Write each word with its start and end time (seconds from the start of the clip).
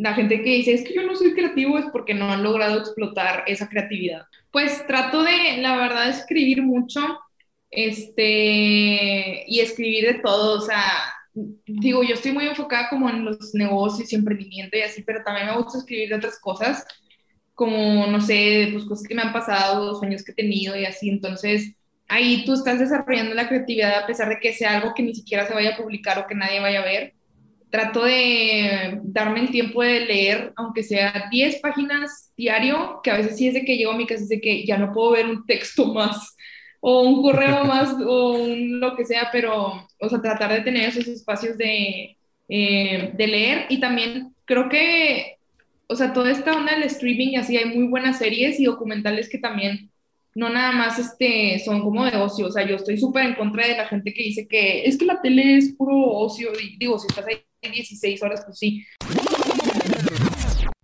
la 0.00 0.14
gente 0.14 0.42
que 0.42 0.50
dice, 0.50 0.72
es 0.72 0.82
que 0.82 0.94
yo 0.94 1.02
no 1.02 1.14
soy 1.14 1.34
creativo, 1.34 1.78
es 1.78 1.86
porque 1.92 2.14
no 2.14 2.30
han 2.30 2.42
logrado 2.42 2.78
explotar 2.78 3.44
esa 3.46 3.68
creatividad. 3.68 4.22
Pues 4.50 4.86
trato 4.86 5.22
de, 5.22 5.58
la 5.58 5.76
verdad, 5.76 6.08
escribir 6.08 6.62
mucho, 6.62 7.00
este, 7.70 9.44
y 9.46 9.60
escribir 9.60 10.06
de 10.06 10.18
todo, 10.20 10.58
o 10.58 10.60
sea, 10.60 10.84
digo, 11.66 12.02
yo 12.02 12.14
estoy 12.14 12.32
muy 12.32 12.46
enfocada 12.46 12.88
como 12.88 13.08
en 13.08 13.24
los 13.24 13.54
negocios 13.54 14.12
y 14.12 14.16
emprendimiento 14.16 14.76
y 14.76 14.82
así, 14.82 15.02
pero 15.02 15.22
también 15.22 15.46
me 15.46 15.56
gusta 15.56 15.78
escribir 15.78 16.08
de 16.08 16.16
otras 16.16 16.38
cosas, 16.40 16.84
como, 17.54 18.06
no 18.06 18.20
sé, 18.20 18.70
pues 18.72 18.84
cosas 18.86 19.06
que 19.06 19.14
me 19.14 19.22
han 19.22 19.32
pasado, 19.32 19.94
sueños 19.94 20.24
que 20.24 20.32
he 20.32 20.34
tenido 20.34 20.76
y 20.76 20.86
así, 20.86 21.10
entonces 21.10 21.74
ahí 22.08 22.44
tú 22.44 22.54
estás 22.54 22.78
desarrollando 22.78 23.34
la 23.34 23.48
creatividad 23.48 24.02
a 24.02 24.06
pesar 24.06 24.28
de 24.28 24.40
que 24.40 24.52
sea 24.52 24.76
algo 24.76 24.94
que 24.94 25.02
ni 25.02 25.14
siquiera 25.14 25.46
se 25.46 25.54
vaya 25.54 25.74
a 25.74 25.76
publicar 25.76 26.18
o 26.18 26.26
que 26.26 26.34
nadie 26.34 26.60
vaya 26.60 26.80
a 26.80 26.84
ver. 26.84 27.14
Trato 27.70 28.04
de 28.04 29.00
darme 29.04 29.40
el 29.40 29.50
tiempo 29.50 29.82
de 29.82 30.00
leer, 30.00 30.52
aunque 30.56 30.82
sea 30.82 31.28
10 31.30 31.60
páginas 31.60 32.32
diario, 32.36 33.00
que 33.02 33.10
a 33.10 33.16
veces 33.16 33.36
sí 33.36 33.48
es 33.48 33.54
de 33.54 33.64
que 33.64 33.76
llego 33.76 33.92
a 33.92 33.96
mi 33.96 34.06
casa, 34.06 34.24
es 34.24 34.28
de 34.28 34.40
que 34.40 34.66
ya 34.66 34.76
no 34.76 34.92
puedo 34.92 35.12
ver 35.12 35.26
un 35.26 35.46
texto 35.46 35.92
más 35.92 36.36
o 36.80 37.02
un 37.02 37.22
correo 37.22 37.64
más 37.64 37.94
o 38.04 38.32
un 38.34 38.80
lo 38.80 38.96
que 38.96 39.04
sea, 39.04 39.28
pero, 39.32 39.86
o 40.00 40.08
sea, 40.08 40.20
tratar 40.20 40.52
de 40.52 40.62
tener 40.62 40.88
esos 40.88 41.06
espacios 41.06 41.56
de, 41.58 42.16
eh, 42.48 43.12
de 43.14 43.26
leer. 43.26 43.66
Y 43.68 43.78
también 43.80 44.34
creo 44.44 44.68
que, 44.68 45.36
o 45.86 45.94
sea, 45.94 46.12
toda 46.12 46.30
esta 46.32 46.56
onda 46.56 46.74
del 46.74 46.84
streaming 46.84 47.28
y 47.28 47.36
así, 47.36 47.56
hay 47.56 47.66
muy 47.66 47.86
buenas 47.86 48.18
series 48.18 48.58
y 48.58 48.64
documentales 48.64 49.28
que 49.28 49.38
también 49.38 49.90
no 50.34 50.48
nada 50.48 50.72
más 50.72 50.98
este, 50.98 51.58
son 51.64 51.82
como 51.82 52.04
de 52.04 52.16
ocio, 52.16 52.46
o 52.46 52.52
sea, 52.52 52.66
yo 52.66 52.76
estoy 52.76 52.98
súper 52.98 53.26
en 53.26 53.34
contra 53.34 53.66
de 53.66 53.76
la 53.76 53.86
gente 53.86 54.12
que 54.14 54.22
dice 54.22 54.46
que 54.48 54.84
es 54.84 54.96
que 54.96 55.04
la 55.04 55.20
tele 55.20 55.56
es 55.56 55.74
puro 55.76 55.96
ocio, 55.96 56.50
y 56.60 56.76
digo, 56.78 56.98
si 56.98 57.08
estás 57.08 57.26
ahí 57.26 57.36
16 57.62 58.22
horas, 58.22 58.42
pues 58.44 58.58
sí. 58.58 58.84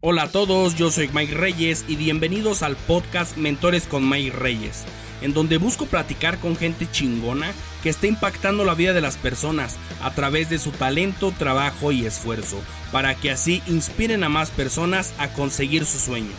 Hola 0.01 0.25
a 0.25 0.31
todos, 0.31 0.77
yo 0.77 0.91
soy 0.91 1.09
Mike 1.13 1.35
Reyes 1.35 1.85
y 1.89 1.97
bienvenidos 1.97 2.63
al 2.63 2.77
podcast 2.77 3.37
Mentores 3.37 3.87
con 3.87 4.09
Mike 4.09 4.37
Reyes 4.37 4.85
en 5.23 5.33
donde 5.33 5.59
busco 5.59 5.87
platicar 5.87 6.39
con 6.39 6.57
gente 6.57 6.87
chingona 6.91 7.53
que 7.83 7.89
está 7.89 8.07
impactando 8.07 8.65
la 8.65 8.75
vida 8.75 8.93
de 8.93 9.01
las 9.01 9.17
personas 9.17 9.79
a 10.03 10.15
través 10.15 10.51
de 10.51 10.59
su 10.59 10.71
talento, 10.73 11.33
trabajo 11.33 11.93
y 11.93 12.05
esfuerzo, 12.07 12.63
para 12.93 13.15
que 13.15 13.31
así 13.31 13.63
inspiren 13.67 14.25
a 14.25 14.29
más 14.29 14.51
personas 14.51 15.15
a 15.19 15.33
conseguir 15.33 15.85
su 15.85 15.99
sueño. 15.99 16.33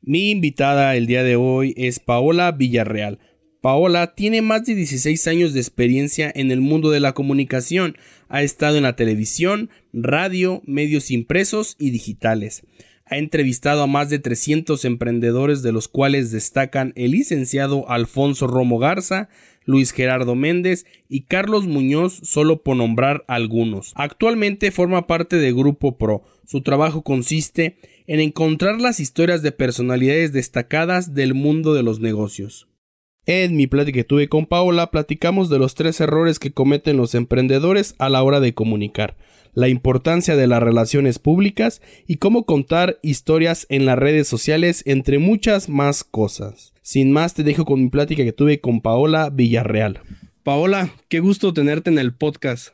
Mi 0.00 0.30
invitada 0.30 0.96
el 0.96 1.06
día 1.06 1.22
de 1.22 1.36
hoy 1.36 1.74
es 1.76 2.00
Paola 2.00 2.52
Villarreal. 2.52 3.18
Paola 3.60 4.14
tiene 4.14 4.40
más 4.40 4.64
de 4.66 4.76
16 4.76 5.26
años 5.26 5.52
de 5.52 5.58
experiencia 5.58 6.30
en 6.32 6.52
el 6.52 6.60
mundo 6.60 6.90
de 6.90 7.00
la 7.00 7.12
comunicación. 7.12 7.96
Ha 8.28 8.42
estado 8.42 8.76
en 8.76 8.84
la 8.84 8.94
televisión, 8.94 9.68
radio, 9.92 10.62
medios 10.64 11.10
impresos 11.10 11.74
y 11.76 11.90
digitales. 11.90 12.62
Ha 13.04 13.16
entrevistado 13.16 13.82
a 13.82 13.88
más 13.88 14.10
de 14.10 14.20
300 14.20 14.84
emprendedores 14.84 15.62
de 15.62 15.72
los 15.72 15.88
cuales 15.88 16.30
destacan 16.30 16.92
el 16.94 17.12
licenciado 17.12 17.90
Alfonso 17.90 18.46
Romo 18.46 18.78
Garza, 18.78 19.28
Luis 19.64 19.90
Gerardo 19.90 20.36
Méndez 20.36 20.86
y 21.08 21.22
Carlos 21.22 21.66
Muñoz, 21.66 22.20
solo 22.22 22.62
por 22.62 22.76
nombrar 22.76 23.24
algunos. 23.26 23.92
Actualmente 23.96 24.70
forma 24.70 25.08
parte 25.08 25.36
de 25.36 25.52
Grupo 25.52 25.98
Pro. 25.98 26.22
Su 26.46 26.62
trabajo 26.62 27.02
consiste 27.02 27.76
en 28.06 28.20
encontrar 28.20 28.80
las 28.80 29.00
historias 29.00 29.42
de 29.42 29.50
personalidades 29.50 30.32
destacadas 30.32 31.12
del 31.12 31.34
mundo 31.34 31.74
de 31.74 31.82
los 31.82 31.98
negocios. 31.98 32.68
En 33.30 33.56
mi 33.56 33.66
plática 33.66 33.96
que 33.96 34.04
tuve 34.04 34.30
con 34.30 34.46
Paola 34.46 34.90
platicamos 34.90 35.50
de 35.50 35.58
los 35.58 35.74
tres 35.74 36.00
errores 36.00 36.38
que 36.38 36.52
cometen 36.52 36.96
los 36.96 37.14
emprendedores 37.14 37.94
a 37.98 38.08
la 38.08 38.22
hora 38.22 38.40
de 38.40 38.54
comunicar 38.54 39.18
la 39.52 39.68
importancia 39.68 40.34
de 40.34 40.46
las 40.46 40.62
relaciones 40.62 41.18
públicas 41.18 41.82
y 42.06 42.16
cómo 42.16 42.46
contar 42.46 42.98
historias 43.02 43.66
en 43.68 43.84
las 43.84 43.98
redes 43.98 44.28
sociales, 44.28 44.82
entre 44.86 45.18
muchas 45.18 45.68
más 45.68 46.04
cosas. 46.04 46.72
Sin 46.80 47.12
más, 47.12 47.34
te 47.34 47.42
dejo 47.42 47.66
con 47.66 47.82
mi 47.82 47.90
plática 47.90 48.24
que 48.24 48.32
tuve 48.32 48.62
con 48.62 48.80
Paola 48.80 49.28
Villarreal. 49.28 50.00
Paola, 50.42 50.88
qué 51.10 51.20
gusto 51.20 51.52
tenerte 51.52 51.90
en 51.90 51.98
el 51.98 52.14
podcast. 52.14 52.68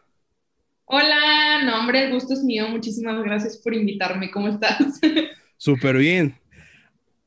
Hola, 0.85 1.65
no 1.65 1.81
hombre, 1.81 2.05
el 2.05 2.13
gusto 2.13 2.33
es 2.33 2.45
mío. 2.45 2.69
Muchísimas 2.69 3.21
gracias 3.25 3.57
por 3.57 3.75
invitarme. 3.75 4.31
¿Cómo 4.31 4.47
estás? 4.47 5.01
Súper 5.57 5.97
bien. 5.97 6.37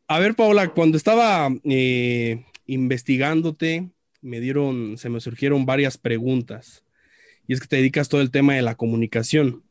A 0.07 0.17
ver, 0.19 0.33
Paola, 0.33 0.69
cuando 0.69 0.95
estaba 0.95 1.49
eh, 1.65 2.45
investigándote, 2.67 3.89
me 4.21 4.39
dieron, 4.39 4.97
se 4.97 5.09
me 5.09 5.19
surgieron 5.19 5.65
varias 5.65 5.97
preguntas 5.97 6.83
y 7.47 7.53
es 7.53 7.61
que 7.61 7.67
te 7.67 7.77
dedicas 7.77 8.09
todo 8.09 8.21
el 8.21 8.31
tema 8.31 8.53
de 8.53 8.61
la 8.61 8.75
comunicación. 8.75 9.63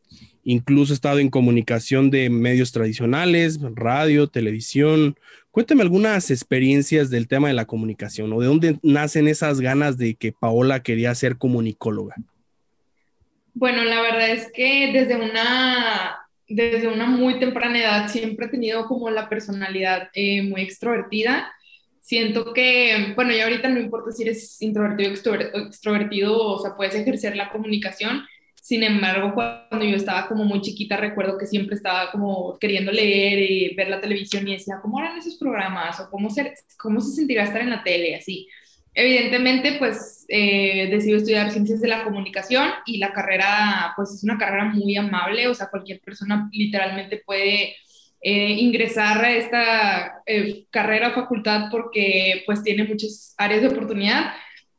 Incluso 0.45 0.93
he 0.93 0.95
estado 0.95 1.19
en 1.19 1.29
comunicación 1.29 2.11
de 2.11 2.31
medios 2.31 2.73
tradicionales, 2.73 3.59
radio, 3.75 4.29
televisión. 4.29 5.17
Cuéntame 5.51 5.83
algunas 5.83 6.31
experiencias 6.31 7.11
del 7.11 7.29
tema 7.29 7.49
de 7.49 7.55
la 7.55 7.67
comunicación 7.67 8.33
o 8.33 8.41
de 8.41 8.47
dónde 8.47 8.79
nacen 8.83 9.29
esas 9.29 9.61
ganas 9.61 9.99
de 9.99 10.15
que 10.15 10.33
Paola 10.33 10.83
quería 10.83 11.15
ser 11.15 11.37
comunicóloga. 11.37 12.15
Bueno, 13.55 13.85
la 13.85 14.01
verdad 14.01 14.31
es 14.31 14.51
que 14.53 14.93
desde 14.93 15.17
una, 15.17 16.17
desde 16.49 16.89
una 16.89 17.07
muy 17.07 17.41
temprana 17.41 17.81
edad 17.81 18.09
siempre 18.09 18.47
he 18.47 18.51
tenido 18.51 18.87
como 18.87 19.11
la 19.11 19.29
personalidad 19.29 20.11
eh, 20.15 20.43
muy 20.43 20.63
extrovertida 20.63 21.53
siento 22.07 22.53
que, 22.55 23.15
bueno, 23.17 23.33
ya 23.33 23.45
ahorita 23.45 23.69
no 23.69 23.81
importa 23.81 24.13
si 24.13 24.23
eres 24.23 24.63
introvertido 24.63 25.11
o 25.11 25.59
extrovertido, 25.67 26.39
o 26.41 26.59
sea, 26.61 26.77
puedes 26.77 26.95
ejercer 26.95 27.37
la 27.37 27.51
comunicación. 27.51 28.25
Sin 28.63 28.85
embargo, 28.85 29.35
cuando 29.35 29.85
yo 29.85 29.97
estaba 29.97 30.29
como 30.29 30.45
muy 30.45 30.61
chiquita, 30.61 30.97
recuerdo 30.97 31.37
que 31.37 31.47
siempre 31.47 31.75
estaba 31.75 32.13
como 32.13 32.57
queriendo 32.61 32.93
leer 32.93 33.51
y 33.51 33.75
ver 33.75 33.89
la 33.89 34.01
televisión 34.01 34.47
y 34.47 34.53
decía, 34.53 34.79
¿cómo 34.81 35.01
eran 35.01 35.19
esos 35.19 35.37
programas? 35.37 35.99
¿O 35.99 36.09
cómo 36.09 36.31
se, 36.31 36.55
cómo 36.79 37.01
se 37.01 37.11
sentirá 37.17 37.43
estar 37.43 37.61
en 37.61 37.71
la 37.71 37.83
tele? 37.83 38.15
Así. 38.15 38.49
Evidentemente, 38.95 39.77
pues 39.81 40.27
eh, 40.29 40.89
decidí 40.91 41.15
estudiar 41.15 41.51
ciencias 41.51 41.81
de 41.81 41.89
la 41.89 42.05
comunicación 42.05 42.71
y 42.87 42.99
la 42.99 43.13
carrera, 43.13 43.93
pues 43.97 44.13
es 44.13 44.23
una 44.23 44.39
carrera 44.39 44.67
muy 44.67 44.97
amable, 44.97 45.49
o 45.49 45.55
sea, 45.55 45.69
cualquier 45.71 46.01
persona 46.01 46.49
literalmente 46.53 47.21
puede 47.27 47.75
eh, 48.21 48.53
ingresar 48.59 49.25
a 49.25 49.33
esta 49.33 50.23
eh, 50.27 50.65
carrera 50.71 51.13
facultad 51.13 51.69
porque 51.71 52.43
pues 52.47 52.63
tiene 52.63 52.85
muchas 52.85 53.35
áreas 53.37 53.63
de 53.63 53.69
oportunidad. 53.69 54.33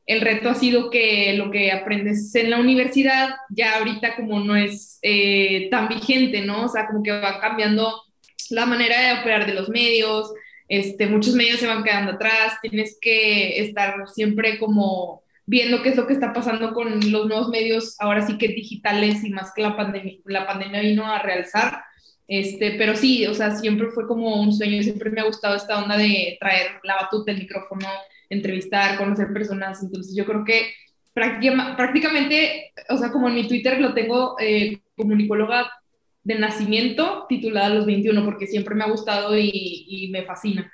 El 0.06 0.22
reto 0.22 0.50
ha 0.50 0.56
sido 0.56 0.90
que 0.90 1.34
lo 1.34 1.52
que 1.52 1.72
aprendes 1.72 2.34
en 2.36 2.50
la 2.50 2.60
universidad 2.60 3.30
ya 3.50 3.78
ahorita 3.78 4.16
como 4.16 4.40
no 4.40 4.56
es 4.56 5.00
eh, 5.02 5.68
tan 5.70 5.88
vigente, 5.90 6.42
¿no? 6.42 6.66
O 6.66 6.68
sea, 6.68 6.88
como 6.88 7.04
que 7.04 7.12
va 7.12 7.40
cambiando 7.40 8.04
la 8.50 8.66
manera 8.66 9.00
de 9.02 9.20
operar 9.20 9.46
de 9.46 9.54
los 9.54 9.70
medios, 9.70 10.32
este, 10.70 11.08
muchos 11.08 11.34
medios 11.34 11.60
se 11.60 11.68
van 11.68 11.84
quedando 11.84 12.14
atrás, 12.14 12.58
tienes 12.62 12.98
que 13.00 13.60
estar 13.60 14.08
siempre 14.08 14.60
como 14.60 15.24
viendo 15.46 15.82
qué 15.82 15.90
es 15.90 15.96
lo 15.96 16.06
que 16.06 16.14
está 16.14 16.34
pasando 16.34 16.74
con 16.74 17.00
los 17.12 17.28
nuevos 17.28 17.48
medios, 17.48 17.96
ahora 18.00 18.26
sí 18.26 18.38
que 18.38 18.50
digitales 18.50 19.24
y 19.24 19.30
más 19.30 19.54
que 19.56 19.62
la 19.62 19.78
pandemia, 19.78 20.18
la 20.26 20.46
pandemia 20.46 20.82
vino 20.82 21.06
a 21.06 21.20
realzar. 21.20 21.84
Este, 22.28 22.72
pero 22.72 22.96
sí, 22.96 23.26
o 23.26 23.34
sea, 23.34 23.52
siempre 23.52 23.88
fue 23.88 24.06
como 24.06 24.42
un 24.42 24.54
sueño, 24.54 24.84
siempre 24.84 25.10
me 25.10 25.22
ha 25.22 25.26
gustado 25.26 25.56
esta 25.56 25.82
onda 25.82 25.98
de 25.98 26.38
traer 26.40 26.72
la 26.84 26.96
batuta, 26.96 27.32
el 27.32 27.40
micrófono, 27.40 27.88
entrevistar, 28.30 28.98
conocer 28.98 29.32
personas, 29.32 29.82
entonces 29.82 30.14
yo 30.16 30.26
creo 30.26 30.44
que 30.44 30.74
prácticamente, 31.14 32.74
o 32.90 32.98
sea, 32.98 33.12
como 33.12 33.28
en 33.28 33.36
mi 33.36 33.48
Twitter 33.48 33.80
lo 33.80 33.94
tengo 33.94 34.36
eh, 34.40 34.80
comunicóloga 34.96 35.72
de 36.24 36.36
nacimiento 36.36 37.26
titulada 37.30 37.70
los 37.70 37.86
21, 37.86 38.24
porque 38.26 38.46
siempre 38.46 38.76
me 38.76 38.84
ha 38.84 38.90
gustado 38.90 39.38
y, 39.38 39.86
y 39.88 40.10
me 40.10 40.24
fascina. 40.24 40.72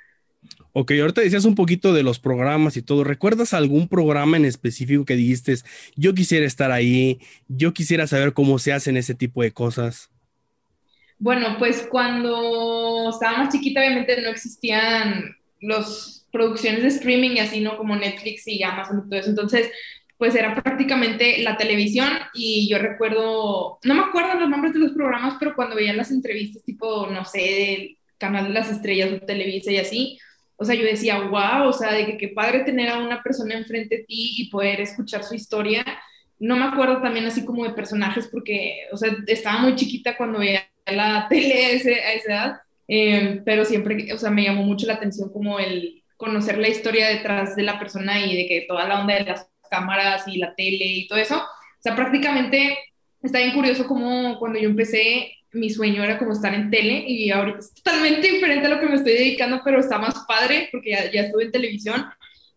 Ok, 0.72 0.90
ahorita 1.00 1.20
decías 1.20 1.44
un 1.44 1.54
poquito 1.54 1.94
de 1.94 2.02
los 2.02 2.18
programas 2.18 2.76
y 2.76 2.82
todo. 2.82 3.04
¿Recuerdas 3.04 3.54
algún 3.54 3.88
programa 3.88 4.36
en 4.36 4.44
específico 4.44 5.04
que 5.04 5.14
dijiste, 5.14 5.54
yo 5.94 6.14
quisiera 6.14 6.44
estar 6.44 6.72
ahí, 6.72 7.20
yo 7.46 7.72
quisiera 7.72 8.08
saber 8.08 8.32
cómo 8.32 8.58
se 8.58 8.72
hacen 8.72 8.96
ese 8.96 9.14
tipo 9.14 9.42
de 9.42 9.52
cosas? 9.52 10.10
Bueno, 11.18 11.56
pues 11.58 11.86
cuando 11.90 13.10
estaba 13.10 13.38
más 13.38 13.54
chiquita, 13.54 13.80
obviamente 13.80 14.20
no 14.20 14.28
existían 14.28 15.36
las 15.60 16.26
producciones 16.30 16.82
de 16.82 16.88
streaming 16.88 17.32
y 17.32 17.38
así, 17.40 17.60
¿no? 17.60 17.76
Como 17.76 17.96
Netflix 17.96 18.46
y 18.46 18.62
Amazon 18.62 19.04
y 19.06 19.08
todo 19.08 19.20
eso. 19.20 19.30
Entonces, 19.30 19.70
pues 20.18 20.34
era 20.34 20.54
prácticamente 20.54 21.38
la 21.38 21.56
televisión 21.56 22.08
y 22.34 22.68
yo 22.68 22.78
recuerdo, 22.78 23.78
no 23.82 23.94
me 23.94 24.02
acuerdo 24.02 24.40
los 24.40 24.48
nombres 24.48 24.74
de 24.74 24.80
los 24.80 24.92
programas, 24.92 25.36
pero 25.38 25.54
cuando 25.54 25.76
veía 25.76 25.92
las 25.92 26.10
entrevistas 26.10 26.64
tipo, 26.64 27.06
no 27.08 27.24
sé, 27.24 27.38
del 27.38 27.98
Canal 28.18 28.48
de 28.48 28.54
las 28.54 28.70
Estrellas 28.70 29.12
o 29.12 29.24
Televisa 29.24 29.72
y 29.72 29.78
así, 29.78 30.18
o 30.56 30.64
sea, 30.64 30.74
yo 30.74 30.84
decía, 30.84 31.18
wow, 31.20 31.68
o 31.68 31.72
sea, 31.72 31.92
de 31.92 32.06
que 32.06 32.16
qué 32.16 32.28
padre 32.28 32.60
tener 32.60 32.88
a 32.88 32.98
una 32.98 33.22
persona 33.22 33.54
enfrente 33.54 33.98
de 33.98 34.04
ti 34.04 34.34
y 34.38 34.50
poder 34.50 34.80
escuchar 34.80 35.24
su 35.24 35.34
historia. 35.34 35.84
No 36.38 36.56
me 36.56 36.64
acuerdo 36.64 37.02
también 37.02 37.26
así 37.26 37.44
como 37.44 37.64
de 37.64 37.70
personajes 37.70 38.28
porque, 38.28 38.86
o 38.92 38.96
sea, 38.96 39.16
estaba 39.26 39.60
muy 39.60 39.74
chiquita 39.74 40.16
cuando 40.16 40.38
veía 40.38 40.68
la 40.86 41.26
tele 41.30 41.66
a, 41.66 41.70
esa 41.70 42.32
edad, 42.32 42.60
eh, 42.88 43.40
pero 43.44 43.64
siempre, 43.64 44.12
o 44.12 44.18
sea, 44.18 44.30
me 44.30 44.44
llamó 44.44 44.62
mucho 44.62 44.86
la 44.86 44.94
atención 44.94 45.32
como 45.32 45.58
el 45.58 46.02
conocer 46.16 46.58
la 46.58 46.68
historia 46.68 47.08
detrás 47.08 47.56
de 47.56 47.62
la 47.62 47.78
persona 47.78 48.24
y 48.24 48.36
de 48.36 48.46
que 48.46 48.64
toda 48.68 48.86
la 48.86 49.00
onda 49.00 49.14
de 49.14 49.24
las 49.24 49.48
cámaras 49.70 50.26
y 50.28 50.38
la 50.38 50.54
tele 50.54 50.84
y 50.84 51.08
todo 51.08 51.18
eso, 51.18 51.36
o 51.36 51.82
sea, 51.82 51.94
prácticamente 51.94 52.78
está 53.22 53.38
bien 53.38 53.54
curioso 53.54 53.86
como 53.86 54.38
cuando 54.38 54.58
yo 54.58 54.68
empecé, 54.68 55.32
mi 55.52 55.70
sueño 55.70 56.02
era 56.02 56.18
como 56.18 56.32
estar 56.32 56.52
en 56.52 56.70
tele 56.70 57.04
y 57.06 57.30
ahorita 57.30 57.58
es 57.58 57.74
totalmente 57.74 58.28
diferente 58.32 58.66
a 58.66 58.70
lo 58.70 58.80
que 58.80 58.86
me 58.86 58.96
estoy 58.96 59.12
dedicando, 59.12 59.60
pero 59.64 59.80
está 59.80 59.98
más 59.98 60.24
padre 60.26 60.68
porque 60.70 60.90
ya, 60.90 61.10
ya 61.10 61.22
estuve 61.22 61.44
en 61.44 61.52
televisión 61.52 62.04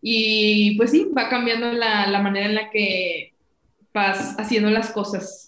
y 0.00 0.76
pues 0.76 0.90
sí, 0.90 1.08
va 1.16 1.28
cambiando 1.28 1.72
la, 1.72 2.06
la 2.06 2.20
manera 2.20 2.46
en 2.46 2.54
la 2.54 2.70
que 2.70 3.34
vas 3.92 4.36
haciendo 4.38 4.70
las 4.70 4.90
cosas. 4.90 5.47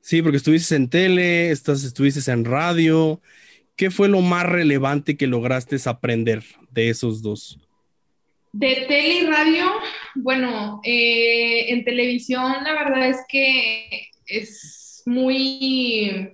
Sí, 0.00 0.22
porque 0.22 0.38
estuviste 0.38 0.74
en 0.76 0.88
tele, 0.88 1.50
estás, 1.50 1.84
estuviste 1.84 2.30
en 2.30 2.44
radio. 2.44 3.20
¿Qué 3.76 3.90
fue 3.90 4.08
lo 4.08 4.20
más 4.20 4.44
relevante 4.44 5.16
que 5.16 5.26
lograste 5.26 5.76
aprender 5.86 6.42
de 6.70 6.90
esos 6.90 7.22
dos? 7.22 7.58
De 8.52 8.84
tele 8.88 9.20
y 9.20 9.26
radio, 9.26 9.66
bueno, 10.16 10.80
eh, 10.84 11.72
en 11.72 11.84
televisión 11.84 12.64
la 12.64 12.72
verdad 12.72 13.08
es 13.08 13.18
que 13.28 14.08
es 14.26 15.02
muy, 15.06 16.30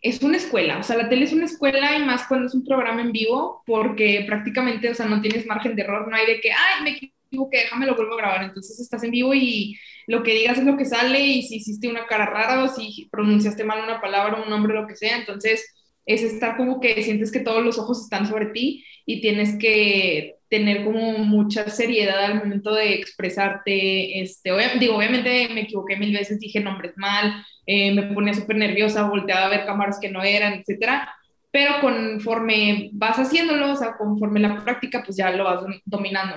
es 0.00 0.20
una 0.22 0.36
escuela, 0.36 0.78
o 0.78 0.82
sea, 0.82 0.96
la 0.96 1.08
tele 1.08 1.24
es 1.24 1.32
una 1.32 1.44
escuela 1.44 1.96
y 1.96 2.04
más 2.04 2.26
cuando 2.26 2.48
es 2.48 2.54
un 2.54 2.64
programa 2.64 3.02
en 3.02 3.12
vivo, 3.12 3.62
porque 3.66 4.24
prácticamente, 4.26 4.90
o 4.90 4.94
sea, 4.94 5.06
no 5.06 5.20
tienes 5.20 5.46
margen 5.46 5.76
de 5.76 5.82
error, 5.82 6.08
no 6.08 6.16
hay 6.16 6.26
de 6.26 6.40
que, 6.40 6.50
ay, 6.50 6.82
me 6.82 6.90
equivoqué, 6.90 7.58
déjame 7.58 7.86
lo 7.86 7.94
vuelvo 7.94 8.14
a 8.14 8.18
grabar, 8.18 8.42
entonces 8.42 8.80
estás 8.80 9.04
en 9.04 9.12
vivo 9.12 9.32
y 9.32 9.78
lo 10.08 10.22
que 10.22 10.32
digas 10.32 10.58
es 10.58 10.64
lo 10.64 10.78
que 10.78 10.86
sale 10.86 11.20
y 11.20 11.42
si 11.42 11.56
hiciste 11.56 11.86
una 11.86 12.06
cara 12.06 12.24
rara 12.24 12.64
o 12.64 12.68
si 12.68 13.08
pronunciaste 13.12 13.62
mal 13.62 13.84
una 13.84 14.00
palabra, 14.00 14.42
un 14.42 14.48
nombre, 14.48 14.74
lo 14.74 14.86
que 14.86 14.96
sea, 14.96 15.18
entonces 15.18 15.74
es 16.06 16.22
estar 16.22 16.56
como 16.56 16.80
que 16.80 17.02
sientes 17.02 17.30
que 17.30 17.40
todos 17.40 17.62
los 17.62 17.78
ojos 17.78 18.02
están 18.02 18.26
sobre 18.26 18.46
ti 18.46 18.82
y 19.04 19.20
tienes 19.20 19.58
que 19.58 20.36
tener 20.48 20.82
como 20.82 21.18
mucha 21.18 21.68
seriedad 21.68 22.24
al 22.24 22.36
momento 22.36 22.74
de 22.74 22.94
expresarte. 22.94 24.22
Este, 24.22 24.50
digo, 24.80 24.96
obviamente 24.96 25.50
me 25.52 25.62
equivoqué 25.62 25.96
mil 25.96 26.16
veces, 26.16 26.40
dije 26.40 26.60
nombres 26.60 26.94
mal, 26.96 27.44
eh, 27.66 27.92
me 27.92 28.04
ponía 28.14 28.32
súper 28.32 28.56
nerviosa, 28.56 29.10
volteaba 29.10 29.44
a 29.44 29.50
ver 29.50 29.66
cámaras 29.66 29.98
que 30.00 30.10
no 30.10 30.22
eran, 30.22 30.54
etcétera. 30.54 31.14
Pero 31.50 31.82
conforme 31.82 32.88
vas 32.94 33.18
haciéndolo, 33.18 33.72
o 33.72 33.76
sea, 33.76 33.94
conforme 33.98 34.40
la 34.40 34.64
práctica, 34.64 35.02
pues 35.04 35.18
ya 35.18 35.30
lo 35.32 35.44
vas 35.44 35.62
dominando. 35.84 36.36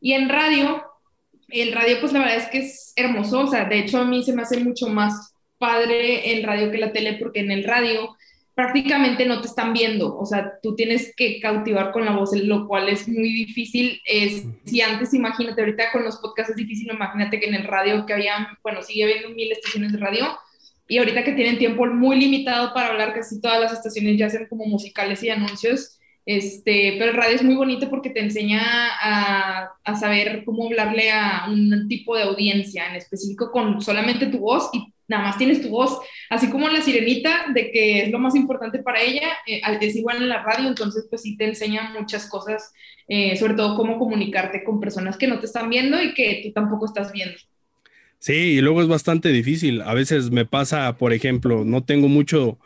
Y 0.00 0.12
en 0.12 0.28
radio, 0.28 0.84
el 1.48 1.72
radio, 1.72 2.00
pues 2.00 2.12
la 2.12 2.20
verdad 2.20 2.36
es 2.36 2.46
que 2.46 2.58
es 2.58 2.92
hermoso, 2.96 3.40
o 3.40 3.46
sea, 3.46 3.64
de 3.64 3.78
hecho 3.80 3.98
a 3.98 4.04
mí 4.04 4.22
se 4.22 4.34
me 4.34 4.42
hace 4.42 4.62
mucho 4.62 4.88
más 4.88 5.34
padre 5.58 6.32
el 6.32 6.44
radio 6.44 6.70
que 6.70 6.78
la 6.78 6.92
tele, 6.92 7.14
porque 7.14 7.40
en 7.40 7.50
el 7.50 7.64
radio 7.64 8.16
prácticamente 8.54 9.24
no 9.24 9.40
te 9.40 9.46
están 9.46 9.72
viendo, 9.72 10.18
o 10.18 10.26
sea, 10.26 10.54
tú 10.60 10.74
tienes 10.74 11.14
que 11.16 11.38
cautivar 11.40 11.92
con 11.92 12.04
la 12.04 12.10
voz, 12.10 12.36
lo 12.36 12.66
cual 12.66 12.88
es 12.88 13.06
muy 13.06 13.32
difícil. 13.32 14.00
Es, 14.04 14.42
si 14.64 14.80
antes, 14.80 15.14
imagínate, 15.14 15.60
ahorita 15.60 15.92
con 15.92 16.02
los 16.02 16.16
podcasts 16.16 16.50
es 16.50 16.56
difícil, 16.56 16.90
imagínate 16.92 17.38
que 17.38 17.46
en 17.46 17.54
el 17.54 17.64
radio 17.64 18.04
que 18.04 18.14
había, 18.14 18.58
bueno, 18.64 18.82
sigue 18.82 19.04
habiendo 19.04 19.28
mil 19.30 19.52
estaciones 19.52 19.92
de 19.92 19.98
radio, 19.98 20.36
y 20.88 20.98
ahorita 20.98 21.22
que 21.22 21.34
tienen 21.34 21.58
tiempo 21.58 21.86
muy 21.86 22.18
limitado 22.18 22.74
para 22.74 22.88
hablar, 22.88 23.14
casi 23.14 23.40
todas 23.40 23.60
las 23.60 23.72
estaciones 23.72 24.18
ya 24.18 24.26
hacen 24.26 24.46
como 24.48 24.64
musicales 24.64 25.22
y 25.22 25.30
anuncios, 25.30 25.97
este, 26.28 26.96
pero 26.98 27.12
el 27.12 27.16
radio 27.16 27.36
es 27.36 27.42
muy 27.42 27.54
bonito 27.54 27.88
porque 27.88 28.10
te 28.10 28.20
enseña 28.20 28.60
a, 29.00 29.70
a, 29.82 29.96
saber 29.96 30.42
cómo 30.44 30.66
hablarle 30.66 31.10
a 31.10 31.46
un 31.48 31.88
tipo 31.88 32.14
de 32.14 32.24
audiencia 32.24 32.86
en 32.86 32.96
específico 32.96 33.50
con 33.50 33.80
solamente 33.80 34.26
tu 34.26 34.40
voz 34.40 34.68
y 34.74 34.92
nada 35.08 35.22
más 35.22 35.38
tienes 35.38 35.62
tu 35.62 35.70
voz, 35.70 35.98
así 36.28 36.50
como 36.50 36.68
la 36.68 36.82
sirenita, 36.82 37.46
de 37.54 37.70
que 37.70 38.02
es 38.02 38.10
lo 38.10 38.18
más 38.18 38.34
importante 38.34 38.80
para 38.80 39.00
ella, 39.00 39.28
eh, 39.46 39.62
es 39.80 39.96
igual 39.96 40.18
en 40.18 40.28
la 40.28 40.42
radio, 40.42 40.68
entonces 40.68 41.06
pues 41.08 41.22
sí 41.22 41.34
te 41.34 41.46
enseña 41.46 41.94
muchas 41.98 42.28
cosas, 42.28 42.74
eh, 43.08 43.34
sobre 43.38 43.54
todo 43.54 43.74
cómo 43.74 43.98
comunicarte 43.98 44.62
con 44.64 44.80
personas 44.80 45.16
que 45.16 45.28
no 45.28 45.38
te 45.38 45.46
están 45.46 45.70
viendo 45.70 46.02
y 46.02 46.12
que 46.12 46.42
tú 46.44 46.52
tampoco 46.52 46.84
estás 46.84 47.10
viendo. 47.10 47.38
Sí, 48.18 48.34
y 48.34 48.60
luego 48.60 48.82
es 48.82 48.88
bastante 48.88 49.30
difícil. 49.30 49.80
A 49.80 49.94
veces 49.94 50.30
me 50.30 50.44
pasa, 50.44 50.98
por 50.98 51.14
ejemplo, 51.14 51.64
no 51.64 51.84
tengo 51.84 52.08
mucho 52.08 52.58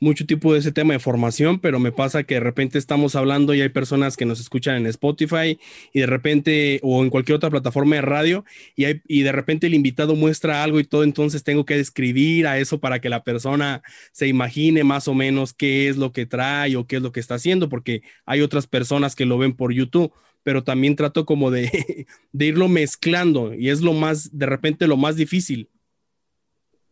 mucho 0.00 0.26
tipo 0.26 0.52
de 0.52 0.58
ese 0.58 0.72
tema 0.72 0.94
de 0.94 0.98
formación, 0.98 1.58
pero 1.58 1.78
me 1.78 1.92
pasa 1.92 2.24
que 2.24 2.34
de 2.34 2.40
repente 2.40 2.78
estamos 2.78 3.16
hablando 3.16 3.54
y 3.54 3.60
hay 3.60 3.68
personas 3.68 4.16
que 4.16 4.26
nos 4.26 4.40
escuchan 4.40 4.76
en 4.76 4.86
Spotify 4.86 5.58
y 5.92 6.00
de 6.00 6.06
repente 6.06 6.80
o 6.82 7.02
en 7.02 7.10
cualquier 7.10 7.36
otra 7.36 7.50
plataforma 7.50 7.96
de 7.96 8.02
radio 8.02 8.44
y, 8.76 9.22
de 9.22 9.32
repente 9.32 9.66
el 9.66 9.74
invitado 9.74 10.14
muestra 10.14 10.62
algo 10.62 10.80
y 10.80 10.84
todo, 10.84 11.02
entonces 11.02 11.44
tengo 11.44 11.64
que 11.64 11.76
describir 11.76 12.46
a 12.46 12.58
eso 12.58 12.78
para 12.78 13.00
que 13.00 13.08
la 13.08 13.24
persona 13.24 13.82
se 14.12 14.28
imagine 14.28 14.84
más 14.84 15.08
o 15.08 15.14
menos 15.14 15.52
qué 15.54 15.88
es 15.88 15.96
lo 15.96 16.12
que 16.12 16.26
trae 16.26 16.76
o 16.76 16.86
qué 16.86 16.96
es 16.96 17.02
lo 17.02 17.12
que 17.12 17.20
está 17.20 17.36
haciendo, 17.36 17.68
porque 17.68 18.02
hay 18.26 18.42
otras 18.42 18.66
personas 18.66 19.16
que 19.16 19.26
lo 19.26 19.38
ven 19.38 19.54
por 19.54 19.72
YouTube 19.72 20.12
pero 20.42 20.62
también 20.62 20.94
trato 20.94 21.26
como 21.26 21.50
de, 21.50 22.06
de 22.32 22.46
irlo 22.46 22.68
mezclando 22.68 23.52
y 23.52 23.68
es 23.70 23.80
lo 23.80 23.92
más, 23.94 24.38
de 24.38 24.46
repente 24.46 24.86
lo 24.86 24.96
más 24.96 25.16
difícil. 25.16 25.68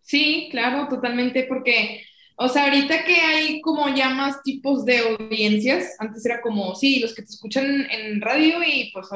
Sí, 0.00 0.48
claro, 0.50 0.88
totalmente, 0.88 1.44
porque 1.44 2.02
o 2.36 2.48
sea, 2.48 2.64
ahorita 2.64 3.04
que 3.04 3.14
hay 3.14 3.60
como 3.60 3.88
ya 3.94 4.10
más 4.10 4.42
tipos 4.42 4.84
de 4.84 4.98
audiencias, 4.98 5.94
antes 6.00 6.25
era 6.26 6.40
como, 6.40 6.75
sí, 6.75 6.98
los 6.98 7.14
que 7.14 7.22
te 7.22 7.31
escuchan 7.31 7.86
en 7.90 8.20
radio 8.20 8.56
y 8.66 8.90
pues 8.92 9.06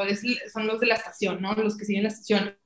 son 0.52 0.66
los 0.66 0.78
de 0.78 0.86
la 0.86 0.94
estación, 0.94 1.42
¿no? 1.42 1.54
Los 1.54 1.76
que 1.76 1.84
siguen 1.84 2.04
la 2.04 2.10
estación. 2.10 2.56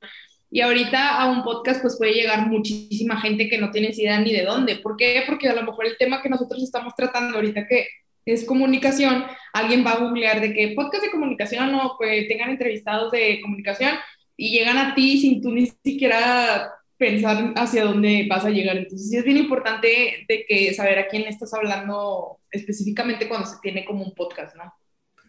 Y 0.50 0.60
ahorita 0.60 1.22
a 1.22 1.30
un 1.30 1.42
podcast 1.42 1.80
pues 1.80 1.96
puede 1.96 2.12
llegar 2.12 2.46
muchísima 2.48 3.18
gente 3.20 3.48
que 3.48 3.56
no 3.56 3.70
tienes 3.70 3.98
idea 3.98 4.20
ni 4.20 4.32
de 4.32 4.44
dónde. 4.44 4.76
¿Por 4.76 4.96
qué? 4.98 5.22
Porque 5.26 5.48
a 5.48 5.54
lo 5.54 5.62
mejor 5.62 5.86
el 5.86 5.96
tema 5.96 6.20
que 6.20 6.28
nosotros 6.28 6.62
estamos 6.62 6.94
tratando 6.94 7.36
ahorita 7.36 7.66
que 7.66 7.86
es 8.26 8.44
comunicación, 8.44 9.24
alguien 9.54 9.84
va 9.84 9.92
a 9.92 10.00
googlear 10.00 10.42
de 10.42 10.52
que 10.52 10.74
podcast 10.76 11.04
de 11.04 11.10
comunicación 11.10 11.74
o 11.74 11.96
pues 11.96 12.28
tengan 12.28 12.50
entrevistados 12.50 13.10
de 13.10 13.40
comunicación 13.40 13.92
y 14.36 14.50
llegan 14.50 14.76
a 14.76 14.94
ti 14.94 15.18
sin 15.18 15.40
tú 15.40 15.50
ni 15.50 15.66
siquiera 15.82 16.70
pensar 16.98 17.52
hacia 17.56 17.84
dónde 17.84 18.26
vas 18.28 18.44
a 18.44 18.50
llegar. 18.50 18.76
Entonces, 18.76 19.10
sí 19.10 19.16
es 19.16 19.24
bien 19.24 19.36
importante 19.36 20.24
de 20.28 20.44
que 20.46 20.72
saber 20.74 20.98
a 20.98 21.08
quién 21.08 21.22
estás 21.22 21.52
hablando 21.54 22.38
específicamente 22.50 23.28
cuando 23.28 23.46
se 23.46 23.56
tiene 23.62 23.84
como 23.84 24.04
un 24.04 24.14
podcast, 24.14 24.54
¿no? 24.56 24.72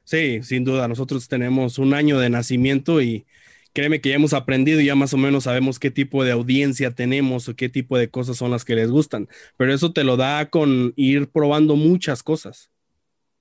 Sí, 0.04 0.44
sin 0.44 0.64
duda. 0.64 0.88
Nosotros 0.88 1.28
tenemos 1.28 1.78
un 1.78 1.94
año 1.94 2.20
de 2.20 2.30
nacimiento 2.30 3.02
y 3.02 3.26
créeme 3.74 4.02
que 4.02 4.10
ya 4.10 4.16
hemos 4.16 4.34
aprendido 4.34 4.80
y 4.80 4.86
ya 4.86 4.96
más 4.96 5.14
o 5.14 5.18
menos 5.18 5.46
sabemos 5.46 5.80
qué 5.80 5.92
tipo 5.92 6.24
de 6.24 6.32
audiencia 6.32 6.92
tenemos 6.92 7.50
o 7.50 7.56
qué 7.56 7.70
tipo 7.70 7.98
de 7.98 8.10
cosas 8.10 8.38
son 8.38 8.52
las 8.52 8.66
que 8.66 8.76
les 8.76 8.92
gustan. 8.92 9.28
Pero 9.58 9.74
eso 9.74 9.94
te 9.94 10.04
lo 10.04 10.18
da 10.18 10.50
con 10.50 10.94
ir 10.96 11.30
probando 11.30 11.76
muchas 11.76 12.22
cosas. 12.24 12.70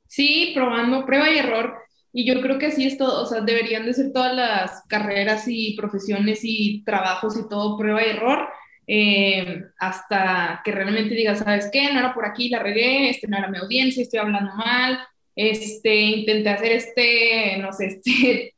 Sí, 0.07 0.53
probando, 0.55 1.05
prueba 1.07 1.31
y 1.31 1.39
error. 1.39 1.75
Y 2.13 2.27
yo 2.27 2.41
creo 2.43 2.59
que 2.59 2.67
así 2.67 2.87
es 2.87 2.99
todo, 2.99 3.23
o 3.23 3.27
sea, 3.27 3.41
deberían 3.41 3.87
de 3.87 3.95
ser 3.95 4.13
todas 4.13 4.35
las 4.35 4.83
carreras 4.87 5.45
y 5.47 5.75
profesiones 5.77 6.41
y 6.43 6.83
trabajos 6.85 7.39
y 7.39 7.49
todo 7.49 7.79
prueba 7.79 8.05
y 8.05 8.11
error, 8.11 8.49
eh, 8.87 9.63
hasta 9.79 10.61
que 10.65 10.73
realmente 10.73 11.15
digas, 11.15 11.39
¿sabes 11.39 11.71
qué? 11.73 11.91
No 11.93 12.01
era 12.01 12.13
por 12.13 12.27
aquí, 12.27 12.51
la 12.51 12.59
regué, 12.59 13.09
este 13.09 13.29
no 13.29 13.39
era 13.39 13.49
mi 13.49 13.59
audiencia, 13.59 14.03
estoy 14.03 14.21
hablando 14.21 14.55
mal, 14.55 14.99
este, 15.35 15.95
intenté 15.95 16.51
hacer 16.51 16.73
este, 16.73 17.57
no 17.59 17.73
sé, 17.73 17.87
este 18.05 18.55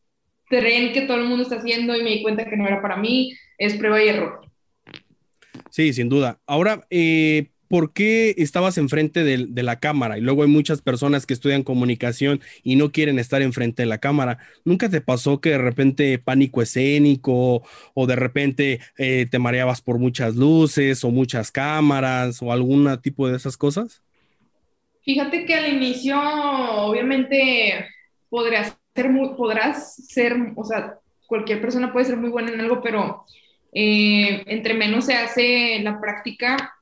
tren 0.48 0.92
que 0.92 1.02
todo 1.02 1.18
el 1.18 1.28
mundo 1.28 1.44
está 1.44 1.56
haciendo 1.56 1.96
y 1.96 2.02
me 2.02 2.10
di 2.10 2.22
cuenta 2.22 2.48
que 2.48 2.56
no 2.56 2.66
era 2.66 2.82
para 2.82 2.96
mí, 2.96 3.32
es 3.58 3.74
prueba 3.74 4.02
y 4.02 4.08
error. 4.08 4.40
Sí, 5.70 5.92
sin 5.92 6.08
duda. 6.08 6.40
Ahora, 6.46 6.86
eh, 6.90 7.50
¿por 7.68 7.92
qué 7.92 8.34
estabas 8.38 8.78
enfrente 8.78 9.24
de, 9.24 9.62
la 9.62 9.80
cámara? 9.80 10.18
Y 10.18 10.20
luego 10.20 10.42
hay 10.42 10.48
muchas 10.48 10.82
personas 10.82 11.26
que 11.26 11.34
estudian 11.34 11.62
comunicación 11.62 12.40
y 12.62 12.76
no 12.76 12.92
quieren 12.92 13.18
estar 13.18 13.42
enfrente 13.42 13.82
de 13.82 13.86
la 13.86 13.98
cámara. 13.98 14.38
¿Nunca 14.64 14.88
te 14.88 15.00
pasó 15.00 15.40
que 15.40 15.50
de 15.50 15.58
repente 15.58 16.18
pánico 16.18 16.62
escénico 16.62 17.62
o 17.94 18.06
de 18.06 18.16
repente 18.16 18.80
eh, 18.98 19.26
te 19.30 19.38
mareabas 19.38 19.80
por 19.80 19.98
muchas 19.98 20.36
luces 20.36 21.04
o 21.04 21.10
muchas 21.10 21.50
cámaras 21.50 22.42
o 22.42 22.52
algún 22.52 23.00
tipo 23.02 23.28
de 23.28 23.36
esas 23.36 23.56
cosas? 23.56 24.02
Fíjate 25.04 25.44
que 25.44 25.54
al 25.54 25.72
inicio, 25.72 26.18
obviamente, 26.18 27.86
podrás 28.30 29.94
ser, 30.08 30.34
o 30.56 30.64
sea, 30.64 30.98
cualquier 31.26 31.60
persona 31.60 31.92
puede 31.92 32.06
ser 32.06 32.16
muy 32.16 32.30
buena 32.30 32.52
en 32.52 32.60
algo, 32.60 32.80
pero 32.82 33.24
eh, 33.72 34.42
entre 34.46 34.74
menos 34.74 35.06
se 35.06 35.14
hace 35.14 35.80
la 35.82 36.00
práctica, 36.00 36.74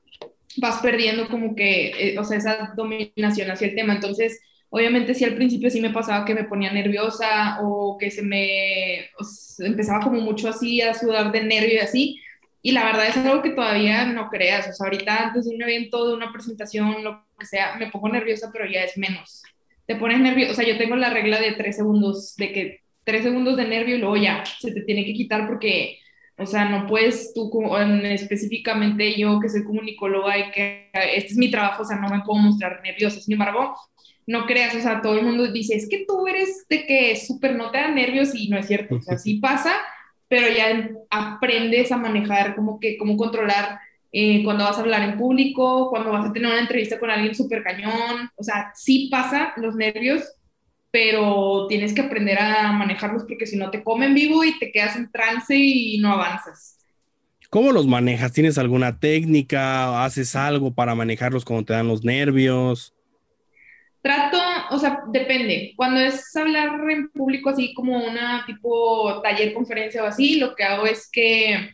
vas 0.59 0.81
perdiendo 0.81 1.29
como 1.29 1.55
que, 1.55 2.13
eh, 2.15 2.19
o 2.19 2.25
sea, 2.25 2.39
esa 2.39 2.73
dominación 2.77 3.51
hacia 3.51 3.69
el 3.69 3.75
tema. 3.75 3.95
Entonces, 3.95 4.41
obviamente 4.71 5.15
sí 5.15 5.25
al 5.25 5.35
principio 5.35 5.71
sí 5.71 5.81
me 5.81 5.91
pasaba 5.91 6.25
que 6.25 6.35
me 6.35 6.45
ponía 6.45 6.73
nerviosa 6.73 7.59
o 7.63 7.97
que 7.99 8.11
se 8.11 8.23
me 8.23 9.11
empezaba 9.59 10.01
como 10.01 10.21
mucho 10.21 10.49
así 10.49 10.81
a 10.81 10.95
sudar 10.95 11.33
de 11.33 11.45
nervio 11.45 11.75
y 11.75 11.79
así. 11.79 12.21
Y 12.63 12.73
la 12.73 12.85
verdad 12.85 13.09
es 13.09 13.17
algo 13.17 13.43
que 13.43 13.51
todavía 13.51 14.07
no 14.07 14.29
creas. 14.31 14.69
O 14.69 14.73
sea, 14.73 14.87
ahorita 14.87 15.29
antes 15.29 15.49
de 15.49 15.55
un 15.55 15.63
evento, 15.63 16.09
de 16.09 16.15
una 16.15 16.33
presentación, 16.33 17.03
lo 17.05 17.25
que 17.39 17.47
sea, 17.47 17.77
me 17.77 17.91
pongo 17.91 18.09
nerviosa, 18.09 18.51
pero 18.53 18.67
ya 18.71 18.85
es 18.85 18.97
menos. 18.97 19.43
Te 19.87 19.97
pones 19.97 20.21
nervioso. 20.21 20.53
O 20.53 20.55
sea, 20.55 20.67
yo 20.67 20.79
tengo 20.79 20.97
la 20.97 21.11
regla 21.11 21.41
de 21.41 21.53
tres 21.53 21.77
segundos, 21.77 22.37
de 22.37 22.53
que 22.53 22.81
tres 23.05 23.25
segundos 23.25 23.57
de 23.57 23.67
nervio 23.67 23.97
y 23.97 23.99
luego 23.99 24.17
ya 24.17 24.45
se 24.61 24.73
te 24.73 24.83
tiene 24.83 25.05
que 25.05 25.15
quitar 25.15 25.49
porque 25.49 25.99
o 26.39 26.47
sea, 26.47 26.69
no 26.69 26.87
puedes 26.87 27.33
tú, 27.35 27.51
específicamente 28.05 29.19
yo 29.19 29.39
que 29.41 29.49
soy 29.49 29.65
comunicóloga 29.65 30.39
y 30.39 30.51
que 30.51 30.91
este 30.93 31.33
es 31.33 31.37
mi 31.37 31.51
trabajo, 31.51 31.83
o 31.83 31.85
sea, 31.85 31.99
no 31.99 32.09
me 32.09 32.23
puedo 32.25 32.41
mostrar 32.41 32.81
nerviosa. 32.83 33.21
Sin 33.21 33.35
embargo, 33.35 33.77
no 34.27 34.47
creas, 34.47 34.75
o 34.75 34.81
sea, 34.81 35.03
todo 35.03 35.19
el 35.19 35.25
mundo 35.25 35.53
dice, 35.53 35.75
es 35.75 35.89
que 35.89 36.05
tú 36.07 36.27
eres 36.27 36.67
de 36.69 36.87
que 36.87 37.17
súper 37.17 37.55
no 37.55 37.71
te 37.71 37.79
da 37.79 37.89
nervios 37.89 38.35
y 38.35 38.49
no 38.49 38.59
es 38.59 38.67
cierto, 38.67 38.97
o 38.97 39.01
sea, 39.01 39.19
sí 39.19 39.35
pasa, 39.37 39.73
pero 40.29 40.49
ya 40.49 40.91
aprendes 41.11 41.93
a 41.93 41.97
manejar 41.97 42.55
como 42.55 42.81
que, 42.81 42.97
cómo 42.97 43.17
controlar 43.17 43.79
eh, 44.13 44.43
cuando 44.45 44.65
vas 44.65 44.79
a 44.79 44.81
hablar 44.81 45.03
en 45.03 45.19
público, 45.19 45.89
cuando 45.91 46.13
vas 46.13 46.29
a 46.29 46.33
tener 46.33 46.51
una 46.51 46.61
entrevista 46.61 46.99
con 46.99 47.11
alguien 47.11 47.35
súper 47.35 47.63
cañón, 47.63 48.31
o 48.37 48.43
sea, 48.43 48.73
sí 48.75 49.09
pasa 49.11 49.53
los 49.57 49.75
nervios, 49.75 50.23
pero 50.93 51.67
tienes 51.69 51.95
que 51.95 52.03
aprender 52.03 52.39
a 52.39 52.71
manejarlos 52.71 53.25
porque 53.25 53.47
si 53.47 53.57
no 53.57 53.71
te 53.71 53.83
comen 53.83 54.15
vivo 54.15 54.45
y 54.45 54.59
te 54.59 54.71
quedas 54.71 54.95
en 54.95 55.11
trance 55.11 55.57
y 55.57 55.99
no 55.99 56.13
avanzas. 56.13 56.79
¿Cómo 57.49 57.73
los 57.73 57.87
manejas? 57.87 58.33
¿Tienes 58.33 58.59
alguna 58.59 59.01
técnica? 59.01 60.05
¿Haces 60.05 60.37
algo 60.37 60.75
para 60.75 60.95
manejarlos 60.95 61.45
cuando 61.45 61.65
te 61.65 61.73
dan 61.73 61.89
los 61.89 62.05
nervios? 62.05 62.95
Trato, 64.03 64.39
o 64.71 64.79
sea, 64.79 65.03
depende. 65.09 65.73
Cuando 65.77 66.01
es 66.01 66.35
hablar 66.37 66.79
en 66.91 67.09
público 67.11 67.51
así 67.51 67.73
como 67.73 67.97
una 67.97 68.45
tipo 68.47 69.21
taller, 69.23 69.55
conferencia 69.55 70.03
o 70.03 70.07
así, 70.07 70.39
lo 70.39 70.55
que 70.55 70.65
hago 70.65 70.87
es 70.87 71.09
que 71.11 71.71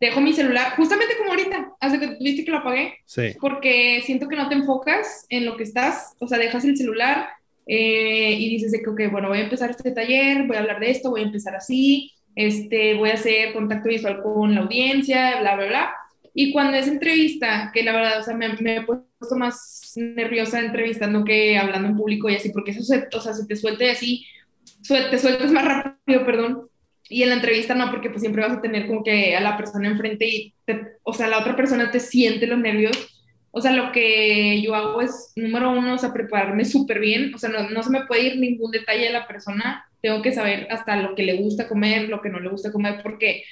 dejo 0.00 0.20
mi 0.20 0.32
celular, 0.32 0.74
justamente 0.76 1.16
como 1.16 1.30
ahorita, 1.30 1.72
hace 1.80 2.00
que 2.00 2.16
viste 2.20 2.44
que 2.44 2.50
lo 2.50 2.58
apagué. 2.58 2.94
Sí. 3.04 3.34
Porque 3.40 4.02
siento 4.04 4.26
que 4.28 4.36
no 4.36 4.48
te 4.48 4.56
enfocas 4.56 5.26
en 5.28 5.44
lo 5.44 5.56
que 5.56 5.62
estás, 5.62 6.14
o 6.18 6.26
sea, 6.26 6.38
dejas 6.38 6.64
el 6.64 6.76
celular 6.76 7.28
eh, 7.66 8.32
y 8.32 8.48
dices 8.48 8.72
de 8.72 8.80
que, 8.80 8.90
ok, 8.90 9.00
bueno, 9.10 9.28
voy 9.28 9.38
a 9.38 9.44
empezar 9.44 9.70
este 9.70 9.90
taller, 9.90 10.46
voy 10.46 10.56
a 10.56 10.60
hablar 10.60 10.80
de 10.80 10.90
esto, 10.90 11.10
voy 11.10 11.22
a 11.22 11.24
empezar 11.24 11.54
así, 11.54 12.12
este, 12.34 12.94
voy 12.94 13.10
a 13.10 13.14
hacer 13.14 13.52
contacto 13.52 13.88
visual 13.88 14.22
con 14.22 14.54
la 14.54 14.62
audiencia, 14.62 15.40
bla, 15.40 15.56
bla, 15.56 15.66
bla. 15.66 15.94
Y 16.34 16.52
cuando 16.52 16.76
es 16.76 16.86
entrevista, 16.86 17.70
que 17.72 17.82
la 17.82 17.92
verdad, 17.92 18.20
o 18.20 18.22
sea, 18.22 18.34
me, 18.34 18.48
me 18.60 18.76
he 18.76 18.82
puesto 18.82 19.36
más 19.36 19.92
nerviosa 19.96 20.60
entrevistando 20.60 21.24
que 21.24 21.56
hablando 21.58 21.88
en 21.88 21.96
público 21.96 22.28
y 22.28 22.36
así, 22.36 22.50
porque 22.50 22.72
eso 22.72 22.82
se, 22.82 23.08
o 23.12 23.20
sea, 23.20 23.32
se 23.32 23.46
te 23.46 23.56
suelte 23.56 23.90
así, 23.90 24.26
te 24.86 25.18
sueltas 25.18 25.50
más 25.50 25.64
rápido, 25.64 26.24
perdón, 26.26 26.68
y 27.08 27.22
en 27.22 27.30
la 27.30 27.36
entrevista 27.36 27.74
no, 27.74 27.90
porque 27.90 28.10
pues 28.10 28.20
siempre 28.20 28.42
vas 28.42 28.58
a 28.58 28.60
tener 28.60 28.86
como 28.86 29.04
que 29.04 29.36
a 29.36 29.40
la 29.40 29.56
persona 29.56 29.88
enfrente 29.88 30.28
y, 30.28 30.54
o 31.02 31.12
sea, 31.12 31.28
la 31.28 31.38
otra 31.38 31.54
persona 31.54 31.90
te 31.90 32.00
siente 32.00 32.46
los 32.46 32.58
nervios. 32.58 33.15
O 33.56 33.60
sea, 33.60 33.72
lo 33.72 33.90
que 33.92 34.60
yo 34.60 34.74
hago 34.74 35.00
es, 35.00 35.32
número 35.36 35.70
uno, 35.70 35.94
o 35.94 35.98
sea, 35.98 36.12
prepararme 36.12 36.64
súper 36.64 37.00
bien. 37.00 37.34
O 37.34 37.38
sea, 37.38 37.48
no, 37.48 37.70
no 37.70 37.82
se 37.82 37.90
me 37.90 38.04
puede 38.06 38.22
ir 38.22 38.38
ningún 38.38 38.70
detalle 38.70 39.06
de 39.06 39.12
la 39.12 39.26
persona. 39.26 39.84
Tengo 40.02 40.20
que 40.22 40.32
saber 40.32 40.68
hasta 40.70 40.96
lo 40.96 41.14
que 41.14 41.22
le 41.22 41.36
gusta 41.36 41.68
comer, 41.68 42.08
lo 42.08 42.20
que 42.20 42.28
no 42.28 42.38
le 42.38 42.50
gusta 42.50 42.70
comer, 42.72 43.00
porque 43.02 43.44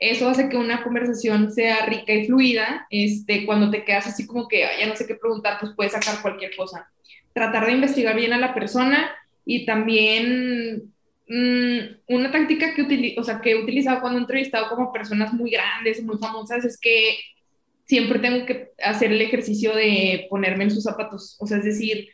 eso 0.00 0.28
hace 0.28 0.48
que 0.48 0.56
una 0.56 0.82
conversación 0.82 1.52
sea 1.52 1.86
rica 1.86 2.12
y 2.12 2.26
fluida. 2.26 2.86
Este, 2.90 3.46
cuando 3.46 3.70
te 3.70 3.84
quedas 3.84 4.08
así 4.08 4.26
como 4.26 4.48
que 4.48 4.60
ya 4.60 4.86
no 4.86 4.96
sé 4.96 5.06
qué 5.06 5.14
preguntar, 5.14 5.58
pues 5.60 5.72
puedes 5.76 5.92
sacar 5.92 6.20
cualquier 6.20 6.56
cosa. 6.56 6.90
Tratar 7.32 7.66
de 7.66 7.72
investigar 7.72 8.16
bien 8.16 8.32
a 8.32 8.38
la 8.38 8.54
persona 8.54 9.10
y 9.44 9.64
también 9.64 10.92
Mm, 11.28 11.98
una 12.08 12.30
táctica 12.30 12.74
que, 12.74 13.14
o 13.18 13.22
sea, 13.22 13.40
que 13.40 13.50
he 13.50 13.62
utilizado 13.62 14.00
cuando 14.00 14.18
he 14.18 14.22
entrevistado 14.22 14.68
como 14.70 14.92
personas 14.92 15.32
muy 15.34 15.50
grandes, 15.50 16.02
muy 16.02 16.16
famosas, 16.16 16.64
es 16.64 16.80
que 16.80 17.18
siempre 17.88 18.18
tengo 18.18 18.44
que 18.44 18.72
hacer 18.84 19.10
el 19.12 19.22
ejercicio 19.22 19.74
de 19.74 20.26
ponerme 20.28 20.64
en 20.64 20.70
sus 20.70 20.84
zapatos. 20.84 21.36
O 21.40 21.46
sea, 21.46 21.56
es 21.56 21.64
decir, 21.64 22.08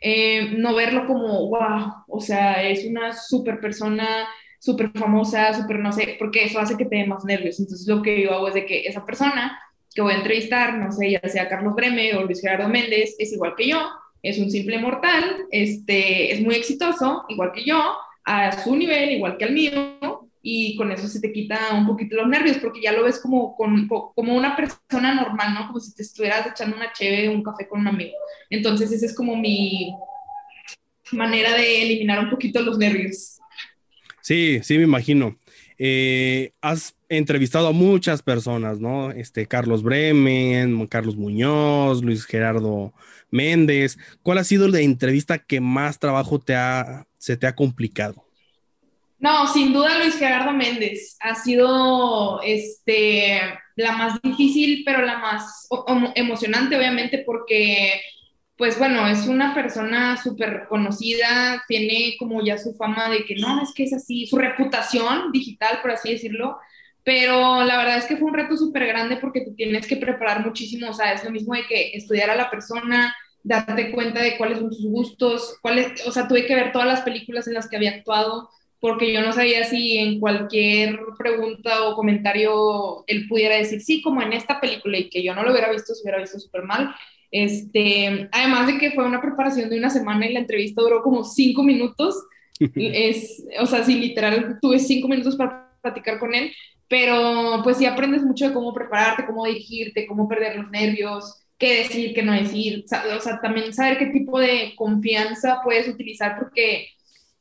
eh, 0.00 0.50
no 0.58 0.74
verlo 0.74 1.06
como, 1.06 1.48
wow, 1.48 2.04
o 2.06 2.20
sea, 2.20 2.62
es 2.62 2.84
una 2.84 3.14
súper 3.14 3.58
persona, 3.58 4.28
súper 4.60 4.90
famosa, 4.90 5.54
súper 5.54 5.78
no 5.78 5.90
sé, 5.90 6.16
porque 6.18 6.44
eso 6.44 6.60
hace 6.60 6.76
que 6.76 6.84
te 6.84 6.96
dé 6.96 7.06
más 7.06 7.24
nervios. 7.24 7.58
Entonces 7.58 7.88
lo 7.88 8.02
que 8.02 8.22
yo 8.22 8.34
hago 8.34 8.48
es 8.48 8.54
de 8.54 8.66
que 8.66 8.86
esa 8.86 9.06
persona 9.06 9.58
que 9.94 10.02
voy 10.02 10.12
a 10.12 10.18
entrevistar, 10.18 10.74
no 10.76 10.92
sé, 10.92 11.12
ya 11.12 11.20
sea 11.26 11.48
Carlos 11.48 11.74
Bremer 11.74 12.16
o 12.16 12.24
Luis 12.24 12.42
Gerardo 12.42 12.68
Méndez, 12.68 13.16
es 13.18 13.32
igual 13.32 13.54
que 13.56 13.68
yo, 13.68 13.88
es 14.22 14.38
un 14.38 14.50
simple 14.50 14.78
mortal, 14.78 15.46
este, 15.50 16.32
es 16.32 16.42
muy 16.42 16.56
exitoso, 16.56 17.24
igual 17.30 17.52
que 17.54 17.64
yo, 17.64 17.96
a 18.24 18.52
su 18.62 18.76
nivel, 18.76 19.12
igual 19.12 19.38
que 19.38 19.46
al 19.46 19.52
mío, 19.52 20.15
y 20.48 20.76
con 20.76 20.92
eso 20.92 21.08
se 21.08 21.18
te 21.18 21.32
quita 21.32 21.74
un 21.74 21.88
poquito 21.88 22.14
los 22.14 22.28
nervios, 22.28 22.58
porque 22.58 22.80
ya 22.80 22.92
lo 22.92 23.02
ves 23.02 23.18
como, 23.18 23.56
como 23.56 24.36
una 24.36 24.54
persona 24.54 25.12
normal, 25.12 25.54
¿no? 25.54 25.66
Como 25.66 25.80
si 25.80 25.92
te 25.92 26.02
estuvieras 26.02 26.46
echando 26.46 26.76
una 26.76 26.92
cheve, 26.92 27.28
un 27.28 27.42
café 27.42 27.66
con 27.66 27.80
un 27.80 27.88
amigo. 27.88 28.14
Entonces, 28.48 28.92
esa 28.92 29.06
es 29.06 29.14
como 29.16 29.34
mi 29.34 29.92
manera 31.10 31.52
de 31.52 31.82
eliminar 31.82 32.20
un 32.20 32.30
poquito 32.30 32.62
los 32.62 32.78
nervios. 32.78 33.38
Sí, 34.20 34.60
sí, 34.62 34.78
me 34.78 34.84
imagino. 34.84 35.36
Eh, 35.78 36.52
has 36.60 36.94
entrevistado 37.08 37.66
a 37.66 37.72
muchas 37.72 38.22
personas, 38.22 38.78
¿no? 38.78 39.10
Este, 39.10 39.46
Carlos 39.46 39.82
Bremen, 39.82 40.86
Carlos 40.86 41.16
Muñoz, 41.16 42.04
Luis 42.04 42.24
Gerardo 42.24 42.94
Méndez. 43.32 43.98
¿Cuál 44.22 44.38
ha 44.38 44.44
sido 44.44 44.68
la 44.68 44.78
entrevista 44.78 45.38
que 45.38 45.60
más 45.60 45.98
trabajo 45.98 46.38
te 46.38 46.54
ha, 46.54 47.08
se 47.18 47.36
te 47.36 47.48
ha 47.48 47.56
complicado? 47.56 48.25
No, 49.26 49.48
sin 49.48 49.72
duda 49.72 49.98
Luis 49.98 50.16
Gerardo 50.20 50.52
Méndez 50.52 51.16
ha 51.18 51.34
sido 51.34 52.40
este, 52.42 53.40
la 53.74 53.90
más 53.90 54.22
difícil, 54.22 54.84
pero 54.86 55.02
la 55.02 55.18
más 55.18 55.66
emocionante, 56.14 56.76
obviamente, 56.76 57.24
porque, 57.26 58.00
pues 58.56 58.78
bueno, 58.78 59.08
es 59.08 59.26
una 59.26 59.52
persona 59.52 60.16
súper 60.16 60.66
conocida, 60.68 61.60
tiene 61.66 62.14
como 62.20 62.40
ya 62.40 62.56
su 62.56 62.72
fama 62.74 63.10
de 63.10 63.24
que 63.24 63.34
no, 63.34 63.60
es 63.60 63.74
que 63.74 63.82
es 63.82 63.94
así, 63.94 64.26
su 64.26 64.36
reputación 64.36 65.32
digital, 65.32 65.80
por 65.82 65.90
así 65.90 66.12
decirlo, 66.12 66.58
pero 67.02 67.64
la 67.64 67.78
verdad 67.78 67.98
es 67.98 68.04
que 68.04 68.16
fue 68.16 68.28
un 68.28 68.34
reto 68.34 68.56
súper 68.56 68.86
grande 68.86 69.16
porque 69.16 69.40
tú 69.40 69.56
tienes 69.56 69.88
que 69.88 69.96
preparar 69.96 70.46
muchísimo, 70.46 70.90
o 70.90 70.94
sea, 70.94 71.12
es 71.12 71.24
lo 71.24 71.32
mismo 71.32 71.52
de 71.54 71.66
que 71.66 71.90
estudiar 71.94 72.30
a 72.30 72.36
la 72.36 72.48
persona, 72.48 73.12
darte 73.42 73.90
cuenta 73.90 74.22
de 74.22 74.36
cuáles 74.36 74.60
son 74.60 74.72
sus 74.72 74.86
gustos, 74.86 75.56
cuáles, 75.62 76.06
o 76.06 76.12
sea, 76.12 76.28
tuve 76.28 76.46
que 76.46 76.54
ver 76.54 76.70
todas 76.70 76.86
las 76.86 77.00
películas 77.00 77.48
en 77.48 77.54
las 77.54 77.68
que 77.68 77.74
había 77.74 77.90
actuado, 77.90 78.50
porque 78.86 79.12
yo 79.12 79.20
no 79.20 79.32
sabía 79.32 79.64
si 79.64 79.98
en 79.98 80.20
cualquier 80.20 81.00
pregunta 81.18 81.88
o 81.88 81.96
comentario 81.96 83.02
él 83.08 83.26
pudiera 83.28 83.56
decir, 83.56 83.80
sí, 83.80 84.00
como 84.00 84.22
en 84.22 84.32
esta 84.32 84.60
película, 84.60 84.96
y 84.96 85.10
que 85.10 85.24
yo 85.24 85.34
no 85.34 85.42
lo 85.42 85.50
hubiera 85.50 85.72
visto, 85.72 85.92
se 85.92 86.02
hubiera 86.04 86.20
visto 86.20 86.38
súper 86.38 86.62
mal. 86.62 86.94
Este, 87.32 88.28
además 88.30 88.68
de 88.68 88.78
que 88.78 88.92
fue 88.92 89.04
una 89.04 89.20
preparación 89.20 89.68
de 89.68 89.78
una 89.78 89.90
semana 89.90 90.24
y 90.24 90.34
la 90.34 90.38
entrevista 90.38 90.82
duró 90.82 91.02
como 91.02 91.24
cinco 91.24 91.64
minutos, 91.64 92.14
es, 92.76 93.44
o 93.58 93.66
sea, 93.66 93.82
sí, 93.82 93.98
literal, 93.98 94.60
tuve 94.62 94.78
cinco 94.78 95.08
minutos 95.08 95.34
para 95.34 95.68
platicar 95.82 96.20
con 96.20 96.32
él, 96.32 96.52
pero 96.86 97.62
pues 97.64 97.78
sí 97.78 97.86
aprendes 97.86 98.22
mucho 98.22 98.46
de 98.46 98.54
cómo 98.54 98.72
prepararte, 98.72 99.26
cómo 99.26 99.46
dirigirte, 99.46 100.06
cómo 100.06 100.28
perder 100.28 100.58
los 100.58 100.70
nervios, 100.70 101.44
qué 101.58 101.78
decir, 101.78 102.14
qué 102.14 102.22
no 102.22 102.34
decir, 102.34 102.84
o 103.16 103.20
sea, 103.20 103.40
también 103.40 103.74
saber 103.74 103.98
qué 103.98 104.06
tipo 104.06 104.38
de 104.38 104.74
confianza 104.76 105.60
puedes 105.64 105.88
utilizar 105.88 106.38
porque, 106.38 106.90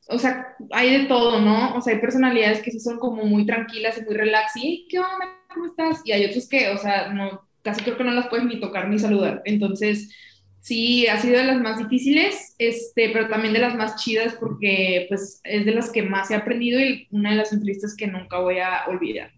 o 0.07 0.19
sea, 0.19 0.55
hay 0.71 0.99
de 0.99 1.05
todo, 1.05 1.41
¿no? 1.41 1.75
O 1.75 1.81
sea, 1.81 1.93
hay 1.93 1.99
personalidades 1.99 2.61
que 2.61 2.71
sí 2.71 2.79
son 2.79 2.99
como 2.99 3.23
muy 3.23 3.45
tranquilas 3.45 3.97
y 3.97 4.05
muy 4.05 4.15
relax 4.15 4.51
y, 4.55 4.87
¿qué 4.89 4.99
onda? 4.99 5.39
¿Cómo 5.53 5.65
estás? 5.65 6.01
Y 6.05 6.11
hay 6.11 6.25
otros 6.25 6.47
que, 6.47 6.69
o 6.69 6.77
sea, 6.77 7.11
no, 7.11 7.47
casi 7.61 7.81
creo 7.81 7.97
que 7.97 8.03
no 8.03 8.11
las 8.11 8.27
puedes 8.27 8.45
ni 8.45 8.59
tocar 8.59 8.87
ni 8.87 8.99
saludar. 8.99 9.41
Entonces, 9.45 10.13
sí, 10.59 11.07
ha 11.07 11.19
sido 11.19 11.37
de 11.37 11.45
las 11.45 11.59
más 11.59 11.79
difíciles, 11.79 12.55
este, 12.59 13.09
pero 13.09 13.27
también 13.27 13.53
de 13.53 13.59
las 13.59 13.75
más 13.75 13.95
chidas 14.03 14.35
porque, 14.39 15.05
pues, 15.09 15.41
es 15.43 15.65
de 15.65 15.71
las 15.71 15.91
que 15.91 16.03
más 16.03 16.29
he 16.29 16.35
aprendido 16.35 16.79
y 16.79 17.07
una 17.11 17.31
de 17.31 17.37
las 17.37 17.51
entrevistas 17.51 17.95
que 17.95 18.07
nunca 18.07 18.39
voy 18.39 18.59
a 18.59 18.85
olvidar. 18.87 19.31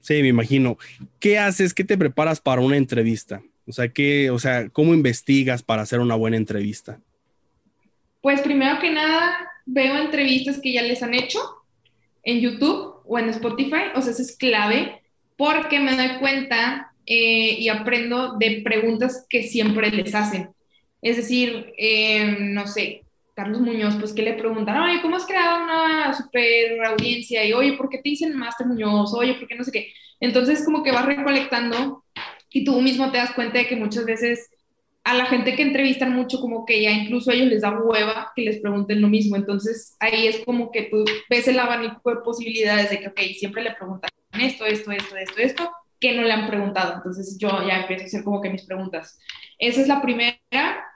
Sí, 0.00 0.22
me 0.22 0.28
imagino. 0.28 0.78
¿Qué 1.20 1.38
haces? 1.38 1.74
¿Qué 1.74 1.84
te 1.84 1.98
preparas 1.98 2.40
para 2.40 2.62
una 2.62 2.76
entrevista? 2.76 3.42
O 3.66 3.72
sea, 3.72 3.88
¿qué, 3.88 4.30
o 4.30 4.38
sea, 4.38 4.68
¿cómo 4.70 4.94
investigas 4.94 5.62
para 5.62 5.82
hacer 5.82 6.00
una 6.00 6.16
buena 6.16 6.36
entrevista? 6.36 6.98
Pues 8.20 8.40
primero 8.40 8.80
que 8.80 8.90
nada, 8.90 9.49
veo 9.66 9.96
entrevistas 9.98 10.60
que 10.60 10.72
ya 10.72 10.82
les 10.82 11.02
han 11.02 11.14
hecho 11.14 11.40
en 12.22 12.40
YouTube 12.40 12.96
o 13.04 13.18
en 13.18 13.28
Spotify, 13.30 13.90
o 13.94 14.02
sea, 14.02 14.12
eso 14.12 14.22
es 14.22 14.36
clave, 14.36 15.02
porque 15.36 15.80
me 15.80 15.96
doy 15.96 16.18
cuenta 16.18 16.92
eh, 17.06 17.56
y 17.58 17.68
aprendo 17.68 18.36
de 18.38 18.60
preguntas 18.62 19.26
que 19.28 19.42
siempre 19.42 19.90
les 19.90 20.14
hacen. 20.14 20.50
Es 21.02 21.16
decir, 21.16 21.72
eh, 21.78 22.36
no 22.40 22.66
sé, 22.66 23.04
Carlos 23.34 23.60
Muñoz, 23.60 23.96
pues 23.96 24.12
que 24.12 24.22
le 24.22 24.34
preguntan, 24.34 24.76
oye, 24.78 25.00
¿cómo 25.00 25.16
has 25.16 25.26
creado 25.26 25.64
una 25.64 26.12
super 26.14 26.84
audiencia? 26.84 27.44
Y 27.44 27.52
oye, 27.52 27.72
¿por 27.72 27.88
qué 27.88 27.98
te 27.98 28.10
dicen 28.10 28.36
Master 28.36 28.66
Muñoz? 28.66 29.14
Oye, 29.14 29.34
¿por 29.34 29.48
qué 29.48 29.54
no 29.54 29.64
sé 29.64 29.72
qué? 29.72 29.92
Entonces, 30.20 30.62
como 30.64 30.82
que 30.82 30.92
vas 30.92 31.06
recolectando 31.06 32.04
y 32.50 32.64
tú 32.64 32.80
mismo 32.82 33.10
te 33.10 33.18
das 33.18 33.32
cuenta 33.32 33.58
de 33.58 33.66
que 33.66 33.76
muchas 33.76 34.04
veces 34.04 34.50
a 35.10 35.14
la 35.14 35.26
gente 35.26 35.56
que 35.56 35.62
entrevistan 35.62 36.14
mucho, 36.14 36.40
como 36.40 36.64
que 36.64 36.82
ya 36.82 36.92
incluso 36.92 37.30
a 37.30 37.34
ellos 37.34 37.48
les 37.48 37.62
da 37.62 37.76
hueva 37.76 38.32
que 38.36 38.42
les 38.42 38.60
pregunten 38.60 39.00
lo 39.00 39.08
mismo. 39.08 39.34
Entonces 39.34 39.96
ahí 39.98 40.28
es 40.28 40.38
como 40.44 40.70
que 40.70 40.82
tú 40.82 41.04
ves 41.28 41.48
el 41.48 41.58
abanico 41.58 42.10
de 42.10 42.20
posibilidades 42.22 42.90
de 42.90 43.00
que, 43.00 43.08
ok, 43.08 43.20
siempre 43.36 43.64
le 43.64 43.74
preguntan 43.74 44.10
esto, 44.40 44.64
esto, 44.64 44.92
esto, 44.92 45.16
esto, 45.16 45.40
esto, 45.40 45.70
que 45.98 46.14
no 46.14 46.22
le 46.22 46.32
han 46.32 46.46
preguntado. 46.46 46.94
Entonces 46.94 47.36
yo 47.40 47.48
ya 47.66 47.80
empiezo 47.80 48.04
a 48.04 48.06
hacer 48.06 48.22
como 48.22 48.40
que 48.40 48.50
mis 48.50 48.62
preguntas. 48.62 49.18
Esa 49.58 49.80
es 49.80 49.88
la 49.88 50.00
primera 50.00 50.38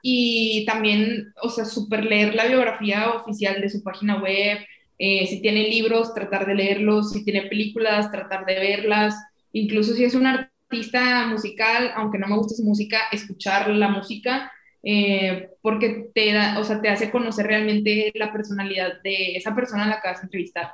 y 0.01 0.65
también, 0.65 1.33
o 1.43 1.49
sea, 1.49 1.65
super 1.65 2.05
leer 2.05 2.37
la 2.37 2.47
biografía 2.47 3.11
oficial 3.15 3.61
de 3.61 3.69
su 3.69 3.83
página 3.83 4.23
web. 4.23 4.59
Eh, 4.97 5.27
si 5.27 5.43
tiene 5.43 5.69
libros, 5.69 6.15
tratar 6.15 6.47
de 6.47 6.55
leerlos. 6.55 7.11
Si 7.11 7.25
tiene 7.25 7.43
películas, 7.43 8.13
tratar 8.13 8.47
de 8.47 8.55
verlas. 8.61 9.17
Incluso 9.53 9.95
si 9.95 10.05
es 10.05 10.15
un 10.15 10.27
artista 10.27 10.54
artista 10.69 11.27
musical, 11.27 11.93
aunque 11.97 12.19
no 12.19 12.27
me 12.27 12.37
guste 12.37 12.55
su 12.55 12.65
música, 12.65 12.99
escuchar 13.13 13.69
la 13.71 13.89
música, 13.89 14.53
eh, 14.83 15.51
porque 15.63 16.11
te, 16.15 16.33
da, 16.33 16.59
o 16.59 16.65
sea, 16.65 16.81
te 16.81 16.89
hace 16.89 17.11
conocer 17.11 17.47
realmente 17.47 18.13
la 18.15 18.33
personalidad 18.33 19.01
de 19.03 19.37
esa 19.37 19.55
persona 19.55 19.85
a 19.85 19.89
la 19.89 20.01
que 20.01 20.09
vas 20.09 20.21
a 20.21 20.25
entrevistar. 20.25 20.73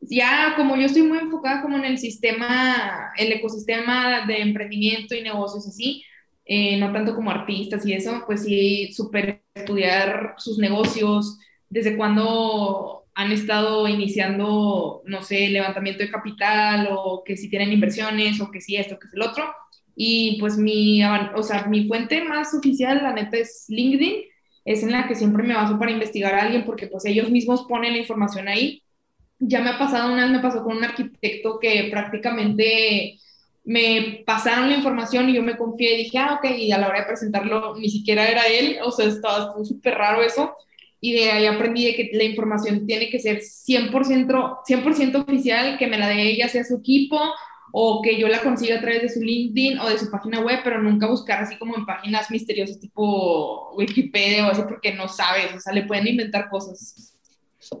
ya 0.00 0.54
como 0.56 0.76
yo 0.76 0.86
estoy 0.86 1.02
muy 1.02 1.18
enfocada 1.18 1.62
como 1.62 1.76
en 1.76 1.84
el 1.84 1.98
sistema, 1.98 3.12
el 3.16 3.32
ecosistema 3.32 4.26
de 4.26 4.40
emprendimiento 4.40 5.14
y 5.14 5.22
negocios 5.22 5.66
así, 5.68 6.04
eh, 6.44 6.76
no 6.78 6.92
tanto 6.92 7.14
como 7.14 7.30
artistas 7.30 7.86
y 7.86 7.92
eso, 7.92 8.24
pues 8.26 8.44
sí, 8.44 8.92
súper 8.92 9.42
estudiar 9.54 10.34
sus 10.38 10.58
negocios, 10.58 11.38
desde 11.68 11.96
cuándo 11.96 13.01
han 13.14 13.32
estado 13.32 13.86
iniciando, 13.88 15.02
no 15.04 15.22
sé, 15.22 15.48
levantamiento 15.48 16.02
de 16.02 16.10
capital 16.10 16.88
o 16.92 17.22
que 17.24 17.36
si 17.36 17.50
tienen 17.50 17.72
inversiones 17.72 18.40
o 18.40 18.50
que 18.50 18.60
si 18.60 18.76
esto, 18.76 18.98
que 18.98 19.06
es 19.08 19.14
el 19.14 19.22
otro. 19.22 19.44
Y 19.94 20.38
pues 20.40 20.56
mi, 20.56 21.04
o 21.04 21.42
sea, 21.42 21.66
mi 21.66 21.86
fuente 21.86 22.24
más 22.24 22.54
oficial, 22.54 23.02
la 23.02 23.12
neta, 23.12 23.36
es 23.36 23.66
LinkedIn, 23.68 24.22
es 24.64 24.82
en 24.82 24.92
la 24.92 25.06
que 25.06 25.14
siempre 25.14 25.42
me 25.42 25.54
baso 25.54 25.78
para 25.78 25.90
investigar 25.90 26.34
a 26.34 26.42
alguien 26.42 26.64
porque 26.64 26.86
pues 26.86 27.04
ellos 27.04 27.30
mismos 27.30 27.64
ponen 27.68 27.92
la 27.92 27.98
información 27.98 28.48
ahí. 28.48 28.82
Ya 29.38 29.60
me 29.60 29.70
ha 29.70 29.78
pasado 29.78 30.12
una 30.12 30.22
vez, 30.22 30.32
me 30.32 30.40
pasó 30.40 30.62
con 30.62 30.76
un 30.78 30.84
arquitecto 30.84 31.58
que 31.58 31.88
prácticamente 31.90 33.18
me 33.64 34.22
pasaron 34.26 34.68
la 34.70 34.76
información 34.76 35.28
y 35.28 35.34
yo 35.34 35.42
me 35.42 35.56
confié 35.56 35.94
y 35.94 36.04
dije, 36.04 36.18
ah, 36.18 36.34
ok, 36.38 36.50
y 36.58 36.72
a 36.72 36.78
la 36.78 36.88
hora 36.88 37.00
de 37.00 37.06
presentarlo 37.06 37.76
ni 37.76 37.90
siquiera 37.90 38.28
era 38.28 38.46
él, 38.46 38.78
o 38.82 38.90
sea, 38.90 39.06
estaba 39.06 39.52
súper 39.64 39.94
raro 39.94 40.22
eso, 40.22 40.54
y 41.04 41.14
de 41.14 41.32
ahí 41.32 41.46
aprendí 41.46 41.84
de 41.84 41.96
que 41.96 42.10
la 42.12 42.22
información 42.22 42.86
tiene 42.86 43.10
que 43.10 43.18
ser 43.18 43.40
100%, 43.40 44.60
100 44.64 45.16
oficial, 45.16 45.76
que 45.76 45.88
me 45.88 45.98
la 45.98 46.08
dé 46.08 46.30
ella, 46.30 46.48
sea 46.48 46.62
su 46.62 46.76
equipo, 46.76 47.18
o 47.72 48.00
que 48.02 48.20
yo 48.20 48.28
la 48.28 48.40
consiga 48.40 48.76
a 48.76 48.80
través 48.80 49.02
de 49.02 49.08
su 49.08 49.20
LinkedIn 49.20 49.80
o 49.80 49.88
de 49.88 49.98
su 49.98 50.08
página 50.12 50.38
web, 50.38 50.60
pero 50.62 50.80
nunca 50.80 51.08
buscar 51.08 51.42
así 51.42 51.56
como 51.58 51.76
en 51.76 51.86
páginas 51.86 52.30
misteriosas 52.30 52.78
tipo 52.78 53.74
Wikipedia 53.74 54.46
o 54.46 54.50
así, 54.52 54.62
porque 54.62 54.94
no 54.94 55.08
sabes, 55.08 55.52
o 55.56 55.58
sea, 55.58 55.72
le 55.72 55.82
pueden 55.82 56.06
inventar 56.06 56.48
cosas. 56.48 57.16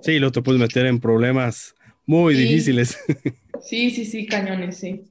Sí, 0.00 0.18
lo 0.18 0.32
te 0.32 0.42
puedes 0.42 0.60
meter 0.60 0.86
en 0.86 0.98
problemas 0.98 1.76
muy 2.04 2.34
difíciles. 2.34 2.98
Sí, 3.64 3.92
sí, 3.92 4.04
sí, 4.04 4.26
cañones, 4.26 4.78
sí. 4.78 5.04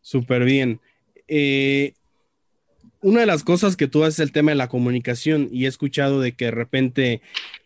Súper 0.00 0.44
bien. 0.44 0.80
Eh, 1.28 1.92
una 3.04 3.20
de 3.20 3.26
las 3.26 3.44
cosas 3.44 3.76
que 3.76 3.86
tú 3.86 4.02
haces 4.02 4.14
es 4.14 4.20
el 4.20 4.32
tema 4.32 4.52
de 4.52 4.56
la 4.56 4.68
comunicación 4.68 5.50
y 5.52 5.66
he 5.66 5.68
escuchado 5.68 6.22
de 6.22 6.32
que 6.32 6.46
de 6.46 6.50
repente 6.52 7.20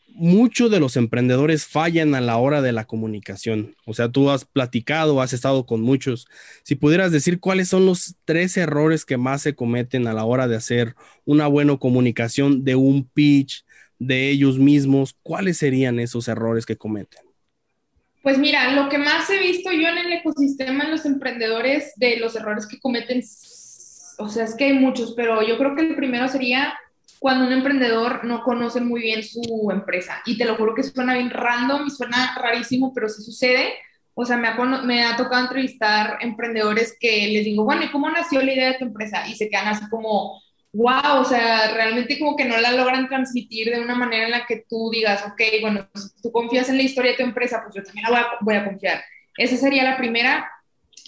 muchos 0.08 0.68
de 0.68 0.80
los 0.80 0.96
emprendedores 0.96 1.64
fallan 1.64 2.16
a 2.16 2.20
la 2.20 2.38
hora 2.38 2.60
de 2.60 2.72
la 2.72 2.86
comunicación. 2.86 3.76
O 3.86 3.94
sea, 3.94 4.08
tú 4.08 4.30
has 4.30 4.44
platicado, 4.44 5.22
has 5.22 5.32
estado 5.32 5.64
con 5.64 5.80
muchos. 5.80 6.26
Si 6.64 6.74
pudieras 6.74 7.12
decir 7.12 7.38
cuáles 7.38 7.68
son 7.68 7.86
los 7.86 8.16
tres 8.24 8.56
errores 8.56 9.04
que 9.04 9.16
más 9.16 9.42
se 9.42 9.54
cometen 9.54 10.08
a 10.08 10.12
la 10.12 10.24
hora 10.24 10.48
de 10.48 10.56
hacer 10.56 10.96
una 11.24 11.46
buena 11.46 11.76
comunicación 11.76 12.64
de 12.64 12.74
un 12.74 13.08
pitch 13.08 13.64
de 14.00 14.30
ellos 14.30 14.58
mismos, 14.58 15.14
¿cuáles 15.22 15.56
serían 15.58 16.00
esos 16.00 16.26
errores 16.26 16.66
que 16.66 16.76
cometen? 16.76 17.22
Pues 18.22 18.38
mira, 18.38 18.72
lo 18.72 18.88
que 18.88 18.98
más 18.98 19.30
he 19.30 19.38
visto 19.38 19.70
yo 19.70 19.86
en 19.86 19.98
el 19.98 20.12
ecosistema 20.14 20.84
en 20.84 20.90
los 20.90 21.06
emprendedores 21.06 21.92
de 21.94 22.16
los 22.16 22.34
errores 22.34 22.66
que 22.66 22.80
cometen, 22.80 23.22
o 24.18 24.28
sea, 24.28 24.44
es 24.44 24.54
que 24.54 24.64
hay 24.64 24.72
muchos, 24.74 25.14
pero 25.14 25.42
yo 25.42 25.56
creo 25.58 25.74
que 25.74 25.82
el 25.82 25.96
primero 25.96 26.28
sería 26.28 26.78
cuando 27.18 27.46
un 27.46 27.52
emprendedor 27.52 28.24
no 28.24 28.42
conoce 28.42 28.80
muy 28.80 29.00
bien 29.00 29.22
su 29.22 29.70
empresa. 29.72 30.22
Y 30.26 30.36
te 30.38 30.44
lo 30.44 30.56
juro 30.56 30.74
que 30.74 30.82
suena 30.82 31.14
bien 31.14 31.30
random 31.30 31.86
y 31.86 31.90
suena 31.90 32.36
rarísimo, 32.40 32.92
pero 32.94 33.08
sí 33.08 33.22
sucede. 33.22 33.74
O 34.14 34.24
sea, 34.24 34.36
me 34.36 34.48
ha, 34.48 34.54
me 34.82 35.04
ha 35.04 35.16
tocado 35.16 35.42
entrevistar 35.42 36.18
emprendedores 36.20 36.96
que 36.98 37.28
les 37.28 37.44
digo, 37.44 37.64
bueno, 37.64 37.84
¿y 37.84 37.90
cómo 37.90 38.10
nació 38.10 38.42
la 38.42 38.52
idea 38.52 38.72
de 38.72 38.78
tu 38.78 38.84
empresa? 38.84 39.26
Y 39.28 39.34
se 39.34 39.48
quedan 39.48 39.68
así 39.68 39.88
como, 39.88 40.40
wow, 40.72 41.20
o 41.20 41.24
sea, 41.24 41.72
realmente 41.72 42.18
como 42.18 42.36
que 42.36 42.44
no 42.44 42.56
la 42.58 42.72
logran 42.72 43.08
transmitir 43.08 43.70
de 43.70 43.80
una 43.80 43.94
manera 43.94 44.24
en 44.24 44.32
la 44.32 44.46
que 44.46 44.64
tú 44.68 44.90
digas, 44.92 45.24
ok, 45.24 45.40
bueno, 45.60 45.88
si 45.94 46.22
tú 46.22 46.32
confías 46.32 46.68
en 46.68 46.76
la 46.76 46.82
historia 46.82 47.12
de 47.12 47.18
tu 47.18 47.22
empresa, 47.22 47.62
pues 47.62 47.74
yo 47.76 47.82
también 47.82 48.04
la 48.04 48.10
voy 48.10 48.18
a, 48.18 48.26
voy 48.40 48.54
a 48.56 48.64
confiar. 48.64 49.02
Esa 49.36 49.56
sería 49.56 49.84
la 49.84 49.96
primera. 49.96 50.50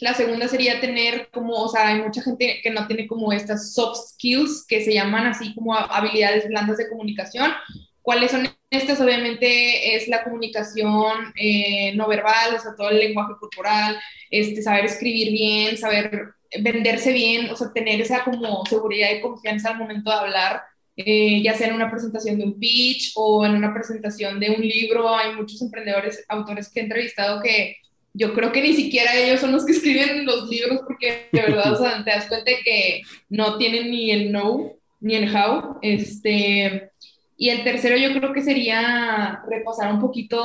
La 0.01 0.15
segunda 0.15 0.49
sería 0.49 0.81
tener 0.81 1.29
como, 1.31 1.55
o 1.55 1.69
sea, 1.69 1.89
hay 1.89 2.01
mucha 2.03 2.23
gente 2.23 2.61
que 2.63 2.71
no 2.71 2.87
tiene 2.87 3.07
como 3.07 3.33
estas 3.33 3.75
soft 3.75 3.99
skills 4.15 4.65
que 4.67 4.83
se 4.83 4.95
llaman 4.95 5.27
así 5.27 5.55
como 5.55 5.75
habilidades 5.75 6.49
blandas 6.49 6.79
de 6.79 6.89
comunicación. 6.89 7.53
¿Cuáles 8.01 8.31
son 8.31 8.49
estas? 8.71 9.01
Obviamente 9.01 9.95
es 9.95 10.09
la 10.09 10.25
comunicación 10.25 11.35
eh, 11.37 11.93
no 11.97 12.09
verbal, 12.09 12.55
o 12.57 12.59
sea, 12.59 12.75
todo 12.77 12.89
el 12.89 12.99
lenguaje 12.99 13.35
corporal, 13.39 14.01
este, 14.31 14.63
saber 14.63 14.87
escribir 14.87 15.33
bien, 15.33 15.77
saber 15.77 16.31
venderse 16.63 17.13
bien, 17.13 17.51
o 17.51 17.57
sea, 17.57 17.71
tener 17.73 18.01
esa 18.01 18.25
como 18.25 18.65
seguridad 18.67 19.11
y 19.13 19.21
confianza 19.21 19.71
al 19.71 19.79
momento 19.79 20.11
de 20.11 20.17
hablar, 20.17 20.63
eh, 20.97 21.43
ya 21.43 21.55
sea 21.55 21.69
en 21.69 21.75
una 21.75 21.91
presentación 21.91 22.39
de 22.39 22.45
un 22.45 22.59
pitch 22.59 23.13
o 23.17 23.45
en 23.45 23.55
una 23.55 23.75
presentación 23.75 24.41
de 24.41 24.51
un 24.51 24.63
libro. 24.63 25.15
Hay 25.15 25.35
muchos 25.37 25.61
emprendedores, 25.61 26.25
autores 26.29 26.71
que 26.71 26.81
he 26.81 26.85
entrevistado 26.85 27.43
que 27.43 27.77
yo 28.13 28.35
creo 28.35 28.53
que 28.53 28.63
ni 28.63 28.75
siquiera 28.75 29.15
ellos 29.15 29.41
son 29.41 29.53
los 29.53 29.65
que 29.65 29.73
escriben 29.77 30.25
los 30.25 30.49
libros 30.49 30.81
porque 30.87 31.29
de 31.33 31.41
verdad, 31.41 31.73
o 31.73 31.77
sea, 31.77 32.05
te 32.05 32.11
das 32.11 32.27
cuenta 32.27 32.51
que 32.65 33.03
no 33.29 33.57
tienen 33.59 33.91
ni 33.91 34.11
el 34.11 34.33
no 34.33 34.73
ni 35.01 35.15
el 35.15 35.35
how. 35.35 35.79
Este, 35.83 36.91
y 37.37 37.49
el 37.49 37.65
tercero 37.65 37.97
yo 37.97 38.13
creo 38.19 38.33
que 38.33 38.43
sería 38.43 39.43
repasar 39.49 39.93
un 39.93 40.01
poquito 40.01 40.43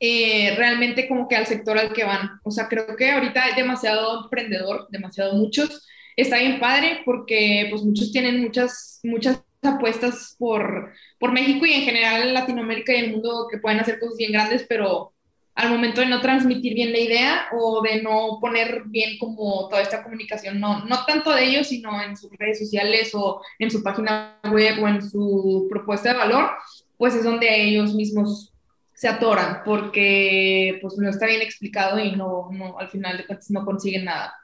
eh, 0.00 0.54
realmente 0.56 1.08
como 1.08 1.28
que 1.28 1.36
al 1.36 1.46
sector 1.46 1.78
al 1.78 1.92
que 1.92 2.04
van. 2.04 2.40
O 2.42 2.50
sea, 2.50 2.68
creo 2.68 2.96
que 2.96 3.10
ahorita 3.10 3.44
hay 3.44 3.54
demasiado 3.54 4.24
emprendedor, 4.24 4.88
demasiado 4.90 5.34
muchos. 5.34 5.86
Está 6.16 6.38
bien 6.38 6.60
padre 6.60 7.00
porque 7.04 7.68
pues 7.70 7.82
muchos 7.82 8.12
tienen 8.12 8.42
muchas, 8.42 9.00
muchas 9.02 9.42
apuestas 9.62 10.36
por, 10.38 10.92
por 11.18 11.32
México 11.32 11.64
y 11.64 11.72
en 11.72 11.82
general 11.82 12.34
Latinoamérica 12.34 12.92
y 12.92 13.00
el 13.00 13.12
mundo 13.12 13.46
que 13.50 13.58
pueden 13.58 13.80
hacer 13.80 13.98
cosas 13.98 14.18
bien 14.18 14.32
grandes, 14.32 14.66
pero 14.68 15.13
al 15.54 15.70
momento 15.70 16.00
de 16.00 16.08
no 16.08 16.20
transmitir 16.20 16.74
bien 16.74 16.92
la 16.92 16.98
idea 16.98 17.46
o 17.52 17.80
de 17.82 18.02
no 18.02 18.38
poner 18.40 18.82
bien 18.86 19.18
como 19.18 19.68
toda 19.68 19.82
esta 19.82 20.02
comunicación, 20.02 20.58
no, 20.58 20.84
no 20.84 21.04
tanto 21.04 21.32
de 21.32 21.44
ellos, 21.44 21.68
sino 21.68 22.02
en 22.02 22.16
sus 22.16 22.30
redes 22.36 22.58
sociales 22.58 23.12
o 23.14 23.40
en 23.58 23.70
su 23.70 23.82
página 23.82 24.40
web 24.50 24.82
o 24.82 24.88
en 24.88 25.08
su 25.08 25.66
propuesta 25.70 26.12
de 26.12 26.18
valor, 26.18 26.50
pues 26.96 27.14
es 27.14 27.24
donde 27.24 27.64
ellos 27.64 27.94
mismos 27.94 28.52
se 28.94 29.08
atoran 29.08 29.62
porque 29.64 30.78
pues 30.82 30.96
no 30.98 31.08
está 31.08 31.26
bien 31.26 31.42
explicado 31.42 31.98
y 31.98 32.16
no, 32.16 32.48
no 32.52 32.78
al 32.78 32.88
final 32.88 33.16
de 33.16 33.26
cuentas 33.26 33.50
no 33.50 33.64
consiguen 33.64 34.06
nada. 34.06 34.34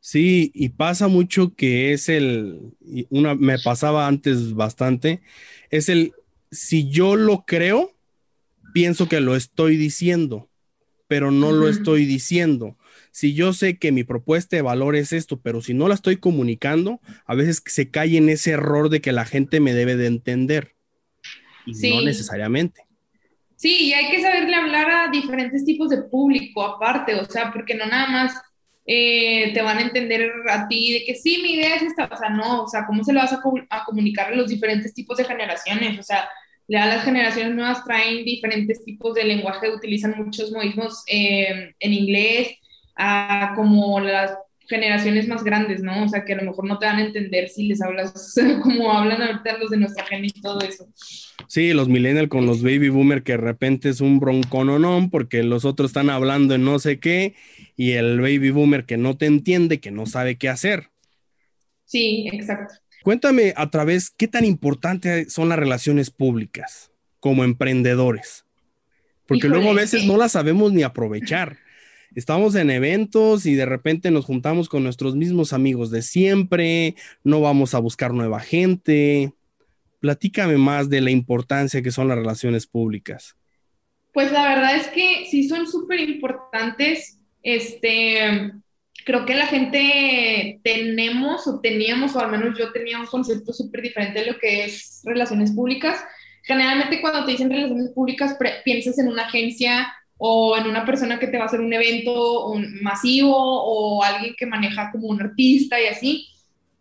Sí, 0.00 0.50
y 0.52 0.70
pasa 0.70 1.06
mucho 1.06 1.54
que 1.54 1.92
es 1.92 2.08
el, 2.08 2.72
una, 3.10 3.36
me 3.36 3.60
pasaba 3.60 4.08
antes 4.08 4.52
bastante, 4.54 5.22
es 5.70 5.88
el, 5.88 6.12
si 6.50 6.90
yo 6.90 7.14
lo 7.14 7.44
creo, 7.46 7.91
pienso 8.72 9.08
que 9.08 9.20
lo 9.20 9.36
estoy 9.36 9.76
diciendo, 9.76 10.50
pero 11.08 11.30
no 11.30 11.52
lo 11.52 11.68
estoy 11.68 12.04
diciendo. 12.04 12.76
Si 13.10 13.34
yo 13.34 13.52
sé 13.52 13.78
que 13.78 13.92
mi 13.92 14.04
propuesta 14.04 14.56
de 14.56 14.62
valor 14.62 14.96
es 14.96 15.12
esto, 15.12 15.40
pero 15.40 15.60
si 15.60 15.74
no 15.74 15.88
la 15.88 15.94
estoy 15.94 16.16
comunicando, 16.16 17.00
a 17.26 17.34
veces 17.34 17.62
se 17.66 17.90
cae 17.90 18.16
en 18.16 18.28
ese 18.28 18.52
error 18.52 18.88
de 18.88 19.00
que 19.00 19.12
la 19.12 19.24
gente 19.24 19.60
me 19.60 19.74
debe 19.74 19.96
de 19.96 20.06
entender. 20.06 20.74
Y 21.66 21.90
no 21.90 22.02
necesariamente. 22.02 22.86
Sí, 23.56 23.84
y 23.84 23.92
hay 23.92 24.10
que 24.10 24.20
saberle 24.20 24.56
hablar 24.56 24.90
a 24.90 25.10
diferentes 25.10 25.64
tipos 25.64 25.88
de 25.90 26.02
público 26.02 26.64
aparte, 26.64 27.14
o 27.14 27.24
sea, 27.26 27.52
porque 27.52 27.74
no 27.74 27.86
nada 27.86 28.08
más 28.08 28.34
eh, 28.84 29.52
te 29.54 29.62
van 29.62 29.78
a 29.78 29.82
entender 29.82 30.32
a 30.48 30.66
ti 30.66 30.94
de 30.94 31.04
que 31.04 31.14
sí, 31.14 31.40
mi 31.40 31.54
idea 31.54 31.76
es 31.76 31.82
esta, 31.82 32.10
o 32.12 32.16
sea, 32.16 32.30
no, 32.30 32.64
o 32.64 32.68
sea, 32.68 32.84
¿cómo 32.86 33.04
se 33.04 33.12
lo 33.12 33.20
vas 33.20 33.32
a, 33.32 33.40
comunicar 33.84 34.32
a 34.32 34.34
los 34.34 34.48
diferentes 34.48 34.92
tipos 34.92 35.16
de 35.16 35.24
generaciones? 35.24 35.96
O 35.96 36.02
sea, 36.02 36.28
ya 36.72 36.86
las 36.86 37.04
generaciones 37.04 37.54
nuevas 37.54 37.84
traen 37.84 38.24
diferentes 38.24 38.82
tipos 38.82 39.12
de 39.12 39.24
lenguaje, 39.24 39.68
utilizan 39.68 40.14
muchos 40.16 40.50
modismos 40.50 41.04
eh, 41.06 41.74
en 41.78 41.92
inglés, 41.92 42.48
a 42.96 43.52
como 43.54 44.00
las 44.00 44.32
generaciones 44.68 45.28
más 45.28 45.44
grandes, 45.44 45.82
¿no? 45.82 46.04
O 46.04 46.08
sea, 46.08 46.24
que 46.24 46.32
a 46.32 46.36
lo 46.36 46.44
mejor 46.44 46.66
no 46.66 46.78
te 46.78 46.86
van 46.86 46.96
a 46.96 47.04
entender 47.04 47.50
si 47.50 47.66
les 47.66 47.82
hablas 47.82 48.34
como 48.62 48.90
hablan 48.90 49.20
ahorita 49.20 49.58
los 49.58 49.68
de 49.68 49.76
nuestra 49.76 50.06
gente 50.06 50.32
y 50.34 50.40
todo 50.40 50.60
eso. 50.60 50.88
Sí, 51.46 51.74
los 51.74 51.90
millennials 51.90 52.30
con 52.30 52.46
los 52.46 52.62
baby 52.62 52.88
boomer 52.88 53.22
que 53.22 53.32
de 53.32 53.38
repente 53.38 53.90
es 53.90 54.00
un 54.00 54.18
broncononón 54.18 55.10
porque 55.10 55.42
los 55.42 55.66
otros 55.66 55.90
están 55.90 56.08
hablando 56.08 56.54
en 56.54 56.64
no 56.64 56.78
sé 56.78 56.98
qué 56.98 57.34
y 57.76 57.92
el 57.92 58.18
baby 58.18 58.50
boomer 58.50 58.86
que 58.86 58.96
no 58.96 59.18
te 59.18 59.26
entiende, 59.26 59.78
que 59.78 59.90
no 59.90 60.06
sabe 60.06 60.36
qué 60.38 60.48
hacer. 60.48 60.88
Sí, 61.84 62.30
exacto. 62.32 62.76
Cuéntame 63.02 63.52
a 63.56 63.70
través 63.70 64.10
qué 64.10 64.28
tan 64.28 64.44
importantes 64.44 65.32
son 65.32 65.48
las 65.48 65.58
relaciones 65.58 66.10
públicas 66.10 66.92
como 67.20 67.44
emprendedores. 67.44 68.44
Porque 69.26 69.48
luego 69.48 69.70
a 69.70 69.74
veces 69.74 70.04
no 70.04 70.16
las 70.16 70.32
sabemos 70.32 70.72
ni 70.72 70.82
aprovechar. 70.82 71.56
Estamos 72.14 72.54
en 72.54 72.70
eventos 72.70 73.46
y 73.46 73.54
de 73.54 73.64
repente 73.64 74.10
nos 74.10 74.26
juntamos 74.26 74.68
con 74.68 74.84
nuestros 74.84 75.16
mismos 75.16 75.52
amigos 75.52 75.90
de 75.90 76.02
siempre, 76.02 76.94
no 77.24 77.40
vamos 77.40 77.74
a 77.74 77.78
buscar 77.78 78.12
nueva 78.12 78.40
gente. 78.40 79.32
Platícame 80.00 80.58
más 80.58 80.90
de 80.90 81.00
la 81.00 81.10
importancia 81.10 81.80
que 81.80 81.90
son 81.90 82.08
las 82.08 82.18
relaciones 82.18 82.66
públicas. 82.66 83.36
Pues 84.12 84.30
la 84.30 84.46
verdad 84.48 84.76
es 84.76 84.88
que 84.88 85.26
sí 85.30 85.48
son 85.48 85.66
súper 85.66 86.00
importantes. 86.00 87.18
Este, 87.42 88.52
creo 89.04 89.24
que 89.26 89.34
la 89.34 89.46
gente 89.46 90.60
tenemos 90.62 91.46
o 91.46 91.60
teníamos, 91.60 92.14
o 92.14 92.20
al 92.20 92.30
menos 92.30 92.58
yo 92.58 92.72
tenía 92.72 92.98
un 92.98 93.06
concepto 93.06 93.52
súper 93.52 93.82
diferente 93.82 94.20
de 94.20 94.32
lo 94.32 94.38
que 94.38 94.64
es 94.64 95.02
relaciones 95.04 95.52
públicas. 95.52 96.02
Generalmente 96.44 97.00
cuando 97.00 97.24
te 97.24 97.32
dicen 97.32 97.50
relaciones 97.50 97.90
públicas 97.90 98.36
piensas 98.64 98.98
en 98.98 99.08
una 99.08 99.26
agencia 99.26 99.92
o 100.18 100.56
en 100.56 100.66
una 100.66 100.84
persona 100.84 101.18
que 101.18 101.26
te 101.26 101.36
va 101.36 101.44
a 101.44 101.46
hacer 101.46 101.60
un 101.60 101.72
evento 101.72 102.46
un 102.46 102.80
masivo 102.82 103.34
o 103.36 104.02
alguien 104.02 104.34
que 104.36 104.46
maneja 104.46 104.90
como 104.92 105.08
un 105.08 105.20
artista 105.20 105.80
y 105.80 105.86
así, 105.86 106.28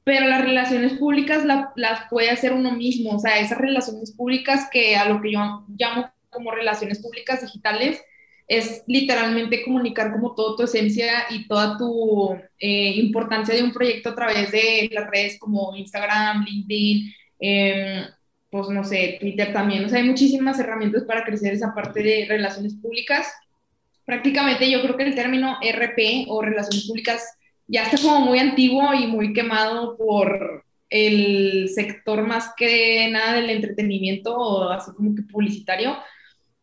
pero 0.03 0.27
las 0.27 0.41
relaciones 0.41 0.93
públicas 0.93 1.43
las 1.75 2.09
puede 2.09 2.29
hacer 2.29 2.53
uno 2.53 2.71
mismo, 2.71 3.11
o 3.15 3.19
sea, 3.19 3.39
esas 3.39 3.57
relaciones 3.57 4.11
públicas 4.11 4.67
que 4.71 4.95
a 4.95 5.05
lo 5.05 5.21
que 5.21 5.31
yo 5.33 5.65
llamo 5.77 6.11
como 6.29 6.51
relaciones 6.51 6.99
públicas 6.99 7.41
digitales 7.41 8.01
es 8.47 8.83
literalmente 8.87 9.63
comunicar 9.63 10.11
como 10.11 10.35
toda 10.35 10.57
tu 10.57 10.63
esencia 10.63 11.25
y 11.29 11.47
toda 11.47 11.77
tu 11.77 12.35
eh, 12.59 12.91
importancia 12.95 13.55
de 13.55 13.63
un 13.63 13.71
proyecto 13.71 14.09
a 14.09 14.15
través 14.15 14.51
de 14.51 14.89
las 14.91 15.09
redes 15.09 15.39
como 15.39 15.75
Instagram, 15.75 16.43
LinkedIn, 16.43 17.13
eh, 17.39 18.05
pues 18.49 18.67
no 18.69 18.83
sé, 18.83 19.17
Twitter 19.19 19.53
también. 19.53 19.85
O 19.85 19.89
sea, 19.89 19.99
hay 19.99 20.07
muchísimas 20.07 20.59
herramientas 20.59 21.03
para 21.03 21.23
crecer 21.23 21.53
esa 21.53 21.73
parte 21.73 22.03
de 22.03 22.25
relaciones 22.27 22.75
públicas. 22.75 23.31
Prácticamente 24.05 24.69
yo 24.69 24.81
creo 24.81 24.97
que 24.97 25.03
el 25.03 25.15
término 25.15 25.57
RP 25.61 26.25
o 26.27 26.41
relaciones 26.41 26.85
públicas 26.85 27.23
ya 27.67 27.83
está 27.83 27.97
como 28.01 28.25
muy 28.25 28.39
antiguo 28.39 28.93
y 28.93 29.07
muy 29.07 29.31
quemado 29.31 29.95
por 29.95 30.65
el 30.89 31.69
sector 31.69 32.27
más 32.27 32.51
que 32.57 33.09
nada 33.09 33.35
del 33.35 33.49
entretenimiento 33.49 34.35
o 34.35 34.69
así 34.69 34.91
como 34.91 35.15
que 35.15 35.21
publicitario. 35.23 35.95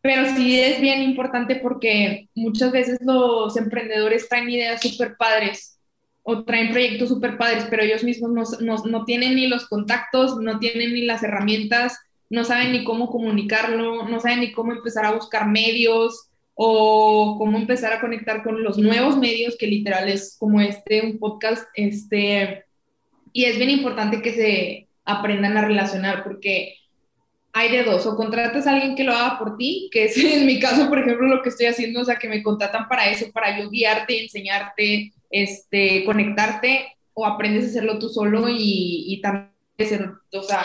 Pero 0.01 0.25
sí 0.35 0.59
es 0.59 0.79
bien 0.79 1.01
importante 1.01 1.57
porque 1.57 2.29
muchas 2.33 2.71
veces 2.71 2.99
los 3.01 3.57
emprendedores 3.57 4.29
traen 4.29 4.49
ideas 4.49 4.81
súper 4.81 5.17
padres 5.17 5.79
o 6.23 6.43
traen 6.43 6.71
proyectos 6.71 7.09
súper 7.09 7.37
padres, 7.37 7.65
pero 7.69 7.83
ellos 7.83 8.03
mismos 8.03 8.31
no, 8.31 8.43
no, 8.61 8.83
no, 8.85 9.05
tienen 9.05 9.35
ni 9.35 9.47
los 9.47 9.67
contactos, 9.67 10.37
no 10.37 10.59
tienen 10.59 10.93
ni 10.93 11.01
las 11.01 11.23
herramientas, 11.23 11.97
no 12.29 12.43
saben 12.43 12.71
ni 12.71 12.83
cómo 12.83 13.09
comunicarlo, 13.09 14.07
no 14.07 14.19
saben 14.19 14.41
ni 14.41 14.51
cómo 14.51 14.71
empezar 14.71 15.05
a 15.05 15.13
buscar 15.13 15.47
medios 15.47 16.29
o 16.53 17.35
cómo 17.37 17.57
empezar 17.57 17.93
a 17.93 18.01
conectar 18.01 18.43
con 18.43 18.63
los 18.63 18.77
nuevos 18.77 19.17
medios, 19.17 19.57
que 19.57 19.67
literal 19.67 20.09
es 20.09 20.35
como 20.37 20.61
este, 20.61 21.01
un 21.01 21.17
podcast, 21.17 21.67
este, 21.73 22.65
y 23.33 23.45
es 23.45 23.57
bien 23.57 23.69
importante 23.69 24.21
que 24.21 24.33
se 24.33 24.87
aprendan 25.05 25.57
a 25.57 25.65
relacionar, 25.65 26.23
porque 26.23 26.75
hay 27.53 27.71
de 27.71 27.83
dos, 27.83 28.05
o 28.05 28.15
contratas 28.15 28.67
a 28.67 28.73
alguien 28.73 28.95
que 28.95 29.03
lo 29.03 29.13
haga 29.13 29.39
por 29.39 29.57
ti, 29.57 29.89
que 29.91 30.05
es 30.05 30.17
en 30.23 30.45
mi 30.45 30.59
caso, 30.59 30.87
por 30.87 30.99
ejemplo, 30.99 31.27
lo 31.27 31.41
que 31.41 31.49
estoy 31.49 31.67
haciendo, 31.67 32.01
o 32.01 32.05
sea, 32.05 32.17
que 32.17 32.29
me 32.29 32.43
contratan 32.43 32.87
para 32.87 33.09
eso, 33.09 33.31
para 33.31 33.59
guiarte, 33.67 34.23
enseñarte, 34.23 35.13
este, 35.29 36.03
conectarte 36.05 36.97
o 37.13 37.25
aprendes 37.25 37.65
a 37.65 37.67
hacerlo 37.67 37.99
tú 37.99 38.09
solo 38.09 38.47
y, 38.49 39.05
y 39.07 39.21
también, 39.21 39.51
o 40.33 40.43
sea, 40.43 40.63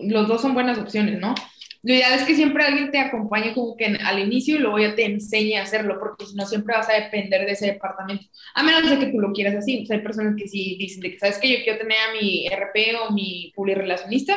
los 0.00 0.28
dos 0.28 0.40
son 0.40 0.54
buenas 0.54 0.78
opciones, 0.78 1.18
¿no? 1.18 1.34
Lo 1.82 1.94
ideal 1.94 2.14
es 2.14 2.24
que 2.24 2.34
siempre 2.34 2.64
alguien 2.64 2.90
te 2.90 2.98
acompañe 2.98 3.54
como 3.54 3.76
que 3.76 3.86
al 3.86 4.18
inicio 4.18 4.56
y 4.56 4.58
luego 4.58 4.80
ya 4.80 4.96
te 4.96 5.04
enseñe 5.04 5.56
a 5.56 5.62
hacerlo, 5.62 5.98
porque 6.00 6.26
si 6.26 6.34
no 6.34 6.44
siempre 6.44 6.76
vas 6.76 6.88
a 6.88 6.94
depender 6.94 7.46
de 7.46 7.52
ese 7.52 7.66
departamento, 7.66 8.24
a 8.54 8.62
menos 8.64 8.90
de 8.90 8.98
que 8.98 9.12
tú 9.12 9.20
lo 9.20 9.32
quieras 9.32 9.54
así. 9.54 9.86
hay 9.88 10.00
personas 10.00 10.34
que 10.36 10.48
sí 10.48 10.76
dicen 10.78 11.00
de 11.00 11.12
que, 11.12 11.18
¿sabes 11.18 11.38
que 11.38 11.50
Yo 11.50 11.64
quiero 11.64 11.78
tener 11.78 11.96
a 11.98 12.12
mi 12.12 12.48
RP 12.48 12.96
o 13.00 13.12
mi 13.12 13.52
relacionista, 13.74 14.36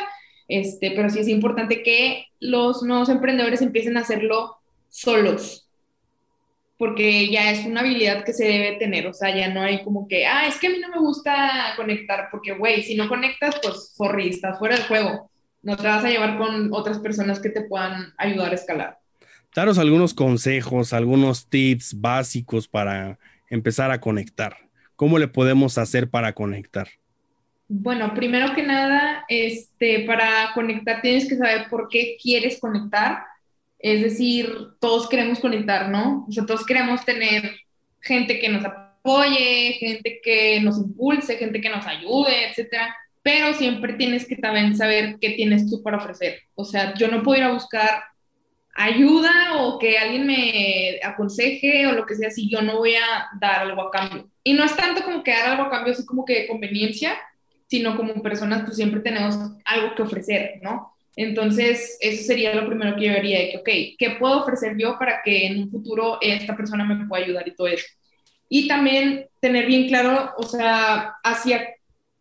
este, 0.58 0.92
pero 0.92 1.08
sí 1.10 1.18
es 1.20 1.28
importante 1.28 1.82
que 1.82 2.26
los 2.40 2.82
nuevos 2.82 3.08
emprendedores 3.08 3.62
empiecen 3.62 3.96
a 3.96 4.00
hacerlo 4.00 4.56
solos, 4.88 5.68
porque 6.78 7.30
ya 7.30 7.50
es 7.50 7.64
una 7.64 7.80
habilidad 7.80 8.24
que 8.24 8.32
se 8.32 8.44
debe 8.44 8.76
tener, 8.76 9.06
o 9.06 9.14
sea, 9.14 9.34
ya 9.34 9.48
no 9.48 9.62
hay 9.62 9.82
como 9.82 10.08
que, 10.08 10.26
ah, 10.26 10.46
es 10.46 10.58
que 10.58 10.66
a 10.66 10.70
mí 10.70 10.78
no 10.78 10.88
me 10.88 10.98
gusta 10.98 11.74
conectar, 11.76 12.28
porque, 12.30 12.52
güey, 12.52 12.82
si 12.82 12.94
no 12.94 13.08
conectas, 13.08 13.56
pues, 13.62 13.94
sorry, 13.96 14.38
fuera 14.58 14.76
del 14.76 14.86
juego, 14.86 15.30
no 15.62 15.76
te 15.76 15.86
vas 15.86 16.04
a 16.04 16.10
llevar 16.10 16.36
con 16.38 16.72
otras 16.72 16.98
personas 16.98 17.40
que 17.40 17.50
te 17.50 17.62
puedan 17.62 18.12
ayudar 18.18 18.52
a 18.52 18.56
escalar. 18.56 18.98
Daros 19.54 19.78
algunos 19.78 20.12
consejos, 20.12 20.92
algunos 20.92 21.48
tips 21.48 22.00
básicos 22.00 22.68
para 22.68 23.18
empezar 23.48 23.90
a 23.90 24.00
conectar. 24.00 24.56
¿Cómo 24.96 25.18
le 25.18 25.28
podemos 25.28 25.78
hacer 25.78 26.10
para 26.10 26.32
conectar? 26.32 26.88
Bueno, 27.74 28.12
primero 28.14 28.54
que 28.54 28.62
nada, 28.62 29.24
este, 29.28 30.00
para 30.00 30.52
conectar 30.54 31.00
tienes 31.00 31.28
que 31.28 31.36
saber 31.36 31.68
por 31.70 31.88
qué 31.88 32.16
quieres 32.20 32.60
conectar 32.60 33.24
es 33.82 34.00
decir, 34.00 34.48
todos 34.80 35.08
queremos 35.08 35.40
conectar, 35.40 35.88
¿no? 35.88 36.24
O 36.28 36.32
sea, 36.32 36.46
todos 36.46 36.64
queremos 36.64 37.04
tener 37.04 37.56
gente 38.00 38.38
que 38.38 38.48
nos 38.48 38.64
apoye, 38.64 39.72
gente 39.80 40.20
que 40.22 40.60
nos 40.60 40.78
impulse, 40.78 41.36
gente 41.36 41.60
que 41.60 41.68
nos 41.68 41.84
ayude, 41.84 42.48
etcétera. 42.48 42.94
Pero 43.22 43.52
siempre 43.54 43.94
tienes 43.94 44.24
que 44.26 44.36
también 44.36 44.76
saber 44.76 45.16
qué 45.20 45.30
tienes 45.30 45.68
tú 45.68 45.82
para 45.82 45.96
ofrecer. 45.96 46.42
O 46.54 46.64
sea, 46.64 46.94
yo 46.94 47.08
no 47.08 47.24
puedo 47.24 47.38
ir 47.38 47.44
a 47.44 47.52
buscar 47.52 48.04
ayuda 48.74 49.56
o 49.58 49.80
que 49.80 49.98
alguien 49.98 50.28
me 50.28 51.00
aconseje 51.02 51.86
o 51.88 51.92
lo 51.92 52.06
que 52.06 52.14
sea 52.14 52.30
si 52.30 52.48
yo 52.48 52.62
no 52.62 52.78
voy 52.78 52.94
a 52.94 53.26
dar 53.40 53.62
algo 53.62 53.82
a 53.82 53.90
cambio. 53.90 54.30
Y 54.44 54.54
no 54.54 54.64
es 54.64 54.76
tanto 54.76 55.02
como 55.02 55.24
que 55.24 55.32
dar 55.32 55.50
algo 55.50 55.64
a 55.64 55.70
cambio 55.70 55.92
así 55.92 56.06
como 56.06 56.24
que 56.24 56.46
conveniencia, 56.46 57.18
sino 57.72 57.96
como 57.96 58.20
personas 58.20 58.64
pues 58.64 58.76
siempre 58.76 59.00
tenemos 59.00 59.34
algo 59.64 59.94
que 59.94 60.02
ofrecer, 60.02 60.60
¿no? 60.60 60.92
Entonces, 61.16 61.96
eso 62.00 62.22
sería 62.22 62.54
lo 62.54 62.66
primero 62.66 62.94
que 62.96 63.06
yo 63.06 63.12
haría, 63.12 63.38
de 63.38 63.48
que, 63.48 63.56
ok, 63.56 63.96
¿qué 63.98 64.16
puedo 64.18 64.42
ofrecer 64.42 64.76
yo 64.76 64.98
para 64.98 65.22
que 65.24 65.46
en 65.46 65.62
un 65.62 65.70
futuro 65.70 66.18
esta 66.20 66.54
persona 66.54 66.84
me 66.84 67.06
pueda 67.06 67.24
ayudar 67.24 67.48
y 67.48 67.54
todo 67.54 67.68
eso? 67.68 67.86
Y 68.50 68.68
también 68.68 69.26
tener 69.40 69.64
bien 69.64 69.88
claro, 69.88 70.34
o 70.36 70.42
sea, 70.42 71.14
hacia 71.24 71.66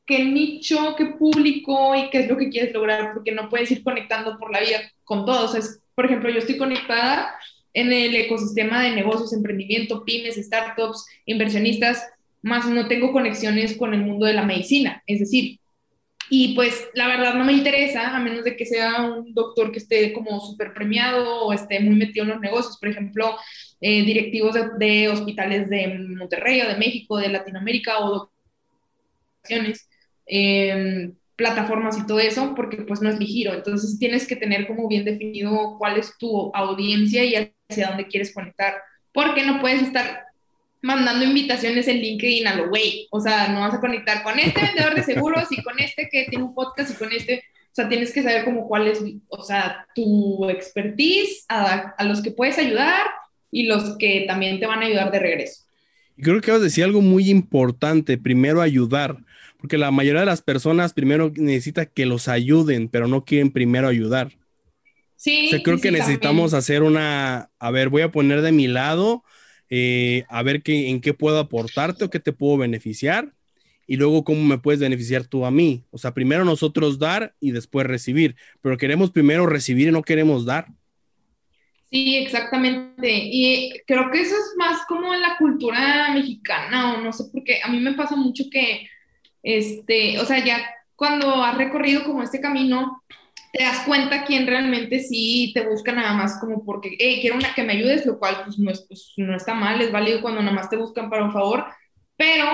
qué 0.05 0.23
nicho, 0.23 0.95
qué 0.97 1.07
público 1.07 1.95
y 1.97 2.09
qué 2.09 2.19
es 2.19 2.29
lo 2.29 2.37
que 2.37 2.47
quieres 2.47 2.73
lograr, 2.73 3.11
porque 3.13 3.33
no 3.33 3.49
puedes 3.49 3.69
ir 3.71 3.83
conectando 3.83 4.39
por 4.39 4.53
la 4.53 4.61
vida 4.61 4.79
con 5.03 5.25
todos. 5.25 5.81
por 5.93 6.05
ejemplo, 6.05 6.29
yo 6.29 6.39
estoy 6.39 6.55
conectada 6.55 7.35
en 7.73 7.91
el 7.91 8.15
ecosistema 8.15 8.83
de 8.83 8.95
negocios, 8.95 9.33
emprendimiento, 9.33 10.05
pymes, 10.05 10.37
startups, 10.37 11.05
inversionistas, 11.25 12.07
más 12.41 12.67
no 12.67 12.87
tengo 12.87 13.11
conexiones 13.11 13.77
con 13.77 13.93
el 13.93 14.01
mundo 14.01 14.25
de 14.25 14.33
la 14.33 14.43
medicina. 14.43 15.03
Es 15.05 15.19
decir, 15.19 15.59
y 16.33 16.55
pues 16.55 16.87
la 16.93 17.07
verdad 17.07 17.33
no 17.33 17.43
me 17.43 17.51
interesa, 17.51 18.15
a 18.15 18.19
menos 18.19 18.45
de 18.45 18.55
que 18.55 18.65
sea 18.65 19.01
un 19.01 19.33
doctor 19.33 19.69
que 19.69 19.79
esté 19.79 20.13
como 20.13 20.39
súper 20.39 20.73
premiado 20.73 21.45
o 21.45 21.51
esté 21.51 21.81
muy 21.81 21.95
metido 21.95 22.23
en 22.23 22.29
los 22.31 22.39
negocios. 22.39 22.77
Por 22.79 22.87
ejemplo, 22.87 23.35
eh, 23.81 24.05
directivos 24.05 24.55
de, 24.79 25.09
hospitales 25.09 25.69
de 25.69 25.99
Monterrey 26.17 26.61
o 26.61 26.69
de 26.69 26.77
México, 26.77 27.17
de 27.17 27.27
Latinoamérica 27.27 27.99
o 27.99 28.29
doctores, 29.43 29.89
eh, 30.25 31.11
plataformas 31.35 31.97
y 31.97 32.05
todo 32.05 32.19
eso, 32.21 32.53
porque 32.55 32.77
pues 32.77 33.01
no 33.01 33.09
es 33.09 33.19
mi 33.19 33.25
giro. 33.25 33.53
Entonces 33.53 33.99
tienes 33.99 34.25
que 34.25 34.37
tener 34.37 34.67
como 34.67 34.87
bien 34.87 35.03
definido 35.03 35.75
cuál 35.77 35.97
es 35.97 36.17
tu 36.17 36.49
audiencia 36.53 37.25
y 37.25 37.53
hacia 37.69 37.89
dónde 37.89 38.07
quieres 38.07 38.33
conectar. 38.33 38.75
Porque 39.11 39.45
no 39.45 39.59
puedes 39.59 39.81
estar 39.81 40.30
mandando 40.81 41.25
invitaciones 41.25 41.87
en 41.87 41.99
LinkedIn 41.99 42.47
a 42.47 42.55
lo 42.55 42.69
güey. 42.69 43.07
O 43.11 43.19
sea, 43.19 43.49
no 43.49 43.61
vas 43.61 43.73
a 43.73 43.79
conectar 43.79 44.23
con 44.23 44.39
este 44.39 44.61
vendedor 44.61 44.95
de 44.95 45.03
seguros 45.03 45.47
y 45.51 45.61
con 45.61 45.79
este 45.79 46.09
que 46.09 46.25
tiene 46.29 46.43
un 46.43 46.55
podcast 46.55 46.91
y 46.91 46.95
con 46.95 47.11
este. 47.11 47.43
O 47.65 47.73
sea, 47.73 47.87
tienes 47.87 48.11
que 48.11 48.23
saber 48.23 48.43
como 48.43 48.67
cuál 48.67 48.87
es, 48.87 48.99
o 49.29 49.43
sea, 49.43 49.85
tu 49.95 50.49
expertise, 50.49 51.45
a, 51.47 51.93
a 51.97 52.03
los 52.03 52.21
que 52.21 52.31
puedes 52.31 52.57
ayudar 52.57 53.05
y 53.49 53.63
los 53.63 53.97
que 53.97 54.25
también 54.27 54.59
te 54.59 54.65
van 54.65 54.81
a 54.81 54.87
ayudar 54.87 55.11
de 55.11 55.19
regreso. 55.19 55.63
Creo 56.17 56.41
que 56.41 56.51
vas 56.51 56.59
a 56.59 56.65
decir 56.65 56.83
algo 56.83 57.01
muy 57.01 57.29
importante, 57.29 58.17
primero 58.17 58.61
ayudar, 58.61 59.17
porque 59.57 59.77
la 59.77 59.91
mayoría 59.91 60.21
de 60.21 60.25
las 60.25 60.41
personas 60.41 60.93
primero 60.93 61.31
necesita 61.35 61.85
que 61.85 62.05
los 62.05 62.27
ayuden, 62.27 62.89
pero 62.89 63.07
no 63.07 63.23
quieren 63.23 63.51
primero 63.51 63.87
ayudar. 63.87 64.31
Sí. 65.15 65.47
O 65.47 65.49
sea, 65.51 65.63
creo 65.63 65.79
que 65.79 65.91
necesitamos 65.91 66.53
hacer 66.53 66.83
una, 66.83 67.51
a 67.59 67.71
ver, 67.71 67.89
voy 67.89 68.01
a 68.01 68.11
poner 68.11 68.41
de 68.41 68.51
mi 68.51 68.67
lado 68.67 69.23
eh, 69.71 70.25
a 70.27 70.43
ver 70.43 70.61
qué, 70.61 70.89
en 70.89 70.99
qué 70.99 71.13
puedo 71.13 71.39
aportarte 71.39 72.03
o 72.03 72.09
qué 72.09 72.19
te 72.19 72.33
puedo 72.33 72.57
beneficiar 72.57 73.33
y 73.87 73.95
luego 73.95 74.25
cómo 74.25 74.43
me 74.43 74.57
puedes 74.57 74.81
beneficiar 74.81 75.25
tú 75.25 75.45
a 75.45 75.51
mí. 75.51 75.85
O 75.91 75.97
sea, 75.97 76.13
primero 76.13 76.43
nosotros 76.43 76.99
dar 76.99 77.33
y 77.39 77.51
después 77.51 77.87
recibir, 77.87 78.35
pero 78.61 78.77
queremos 78.77 79.11
primero 79.11 79.47
recibir 79.47 79.87
y 79.87 79.91
no 79.91 80.03
queremos 80.03 80.45
dar. 80.45 80.67
Sí, 81.89 82.17
exactamente. 82.17 83.09
Y 83.25 83.71
creo 83.87 84.11
que 84.11 84.21
eso 84.21 84.35
es 84.35 84.53
más 84.57 84.85
como 84.87 85.13
en 85.13 85.21
la 85.21 85.37
cultura 85.37 86.13
mexicana 86.13 86.93
o 86.93 87.01
no 87.01 87.13
sé, 87.13 87.25
porque 87.31 87.61
a 87.63 87.69
mí 87.69 87.79
me 87.79 87.93
pasa 87.93 88.15
mucho 88.15 88.43
que, 88.51 88.87
este, 89.41 90.19
o 90.19 90.25
sea, 90.25 90.43
ya 90.43 90.61
cuando 90.95 91.43
has 91.43 91.57
recorrido 91.57 92.03
como 92.03 92.23
este 92.23 92.41
camino, 92.41 93.03
te 93.51 93.63
das 93.63 93.85
cuenta 93.85 94.23
quién 94.23 94.47
realmente 94.47 94.99
sí 94.99 95.51
te 95.53 95.67
busca 95.67 95.91
nada 95.91 96.13
más 96.13 96.39
como 96.39 96.63
porque, 96.63 96.95
hey, 96.97 97.19
quiero 97.21 97.35
una 97.35 97.53
que 97.53 97.63
me 97.63 97.73
ayudes, 97.73 98.05
lo 98.05 98.17
cual 98.17 98.41
pues 98.45 98.57
no, 98.57 98.71
pues, 98.87 99.13
no 99.17 99.35
está 99.35 99.53
mal, 99.53 99.81
es 99.81 99.91
válido 99.91 100.21
cuando 100.21 100.41
nada 100.41 100.55
más 100.55 100.69
te 100.69 100.77
buscan 100.77 101.09
para 101.09 101.25
un 101.25 101.33
favor, 101.33 101.65
pero 102.15 102.45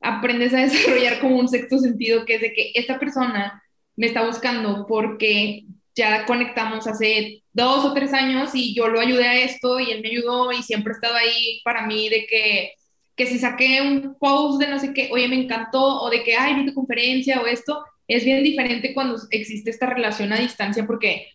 aprendes 0.00 0.52
a 0.52 0.58
desarrollar 0.66 1.20
como 1.20 1.38
un 1.38 1.48
sexto 1.48 1.78
sentido 1.78 2.24
que 2.24 2.36
es 2.36 2.40
de 2.42 2.52
que 2.52 2.72
esta 2.74 2.98
persona 2.98 3.62
me 3.96 4.06
está 4.06 4.26
buscando 4.26 4.86
porque 4.86 5.64
ya 5.94 6.26
conectamos 6.26 6.86
hace 6.86 7.42
dos 7.52 7.84
o 7.84 7.94
tres 7.94 8.12
años 8.12 8.50
y 8.54 8.74
yo 8.74 8.88
lo 8.88 9.00
ayudé 9.00 9.26
a 9.26 9.38
esto 9.44 9.78
y 9.78 9.92
él 9.92 10.02
me 10.02 10.08
ayudó 10.10 10.52
y 10.52 10.62
siempre 10.62 10.92
ha 10.92 10.96
estado 10.96 11.14
ahí 11.14 11.60
para 11.64 11.86
mí 11.86 12.08
de 12.08 12.26
que, 12.26 12.72
que 13.16 13.26
si 13.26 13.38
saqué 13.38 13.80
un 13.80 14.16
post 14.18 14.60
de 14.60 14.68
no 14.68 14.78
sé 14.78 14.92
qué, 14.92 15.08
oye, 15.12 15.28
me 15.28 15.36
encantó, 15.40 16.02
o 16.02 16.10
de 16.10 16.24
que, 16.24 16.36
ay, 16.36 16.54
vi 16.56 16.66
tu 16.66 16.74
conferencia 16.74 17.40
o 17.40 17.46
esto, 17.46 17.84
es 18.08 18.24
bien 18.24 18.42
diferente 18.42 18.94
cuando 18.94 19.16
existe 19.30 19.70
esta 19.70 19.86
relación 19.86 20.32
a 20.32 20.38
distancia 20.38 20.86
porque, 20.86 21.28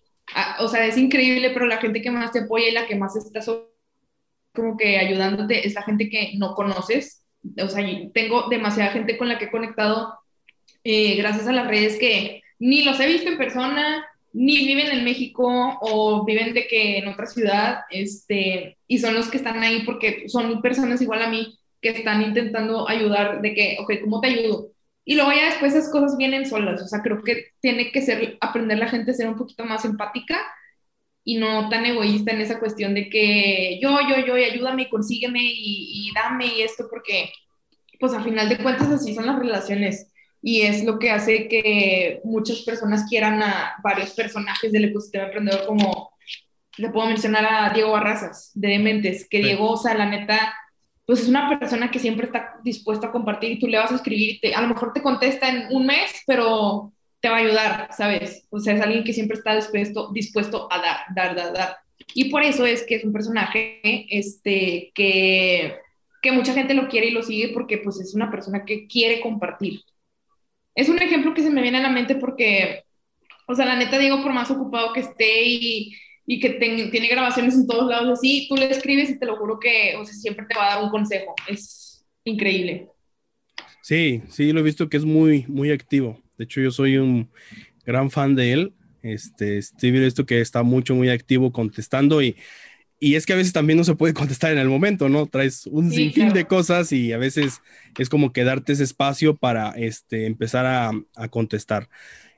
o 0.60 0.68
sea, 0.68 0.86
es 0.86 0.98
increíble, 0.98 1.52
pero 1.52 1.66
la 1.66 1.78
gente 1.78 2.02
que 2.02 2.12
más 2.12 2.32
te 2.32 2.40
apoya 2.40 2.70
y 2.70 2.72
la 2.72 2.88
que 2.88 2.96
más 2.96 3.16
está 3.16 3.42
como 4.54 4.78
que 4.78 4.98
ayudándote, 4.98 5.66
es 5.66 5.74
la 5.74 5.84
gente 5.84 6.10
que 6.10 6.34
no 6.38 6.54
conoces. 6.54 7.24
O 7.62 7.70
sea, 7.70 7.86
tengo 8.14 8.50
demasiada 8.50 8.92
gente 8.92 9.18
con 9.18 9.30
la 9.30 9.38
que 9.38 9.46
he 9.46 9.52
conectado 9.52 10.20
eh, 10.84 11.16
gracias 11.16 11.48
a 11.48 11.54
las 11.54 11.68
redes 11.68 11.98
que 11.98 12.42
ni 12.60 12.84
los 12.84 13.00
he 13.00 13.08
visto 13.08 13.30
en 13.30 13.38
persona, 13.38 14.06
ni 14.34 14.66
viven 14.66 14.92
en 14.92 15.04
México 15.04 15.78
o 15.82 16.26
viven 16.26 16.54
de 16.54 16.68
que 16.68 16.98
en 16.98 17.08
otra 17.08 17.26
ciudad, 17.26 17.80
este, 17.90 18.78
y 18.88 19.00
son 19.00 19.16
los 19.16 19.30
que 19.30 19.38
están 19.38 19.64
ahí 19.64 19.84
porque 19.86 20.28
son 20.28 20.62
personas 20.62 21.02
igual 21.02 21.24
a 21.24 21.30
mí 21.30 21.58
que 21.82 21.90
están 21.90 22.22
intentando 22.22 22.88
ayudar 22.88 23.42
de 23.42 23.54
que, 23.54 23.78
ok, 23.80 23.94
¿cómo 24.02 24.20
te 24.20 24.28
ayudo? 24.28 24.69
Y 25.10 25.16
luego 25.16 25.32
ya 25.32 25.46
después 25.46 25.74
esas 25.74 25.92
cosas 25.92 26.18
vienen 26.18 26.48
solas, 26.48 26.84
o 26.84 26.88
sea, 26.88 27.02
creo 27.02 27.24
que 27.24 27.48
tiene 27.62 27.92
que 27.92 28.00
ser, 28.00 28.38
aprender 28.42 28.78
la 28.78 28.88
gente 28.88 29.10
a 29.10 29.16
ser 29.16 29.28
un 29.28 29.38
poquito 29.38 29.66
más 29.66 29.84
empática 29.84 30.40
y 31.24 31.40
no 31.40 31.68
tan 31.68 31.84
egoísta 31.88 32.32
en 32.32 32.42
esa 32.42 32.60
cuestión 32.60 32.94
de 32.94 33.10
que 33.10 33.80
yo, 33.82 33.98
yo, 34.08 34.24
yo, 34.24 34.38
y 34.38 34.44
ayúdame, 34.44 34.88
consígueme 34.88 35.40
y, 35.42 36.10
y 36.10 36.12
dame 36.14 36.46
y 36.46 36.62
esto, 36.62 36.86
porque 36.92 37.32
pues 38.00 38.14
a 38.14 38.22
final 38.22 38.50
de 38.50 38.60
cuentas 38.60 38.88
así 38.92 39.16
son 39.16 39.26
las 39.26 39.40
relaciones. 39.40 40.12
Y 40.44 40.62
es 40.62 40.84
lo 40.84 41.00
que 41.00 41.10
hace 41.10 41.48
que 41.48 42.22
muchas 42.24 42.60
personas 42.60 43.10
quieran 43.10 43.42
a 43.42 43.78
varios 43.84 44.12
personajes 44.12 44.72
del 44.72 44.86
ecosistema 44.86 45.26
emprendedor 45.26 45.66
como 45.66 46.12
le 46.78 46.92
puedo 46.92 47.08
mencionar 47.08 47.48
a 47.50 47.74
Diego 47.74 47.94
Barrazas 47.94 48.52
de 48.54 48.68
Dementes, 48.68 49.28
que 49.28 49.40
Diego, 49.40 49.72
o 49.72 49.78
sea, 49.78 49.96
la 49.96 50.06
neta, 50.06 50.54
pues 51.10 51.22
es 51.22 51.28
una 51.28 51.58
persona 51.58 51.90
que 51.90 51.98
siempre 51.98 52.28
está 52.28 52.60
dispuesta 52.64 53.08
a 53.08 53.12
compartir 53.12 53.52
y 53.52 53.60
tú 53.60 53.68
le 53.68 53.80
vas 53.80 53.92
a 53.92 53.96
escribir, 53.96 54.40
te, 54.40 54.54
a 54.54 54.62
lo 54.62 54.68
mejor 54.68 54.94
te 54.94 55.02
contesta 55.02 55.50
en 55.50 55.76
un 55.76 55.88
mes, 55.88 56.22
pero 56.28 56.94
te 57.20 57.30
va 57.30 57.38
a 57.38 57.40
ayudar, 57.40 57.90
¿sabes? 57.98 58.46
O 58.52 58.60
sea, 58.60 58.76
es 58.76 58.82
alguien 58.82 59.04
que 59.04 59.14
siempre 59.14 59.38
está 59.38 59.56
dispuesto, 59.56 60.12
dispuesto 60.14 60.72
a 60.72 60.78
dar, 60.78 60.98
dar, 61.16 61.36
dar, 61.36 61.54
dar. 61.54 61.78
Y 62.14 62.30
por 62.30 62.44
eso 62.44 62.64
es 62.66 62.86
que 62.86 62.96
es 62.96 63.04
un 63.04 63.12
personaje 63.12 64.06
este, 64.10 64.92
que, 64.94 65.78
que 66.22 66.32
mucha 66.32 66.54
gente 66.54 66.76
lo 66.76 66.88
quiere 66.88 67.08
y 67.08 67.12
lo 67.12 67.24
sigue 67.24 67.50
porque 67.50 67.80
pues 67.80 68.00
es 68.00 68.14
una 68.14 68.30
persona 68.30 68.64
que 68.64 68.86
quiere 68.86 69.20
compartir 69.20 69.82
es 70.80 70.88
un 70.88 71.02
ejemplo 71.02 71.34
que 71.34 71.44
se 71.44 71.50
me 71.50 71.62
viene 71.62 71.80
a 71.80 71.82
la 71.82 71.90
mente 71.90 72.16
porque, 72.16 72.86
o 73.48 73.54
sea, 73.54 73.66
la 73.66 73.76
neta 73.76 73.98
digo, 73.98 74.22
por 74.24 74.32
más 74.32 74.50
ocupado 74.50 74.94
que 74.94 75.02
esté 75.02 75.44
y, 75.44 75.94
y 76.32 76.40
que 76.40 76.52
tiene 76.52 77.08
grabaciones 77.08 77.56
en 77.56 77.66
todos 77.66 77.90
lados 77.90 78.20
así, 78.20 78.46
tú 78.48 78.56
le 78.56 78.70
escribes 78.70 79.10
y 79.10 79.18
te 79.18 79.26
lo 79.26 79.38
juro 79.38 79.60
que, 79.60 79.96
o 79.96 80.06
sea, 80.06 80.14
siempre 80.14 80.46
te 80.46 80.56
va 80.56 80.68
a 80.68 80.76
dar 80.76 80.84
un 80.84 80.92
consejo. 80.92 81.34
Es 81.48 82.06
increíble. 82.24 82.88
Sí, 83.82 84.22
sí, 84.30 84.54
lo 84.54 84.60
he 84.60 84.64
visto 84.64 84.90
que 84.90 84.98
es 84.98 85.06
muy, 85.06 85.46
muy 85.48 85.72
activo. 85.72 86.22
De 86.38 86.44
hecho, 86.44 86.62
yo 86.62 86.70
soy 86.70 86.98
un 86.98 87.32
gran 87.84 88.12
fan 88.12 88.36
de 88.36 88.54
él. 88.54 88.74
Este, 89.02 89.58
estoy 89.58 89.90
visto 89.90 90.28
que 90.28 90.40
está 90.40 90.62
mucho, 90.62 90.94
muy 90.94 91.10
activo 91.10 91.52
contestando 91.52 92.22
y 92.22 92.36
y 93.00 93.16
es 93.16 93.26
que 93.26 93.34
a 93.34 93.38
veces 93.38 93.54
también 93.54 93.78
no 93.78 93.84
se 93.84 93.96
puede 93.96 94.14
contestar 94.14 94.52
en 94.52 94.58
el 94.58 94.68
momento, 94.68 95.10
¿no? 95.10 95.26
Traes 95.26 95.66
un 95.68 95.92
sinfín 95.92 96.34
de 96.34 96.46
cosas 96.46 96.92
y 96.92 97.14
a 97.14 97.18
veces 97.18 97.62
es 97.98 98.10
como 98.10 98.34
que 98.34 98.44
darte 98.44 98.74
ese 98.74 98.84
espacio 98.84 99.36
para 99.36 99.72
este, 99.72 100.26
empezar 100.26 100.66
a, 100.66 101.28
contestar. 101.30 101.90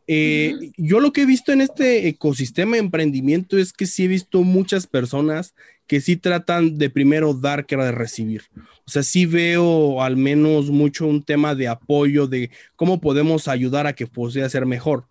Eh, 0.08 0.72
yo 0.78 1.00
lo 1.00 1.14
que 1.14 1.22
he 1.22 1.26
visto 1.26 1.52
en 1.52 1.62
este 1.62 2.08
ecosistema 2.08 2.74
de 2.74 2.80
emprendimiento 2.80 3.58
es 3.58 3.72
que 3.74 3.86
sí 3.86 4.06
he 4.06 4.08
visto 4.08 4.44
muchas 4.44 4.88
personas 4.88 5.54
que 5.88 6.02
sí 6.02 6.16
tratan 6.16 6.78
de 6.78 6.90
primero 6.90 7.34
dar 7.34 7.66
que 7.66 7.76
de 7.76 7.92
recibir. 7.92 8.44
O 8.86 8.92
sea, 8.92 9.04
sí 9.04 9.26
veo 9.26 10.02
al 10.02 10.18
menos 10.18 10.70
mucho 10.70 11.06
un 11.06 11.24
tema 11.24 11.54
de 11.54 11.68
apoyo 11.68 12.28
de 12.28 12.50
cómo 12.76 13.02
podemos 13.02 13.48
ayudar 13.48 13.88
a 13.88 13.94
que 13.94 14.08
pueda 14.08 14.48
ser 14.50 14.66
mejor 14.66 15.06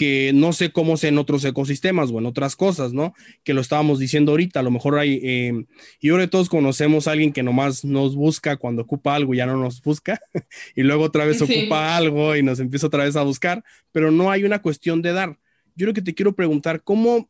que 0.00 0.32
no 0.32 0.54
sé 0.54 0.72
cómo 0.72 0.96
sea 0.96 1.10
en 1.10 1.18
otros 1.18 1.44
ecosistemas 1.44 2.10
o 2.10 2.18
en 2.18 2.24
otras 2.24 2.56
cosas, 2.56 2.94
¿no? 2.94 3.12
Que 3.44 3.52
lo 3.52 3.60
estábamos 3.60 3.98
diciendo 3.98 4.32
ahorita, 4.32 4.60
a 4.60 4.62
lo 4.62 4.70
mejor 4.70 4.98
hay, 4.98 5.20
eh, 5.22 5.66
y 6.00 6.08
ahora 6.08 6.26
todos 6.26 6.48
conocemos 6.48 7.06
a 7.06 7.12
alguien 7.12 7.34
que 7.34 7.42
nomás 7.42 7.84
nos 7.84 8.16
busca 8.16 8.56
cuando 8.56 8.80
ocupa 8.80 9.14
algo, 9.14 9.34
ya 9.34 9.44
no 9.44 9.58
nos 9.58 9.82
busca, 9.82 10.18
y 10.74 10.84
luego 10.84 11.04
otra 11.04 11.26
vez 11.26 11.42
ocupa 11.42 11.98
algo 11.98 12.34
y 12.34 12.42
nos 12.42 12.60
empieza 12.60 12.86
otra 12.86 13.04
vez 13.04 13.14
a 13.14 13.24
buscar, 13.24 13.62
pero 13.92 14.10
no 14.10 14.30
hay 14.30 14.44
una 14.44 14.62
cuestión 14.62 15.02
de 15.02 15.12
dar. 15.12 15.38
Yo 15.76 15.84
lo 15.84 15.92
que 15.92 16.00
te 16.00 16.14
quiero 16.14 16.34
preguntar, 16.34 16.82
¿cómo 16.82 17.28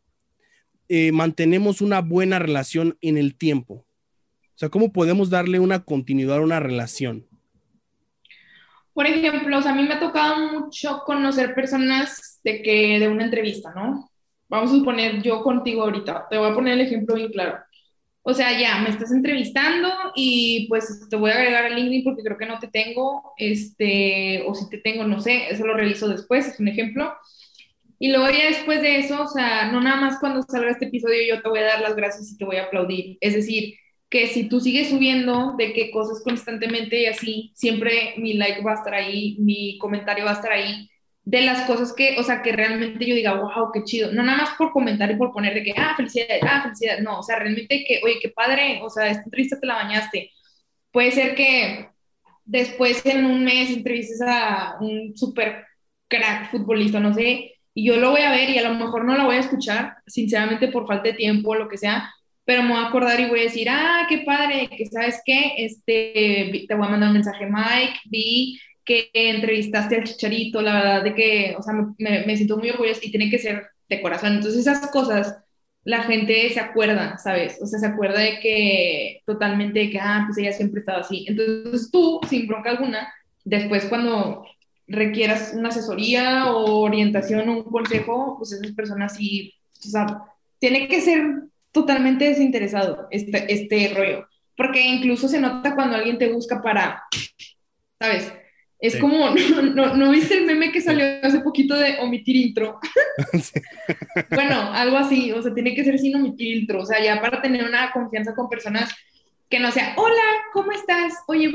eh, 0.88 1.10
mantenemos 1.10 1.80
una 1.80 2.00
buena 2.02 2.38
relación 2.38 2.96
en 3.00 3.18
el 3.18 3.34
tiempo? 3.34 3.84
O 4.54 4.54
sea, 4.54 4.68
¿cómo 4.68 4.92
podemos 4.92 5.28
darle 5.28 5.58
una 5.58 5.80
continuidad 5.80 6.36
a 6.36 6.42
una 6.42 6.60
relación? 6.60 7.26
Por 8.92 9.06
ejemplo, 9.06 9.56
a 9.58 9.74
mí 9.74 9.82
me 9.84 9.94
ha 9.94 10.00
tocado 10.00 10.60
mucho 10.60 11.02
conocer 11.04 11.54
personas 11.54 12.40
de 12.44 12.62
que 12.62 12.98
de 12.98 13.08
una 13.08 13.24
entrevista, 13.24 13.72
¿no? 13.74 14.10
Vamos 14.48 14.72
a 14.72 14.74
suponer 14.74 15.22
yo 15.22 15.42
contigo 15.42 15.82
ahorita, 15.82 16.26
te 16.28 16.36
voy 16.36 16.50
a 16.50 16.54
poner 16.54 16.74
el 16.74 16.80
ejemplo 16.82 17.14
bien 17.14 17.30
claro. 17.30 17.58
O 18.22 18.34
sea, 18.34 18.58
ya 18.58 18.78
me 18.82 18.90
estás 18.90 19.12
entrevistando 19.12 19.88
y 20.14 20.66
pues 20.68 21.08
te 21.08 21.16
voy 21.16 21.30
a 21.30 21.34
agregar 21.34 21.64
al 21.64 21.74
LinkedIn 21.74 22.04
porque 22.04 22.22
creo 22.22 22.36
que 22.36 22.46
no 22.46 22.58
te 22.58 22.68
tengo, 22.68 23.32
este, 23.38 24.42
o 24.46 24.54
si 24.54 24.68
te 24.68 24.78
tengo, 24.78 25.04
no 25.04 25.20
sé, 25.20 25.48
eso 25.50 25.66
lo 25.66 25.74
reviso 25.74 26.08
después, 26.08 26.46
es 26.46 26.60
un 26.60 26.68
ejemplo. 26.68 27.14
Y 27.98 28.10
luego 28.10 28.28
ya 28.30 28.46
después 28.48 28.82
de 28.82 28.98
eso, 28.98 29.22
o 29.22 29.28
sea, 29.28 29.70
no 29.72 29.80
nada 29.80 30.00
más 30.00 30.18
cuando 30.20 30.42
salga 30.42 30.70
este 30.70 30.86
episodio 30.86 31.36
yo 31.36 31.42
te 31.42 31.48
voy 31.48 31.60
a 31.60 31.64
dar 31.64 31.80
las 31.82 31.96
gracias 31.96 32.30
y 32.30 32.36
te 32.36 32.44
voy 32.44 32.56
a 32.56 32.64
aplaudir. 32.64 33.18
Es 33.20 33.34
decir, 33.34 33.74
que 34.10 34.26
si 34.26 34.48
tú 34.48 34.60
sigues 34.60 34.90
subiendo 34.90 35.54
de 35.56 35.72
qué 35.72 35.90
cosas 35.92 36.22
constantemente 36.22 37.00
y 37.00 37.06
así, 37.06 37.52
siempre 37.54 38.14
mi 38.18 38.34
like 38.34 38.62
va 38.62 38.72
a 38.72 38.74
estar 38.74 38.92
ahí, 38.94 39.36
mi 39.38 39.78
comentario 39.78 40.24
va 40.24 40.32
a 40.32 40.34
estar 40.34 40.52
ahí, 40.52 40.90
de 41.22 41.42
las 41.42 41.64
cosas 41.66 41.92
que, 41.92 42.18
o 42.18 42.24
sea, 42.24 42.42
que 42.42 42.50
realmente 42.52 43.06
yo 43.06 43.14
diga, 43.14 43.34
wow, 43.34 43.70
qué 43.72 43.84
chido, 43.84 44.10
no 44.12 44.22
nada 44.24 44.38
más 44.38 44.50
por 44.58 44.72
comentar 44.72 45.10
y 45.10 45.16
por 45.16 45.32
poner 45.32 45.54
de 45.54 45.62
que, 45.62 45.74
ah, 45.76 45.94
felicidad, 45.96 46.26
ah, 46.42 46.62
felicidad, 46.62 46.98
no, 47.00 47.20
o 47.20 47.22
sea, 47.22 47.38
realmente 47.38 47.84
que, 47.86 48.00
oye, 48.04 48.18
qué 48.20 48.30
padre, 48.30 48.80
o 48.82 48.90
sea, 48.90 49.08
esta 49.08 49.22
entrevista 49.24 49.60
te 49.60 49.66
la 49.66 49.74
bañaste. 49.76 50.30
Puede 50.90 51.12
ser 51.12 51.34
que 51.36 51.88
después 52.44 53.04
en 53.06 53.24
un 53.26 53.44
mes 53.44 53.70
entrevistes 53.70 54.20
a 54.22 54.76
un 54.80 55.16
super 55.16 55.66
crack 56.08 56.50
futbolista, 56.50 56.98
no 56.98 57.14
sé, 57.14 57.54
y 57.74 57.86
yo 57.86 57.96
lo 57.96 58.10
voy 58.10 58.22
a 58.22 58.32
ver 58.32 58.50
y 58.50 58.58
a 58.58 58.68
lo 58.68 58.74
mejor 58.74 59.04
no 59.04 59.16
la 59.16 59.24
voy 59.24 59.36
a 59.36 59.40
escuchar, 59.40 59.98
sinceramente 60.06 60.68
por 60.68 60.86
falta 60.88 61.10
de 61.10 61.14
tiempo 61.14 61.50
o 61.50 61.54
lo 61.54 61.68
que 61.68 61.78
sea, 61.78 62.10
pero 62.44 62.62
me 62.62 62.70
voy 62.70 62.78
a 62.78 62.88
acordar 62.88 63.20
y 63.20 63.28
voy 63.28 63.40
a 63.40 63.44
decir, 63.44 63.68
ah, 63.70 64.06
qué 64.08 64.18
padre, 64.18 64.68
que 64.76 64.86
sabes 64.86 65.20
qué, 65.24 65.54
este, 65.58 66.66
te 66.66 66.74
voy 66.74 66.86
a 66.86 66.90
mandar 66.90 67.08
un 67.10 67.14
mensaje, 67.14 67.46
Mike, 67.46 68.00
vi 68.06 68.58
que 68.84 69.10
entrevistaste 69.12 69.96
al 69.96 70.04
Chicharito, 70.04 70.60
la 70.62 70.74
verdad 70.74 71.04
de 71.04 71.14
que, 71.14 71.54
o 71.56 71.62
sea, 71.62 71.74
me, 71.98 72.26
me 72.26 72.36
siento 72.36 72.56
muy 72.56 72.70
orgullosa 72.70 73.00
y 73.02 73.10
tiene 73.10 73.30
que 73.30 73.38
ser 73.38 73.66
de 73.88 74.02
corazón. 74.02 74.34
Entonces 74.34 74.60
esas 74.60 74.90
cosas 74.90 75.36
la 75.84 76.02
gente 76.02 76.50
se 76.50 76.60
acuerda, 76.60 77.18
¿sabes? 77.18 77.58
O 77.60 77.66
sea, 77.66 77.78
se 77.78 77.86
acuerda 77.86 78.20
de 78.20 78.38
que 78.40 79.22
totalmente 79.24 79.80
de 79.80 79.90
que, 79.90 79.98
ah, 79.98 80.24
pues 80.26 80.38
ella 80.38 80.52
siempre 80.52 80.80
estaba 80.80 81.00
así. 81.00 81.24
Entonces 81.28 81.90
tú, 81.90 82.20
sin 82.28 82.46
bronca 82.46 82.70
alguna, 82.70 83.12
después 83.44 83.86
cuando 83.86 84.44
requieras 84.86 85.52
una 85.54 85.68
asesoría 85.68 86.52
o 86.52 86.80
orientación 86.80 87.48
o 87.48 87.58
un 87.58 87.62
consejo, 87.64 88.36
pues 88.38 88.52
esas 88.52 88.72
personas 88.72 89.16
sí, 89.16 89.54
o 89.78 89.88
sea, 89.88 90.22
tiene 90.58 90.88
que 90.88 91.00
ser 91.00 91.22
totalmente 91.72 92.24
desinteresado 92.24 93.08
este, 93.10 93.52
este 93.52 93.94
rollo, 93.94 94.28
porque 94.56 94.82
incluso 94.82 95.28
se 95.28 95.40
nota 95.40 95.74
cuando 95.74 95.96
alguien 95.96 96.18
te 96.18 96.32
busca 96.32 96.62
para, 96.62 97.02
¿sabes? 97.98 98.32
Es 98.78 98.96
como, 98.96 99.30
no, 99.74 99.94
no, 99.94 100.10
viste 100.10 100.38
el 100.38 100.46
meme 100.46 100.72
que 100.72 100.80
salió 100.80 101.04
hace 101.22 101.40
poquito 101.40 101.76
de 101.76 101.98
omitir 102.00 102.36
intro? 102.36 102.80
bueno, 104.30 104.72
algo 104.72 104.96
así, 104.96 105.32
o 105.32 105.42
sea, 105.42 105.52
tiene 105.52 105.74
que 105.74 105.84
ser 105.84 105.98
sin 105.98 106.16
omitir 106.16 106.56
intro, 106.56 106.82
o 106.82 106.86
sea, 106.86 107.02
ya 107.02 107.20
para 107.20 107.42
tener 107.42 107.64
una 107.64 107.92
confianza 107.92 108.34
con 108.34 108.48
personas 108.48 108.94
que 109.50 109.58
no 109.58 109.72
sea, 109.72 109.94
hola, 109.96 110.22
¿cómo 110.52 110.70
estás? 110.70 111.12
Oye, 111.26 111.50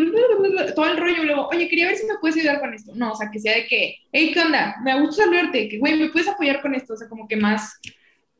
todo 0.75 0.86
el 0.86 0.97
rollo, 0.97 1.23
luego, 1.23 1.47
oye, 1.47 1.69
quería 1.69 1.88
ver 1.88 1.95
si 1.95 2.06
me 2.06 2.17
puedes 2.19 2.36
ayudar 2.36 2.60
con 2.60 2.73
esto. 2.73 2.91
No, 2.93 3.13
o 3.13 3.15
sea, 3.15 3.32
que 3.32 3.39
sea 3.39 3.56
de 3.56 3.65
que, 3.67 3.95
hey, 4.12 4.32
¿qué 4.34 4.41
onda? 4.41 4.75
Me 4.84 4.99
gusta 4.99 5.23
saludarte, 5.23 5.69
que, 5.69 5.80
güey, 5.80 5.97
¿me 5.97 6.10
puedes 6.10 6.28
apoyar 6.28 6.62
con 6.62 6.75
esto? 6.75 6.93
O 6.93 6.97
sea, 6.97 7.08
como 7.08 7.25
que 7.25 7.38
más, 7.38 7.80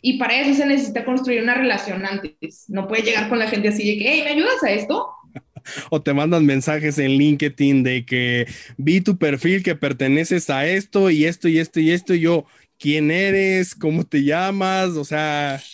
y 0.06 0.20
para 0.20 0.39
eso 0.39 0.54
se 0.54 0.68
necesita 0.68 1.04
construir 1.04 1.41
una 1.41 1.56
relación 1.56 2.06
antes. 2.06 2.65
No 2.68 2.88
puede 2.88 3.02
llegar 3.02 3.28
con 3.28 3.39
la 3.39 3.48
gente 3.48 3.70
así 3.70 3.84
de 3.88 3.98
que, 3.98 4.08
hey, 4.08 4.22
¿me 4.24 4.34
ayudas 4.34 4.63
a 4.63 4.70
esto? 4.70 5.08
o 5.89 6.00
te 6.00 6.13
mandan 6.13 6.46
mensajes 6.46 7.00
en 7.00 7.18
LinkedIn 7.18 7.82
de 7.82 8.06
que 8.06 8.46
vi 8.78 9.02
tu 9.02 9.18
perfil 9.18 9.63
que 9.63 9.76
perteneces 9.76 10.52
a 10.52 10.68
esto 10.68 11.10
y 11.10 11.26
esto 11.26 11.48
y 11.48 11.58
esto 11.58 11.80
y 11.80 11.89
esto. 11.89 12.13
Y 12.13 12.20
yo, 12.20 12.46
¿quién 12.78 13.10
eres? 13.10 13.74
¿Cómo 13.74 14.06
te 14.06 14.24
llamas? 14.24 14.89
O 14.91 15.04
sea. 15.04 15.60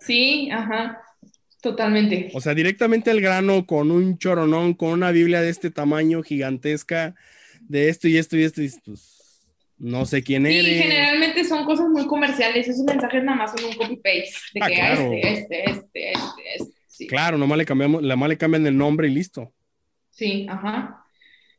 Sí, 0.00 0.50
ajá. 0.52 1.00
Totalmente. 1.62 2.30
O 2.34 2.40
sea, 2.42 2.52
directamente 2.52 3.10
al 3.10 3.22
grano 3.22 3.64
con 3.64 3.90
un 3.90 4.18
choronón, 4.18 4.74
con 4.74 4.90
una 4.90 5.12
Biblia 5.12 5.40
de 5.40 5.48
este 5.48 5.70
tamaño 5.70 6.22
gigantesca, 6.22 7.14
de 7.62 7.88
esto 7.88 8.06
y 8.06 8.18
esto 8.18 8.36
y 8.36 8.44
esto. 8.44 8.60
Y 8.60 8.70
pues, 8.84 9.13
no 9.84 10.06
sé 10.06 10.22
quién 10.22 10.46
eres. 10.46 10.64
Sí, 10.64 10.82
generalmente 10.82 11.44
son 11.44 11.66
cosas 11.66 11.88
muy 11.88 12.06
comerciales, 12.06 12.66
esos 12.66 12.84
mensajes 12.84 13.22
nada 13.22 13.36
más 13.36 13.52
son 13.52 13.68
un 13.68 13.76
copy-paste, 13.76 14.30
de 14.54 14.60
ah, 14.62 14.66
que 14.66 14.80
ah, 14.80 14.92
este, 14.94 15.32
este, 15.32 15.70
este, 15.70 16.12
este, 16.12 16.72
este. 16.88 17.06
Claro, 17.06 17.36
nomás 17.36 17.58
le, 17.58 17.66
cambiamos, 17.66 18.02
nomás 18.02 18.28
le 18.30 18.38
cambian 18.38 18.66
el 18.66 18.78
nombre 18.78 19.08
y 19.08 19.10
listo. 19.10 19.52
Sí, 20.10 20.46
ajá. 20.48 21.04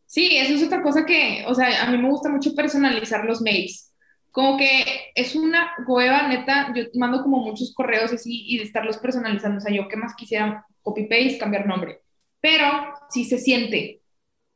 Sí, 0.08 0.38
eso 0.38 0.56
es 0.56 0.64
otra 0.64 0.82
cosa 0.82 1.06
que, 1.06 1.44
o 1.48 1.54
sea, 1.54 1.84
a 1.84 1.92
mí 1.92 2.00
me 2.00 2.10
gusta 2.10 2.30
mucho 2.30 2.56
personalizar 2.56 3.26
los 3.26 3.42
mails. 3.42 3.92
como 4.32 4.58
que 4.58 4.84
es 5.14 5.36
una 5.36 5.72
hueva, 5.86 6.28
neta, 6.28 6.74
yo 6.76 6.86
mando 6.96 7.22
como 7.22 7.38
muchos 7.38 7.76
correos 7.76 8.12
así 8.12 8.44
y 8.48 8.58
de 8.58 8.64
estarlos 8.64 8.98
personalizando, 8.98 9.60
o 9.60 9.62
sea, 9.62 9.72
yo 9.72 9.88
qué 9.88 9.98
más 9.98 10.16
quisiera 10.16 10.66
copy-paste, 10.82 11.38
cambiar 11.38 11.68
nombre, 11.68 12.00
pero 12.42 12.66
sí 13.10 13.24
se 13.24 13.38
siente, 13.38 14.02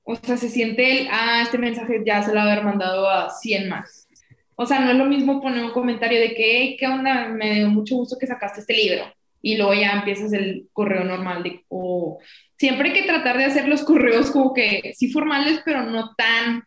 o 0.09 0.15
sea, 0.15 0.37
se 0.37 0.49
siente 0.49 1.01
el, 1.01 1.07
ah, 1.11 1.41
este 1.43 1.59
mensaje 1.59 2.01
ya 2.03 2.23
se 2.23 2.33
lo 2.33 2.41
haber 2.41 2.63
mandado 2.63 3.07
a 3.07 3.29
100 3.29 3.69
más. 3.69 4.07
O 4.55 4.65
sea, 4.65 4.79
no 4.79 4.89
es 4.89 4.97
lo 4.97 5.05
mismo 5.05 5.39
poner 5.39 5.63
un 5.63 5.69
comentario 5.69 6.19
de 6.19 6.33
que, 6.33 6.75
¿qué 6.79 6.87
onda? 6.87 7.27
Me 7.27 7.53
dio 7.53 7.69
mucho 7.69 7.95
gusto 7.95 8.17
que 8.19 8.25
sacaste 8.25 8.61
este 8.61 8.73
libro. 8.73 9.03
Y 9.43 9.55
luego 9.55 9.75
ya 9.75 9.91
empiezas 9.91 10.33
el 10.33 10.67
correo 10.73 11.03
normal 11.03 11.43
de, 11.43 11.63
o 11.67 12.19
siempre 12.57 12.89
hay 12.89 12.95
que 12.95 13.07
tratar 13.07 13.37
de 13.37 13.45
hacer 13.45 13.67
los 13.67 13.83
correos 13.83 14.31
como 14.31 14.55
que 14.55 14.93
sí 14.95 15.11
formales, 15.11 15.61
pero 15.63 15.83
no 15.83 16.15
tan 16.15 16.63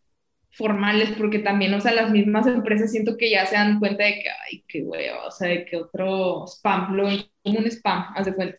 formales, 0.52 1.11
porque 1.18 1.40
también, 1.40 1.74
o 1.74 1.81
sea, 1.81 1.92
las 1.92 2.12
mismas 2.12 2.46
empresas 2.46 2.92
siento 2.92 3.16
que 3.16 3.28
ya 3.28 3.44
se 3.46 3.57
dan 3.57 3.81
cuenta 3.81 4.05
de 4.05 4.14
que, 4.14 4.28
ay, 4.31 4.64
qué 4.68 4.83
huevo, 4.83 5.18
o 5.26 5.31
sea, 5.33 5.48
de 5.48 5.64
que 5.64 5.78
otro 5.78 6.44
spam, 6.46 6.94
lo 6.94 7.09
como 7.42 7.59
un 7.59 7.66
spam, 7.66 8.05
hace 8.14 8.35
cuenta. 8.35 8.57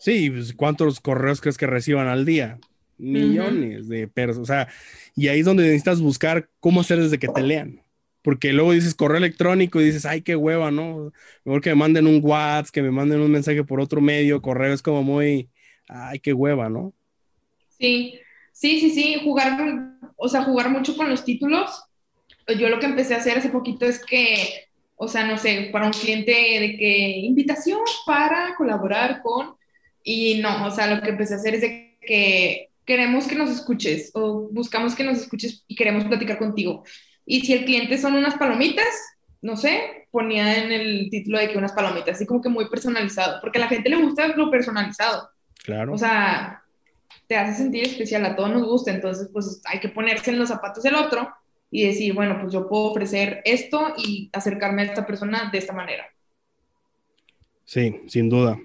Sí, 0.00 0.30
pues, 0.30 0.52
¿cuántos 0.52 0.98
correos 0.98 1.40
crees 1.40 1.58
que 1.58 1.68
reciban 1.68 2.08
al 2.08 2.24
día? 2.24 2.58
Millones 3.00 3.88
de 3.88 4.08
personas, 4.08 4.42
o 4.42 4.52
sea, 4.52 4.68
y 5.16 5.28
ahí 5.28 5.40
es 5.40 5.46
donde 5.46 5.64
necesitas 5.64 6.00
buscar 6.00 6.48
cómo 6.60 6.80
hacer 6.80 7.00
desde 7.00 7.18
que 7.18 7.28
te 7.28 7.42
lean. 7.42 7.82
Porque 8.22 8.52
luego 8.52 8.72
dices 8.72 8.94
correo 8.94 9.16
electrónico 9.16 9.80
y 9.80 9.84
dices, 9.84 10.04
ay, 10.04 10.20
qué 10.20 10.36
hueva, 10.36 10.70
¿no? 10.70 11.10
Mejor 11.44 11.62
que 11.62 11.70
me 11.70 11.76
manden 11.76 12.06
un 12.06 12.20
WhatsApp, 12.22 12.72
que 12.72 12.82
me 12.82 12.90
manden 12.90 13.20
un 13.20 13.30
mensaje 13.30 13.64
por 13.64 13.80
otro 13.80 14.02
medio, 14.02 14.42
correo 14.42 14.74
es 14.74 14.82
como 14.82 15.02
muy, 15.02 15.48
ay, 15.88 16.20
qué 16.20 16.34
hueva, 16.34 16.68
¿no? 16.68 16.92
Sí, 17.78 18.20
Sí, 18.60 18.78
sí, 18.78 18.90
sí, 18.90 19.20
jugar, 19.24 19.58
o 20.16 20.28
sea, 20.28 20.42
jugar 20.42 20.68
mucho 20.70 20.94
con 20.94 21.08
los 21.08 21.24
títulos. 21.24 21.82
Yo 22.58 22.68
lo 22.68 22.78
que 22.78 22.86
empecé 22.86 23.14
a 23.14 23.18
hacer 23.18 23.38
hace 23.38 23.48
poquito 23.48 23.86
es 23.86 24.04
que, 24.04 24.66
o 24.96 25.08
sea, 25.08 25.24
no 25.24 25.38
sé, 25.38 25.70
para 25.72 25.86
un 25.86 25.92
cliente 25.92 26.32
de 26.32 26.76
que 26.76 27.18
invitación 27.20 27.78
para 28.04 28.54
colaborar 28.56 29.22
con, 29.22 29.54
y 30.04 30.40
no, 30.42 30.66
o 30.66 30.70
sea, 30.70 30.94
lo 30.94 31.02
que 31.02 31.08
empecé 31.10 31.34
a 31.34 31.36
hacer 31.38 31.54
es 31.54 31.60
de 31.62 31.96
que 32.02 32.69
queremos 32.84 33.26
que 33.26 33.34
nos 33.36 33.50
escuches 33.50 34.10
o 34.14 34.48
buscamos 34.50 34.94
que 34.94 35.04
nos 35.04 35.18
escuches 35.18 35.64
y 35.66 35.76
queremos 35.76 36.04
platicar 36.04 36.38
contigo. 36.38 36.84
Y 37.24 37.42
si 37.42 37.52
el 37.52 37.64
cliente 37.64 37.98
son 37.98 38.14
unas 38.14 38.34
palomitas, 38.36 38.86
no 39.42 39.56
sé, 39.56 40.06
ponía 40.10 40.62
en 40.62 40.72
el 40.72 41.08
título 41.10 41.38
de 41.38 41.48
que 41.48 41.58
unas 41.58 41.72
palomitas, 41.72 42.16
así 42.16 42.26
como 42.26 42.42
que 42.42 42.48
muy 42.48 42.68
personalizado, 42.68 43.40
porque 43.40 43.58
a 43.58 43.62
la 43.62 43.68
gente 43.68 43.88
le 43.88 44.02
gusta 44.02 44.28
lo 44.28 44.50
personalizado. 44.50 45.30
Claro. 45.64 45.94
O 45.94 45.98
sea, 45.98 46.62
te 47.26 47.36
hace 47.36 47.62
sentir 47.62 47.84
especial, 47.84 48.24
a 48.26 48.34
todos 48.34 48.50
nos 48.50 48.66
gusta, 48.66 48.90
entonces 48.90 49.28
pues 49.32 49.62
hay 49.64 49.78
que 49.80 49.88
ponerse 49.88 50.30
en 50.30 50.38
los 50.38 50.48
zapatos 50.48 50.82
del 50.82 50.96
otro 50.96 51.32
y 51.70 51.86
decir, 51.86 52.12
bueno, 52.12 52.38
pues 52.40 52.52
yo 52.52 52.68
puedo 52.68 52.86
ofrecer 52.86 53.40
esto 53.44 53.94
y 53.96 54.28
acercarme 54.32 54.82
a 54.82 54.86
esta 54.86 55.06
persona 55.06 55.48
de 55.52 55.58
esta 55.58 55.72
manera. 55.72 56.04
Sí, 57.64 58.00
sin 58.08 58.28
duda. 58.28 58.58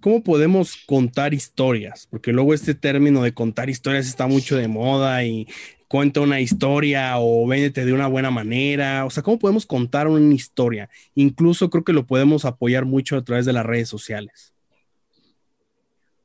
¿Cómo 0.00 0.22
podemos 0.22 0.76
contar 0.86 1.34
historias? 1.34 2.06
Porque 2.10 2.32
luego 2.32 2.54
este 2.54 2.74
término 2.74 3.22
de 3.22 3.34
contar 3.34 3.68
historias 3.68 4.06
está 4.06 4.26
mucho 4.26 4.56
de 4.56 4.66
moda 4.66 5.24
y 5.24 5.46
cuenta 5.88 6.20
una 6.20 6.40
historia 6.40 7.18
o 7.18 7.46
véndete 7.46 7.84
de 7.84 7.92
una 7.92 8.06
buena 8.06 8.30
manera. 8.30 9.04
O 9.04 9.10
sea, 9.10 9.22
¿cómo 9.22 9.38
podemos 9.38 9.66
contar 9.66 10.08
una 10.08 10.34
historia? 10.34 10.88
Incluso 11.14 11.68
creo 11.68 11.84
que 11.84 11.92
lo 11.92 12.06
podemos 12.06 12.44
apoyar 12.44 12.84
mucho 12.84 13.16
a 13.16 13.24
través 13.24 13.44
de 13.44 13.52
las 13.52 13.66
redes 13.66 13.88
sociales. 13.88 14.54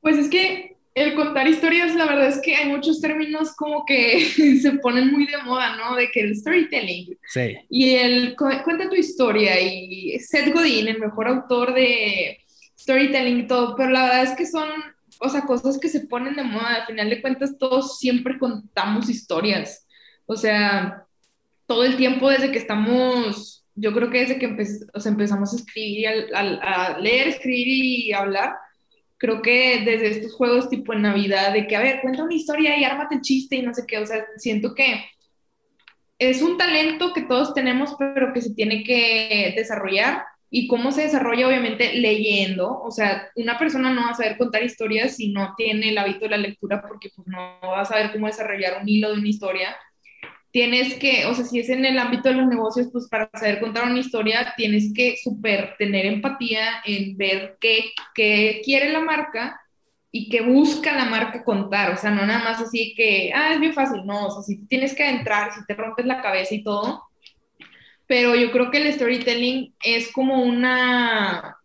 Pues 0.02 0.18
es 0.18 0.30
que 0.30 0.78
el 0.94 1.14
contar 1.14 1.48
historias, 1.48 1.94
la 1.96 2.06
verdad 2.06 2.30
es 2.30 2.40
que 2.40 2.56
hay 2.56 2.70
muchos 2.70 3.02
términos 3.02 3.54
como 3.56 3.86
que 3.86 4.22
se 4.62 4.72
ponen 4.74 5.12
muy 5.12 5.26
de 5.26 5.38
moda, 5.44 5.76
¿no? 5.76 5.96
De 5.96 6.10
que 6.12 6.22
el 6.22 6.36
storytelling. 6.36 7.18
Sí. 7.28 7.58
Y 7.70 7.96
el 7.96 8.36
cuenta 8.36 8.88
tu 8.88 8.96
historia 8.96 9.60
y 9.60 10.18
Seth 10.20 10.54
Godin, 10.54 10.88
el 10.88 11.00
mejor 11.00 11.28
autor 11.28 11.74
de 11.74 12.38
storytelling 12.78 13.48
todo, 13.48 13.76
pero 13.76 13.90
la 13.90 14.04
verdad 14.04 14.24
es 14.24 14.32
que 14.32 14.46
son, 14.46 14.70
o 15.20 15.30
sea, 15.30 15.42
cosas 15.42 15.78
que 15.80 15.90
se 15.90 16.02
ponen 16.02 16.36
de 16.36 16.44
moda. 16.44 16.76
Al 16.76 16.86
final 16.86 17.10
de 17.10 17.22
cuentas, 17.22 17.58
todos 17.58 17.98
siempre 17.98 18.38
contamos 18.38 19.10
historias. 19.10 19.88
O 20.26 20.36
sea, 20.36 21.06
todo 21.68 21.84
el 21.84 21.98
tiempo 21.98 22.30
desde 22.30 22.52
que 22.52 22.58
estamos, 22.58 23.66
yo 23.76 23.94
creo 23.94 24.10
que 24.10 24.20
desde 24.20 24.40
que 24.40 24.46
empezamos 24.46 25.54
a 25.54 25.56
escribir, 25.56 26.08
a 26.34 26.98
leer, 27.00 27.28
escribir 27.28 27.68
y 27.68 28.14
hablar, 28.14 28.56
creo 29.18 29.42
que 29.42 29.82
desde 29.86 30.10
estos 30.10 30.34
juegos 30.34 30.70
tipo 30.70 30.94
en 30.94 31.04
Navidad, 31.04 31.54
de 31.54 31.68
que, 31.68 31.76
a 31.76 31.82
ver, 31.82 32.02
cuenta 32.02 32.24
una 32.24 32.34
historia 32.34 32.78
y 32.78 32.84
ármate 32.84 33.16
el 33.16 33.22
chiste 33.22 33.56
y 33.56 33.62
no 33.62 33.74
sé 33.74 33.86
qué, 33.88 33.98
o 33.98 34.06
sea, 34.06 34.26
siento 34.38 34.76
que 34.76 35.06
es 36.20 36.42
un 36.42 36.58
talento 36.58 37.14
que 37.14 37.24
todos 37.24 37.54
tenemos, 37.54 37.96
pero 37.98 38.34
que 38.34 38.42
se 38.42 38.54
tiene 38.54 38.84
que 38.84 39.54
desarrollar. 39.56 40.24
¿Y 40.50 40.68
cómo 40.68 40.92
se 40.92 41.04
desarrolla? 41.04 41.48
Obviamente 41.48 41.94
leyendo. 41.94 42.82
O 42.82 42.92
sea, 42.92 43.30
una 43.36 43.58
persona 43.58 43.92
no 43.92 44.04
va 44.04 44.12
a 44.12 44.16
saber 44.16 44.38
contar 44.38 44.64
historias 44.64 45.16
si 45.18 45.32
no 45.32 45.54
tiene 45.58 45.90
el 45.90 45.98
hábito 45.98 46.22
de 46.22 46.30
la 46.30 46.38
lectura, 46.38 46.82
porque 46.88 47.10
pues 47.16 47.28
no 47.28 47.60
va 47.62 47.82
a 47.82 47.86
saber 47.86 48.12
cómo 48.12 48.28
desarrollar 48.28 48.82
un 48.82 48.88
hilo 48.88 49.12
de 49.12 49.20
una 49.20 49.28
historia 49.28 49.76
tienes 50.56 50.94
que, 50.94 51.26
o 51.26 51.34
sea, 51.34 51.44
si 51.44 51.60
es 51.60 51.68
en 51.68 51.84
el 51.84 52.00
ámbito 52.00 52.30
de 52.30 52.36
los 52.36 52.48
negocios, 52.48 52.88
pues 52.90 53.10
para 53.10 53.30
saber 53.34 53.60
contar 53.60 53.90
una 53.90 54.00
historia, 54.00 54.54
tienes 54.56 54.94
que 54.96 55.18
súper 55.22 55.76
tener 55.78 56.06
empatía 56.06 56.82
en 56.86 57.18
ver 57.18 57.58
qué, 57.60 57.92
qué, 58.14 58.62
quiere 58.64 58.90
la 58.94 59.02
marca 59.02 59.60
y 60.12 60.30
qué 60.30 60.40
busca 60.40 60.94
la 60.94 61.04
marca 61.04 61.44
contar. 61.44 61.92
O 61.92 61.98
sea, 61.98 62.10
no 62.10 62.26
nada 62.26 62.42
más 62.42 62.62
así 62.62 62.94
que, 62.96 63.34
ah, 63.36 63.52
es 63.54 63.60
bien 63.60 63.74
fácil, 63.74 64.06
no, 64.06 64.28
o 64.28 64.32
sea, 64.32 64.44
si 64.44 64.66
tienes 64.68 64.96
que 64.96 65.06
entrar, 65.10 65.52
si 65.54 65.66
te 65.66 65.74
rompes 65.74 66.06
la 66.06 66.22
cabeza 66.22 66.56
y 66.56 66.64
todo. 66.64 67.04
Pero 68.08 68.36
yo 68.36 68.52
creo 68.52 68.72
que 68.72 68.78
el 68.78 68.94
storytelling 68.94 69.74
es 69.84 70.12
como 70.12 70.44
una... 70.44 71.58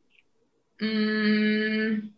Mmm, 0.78 2.10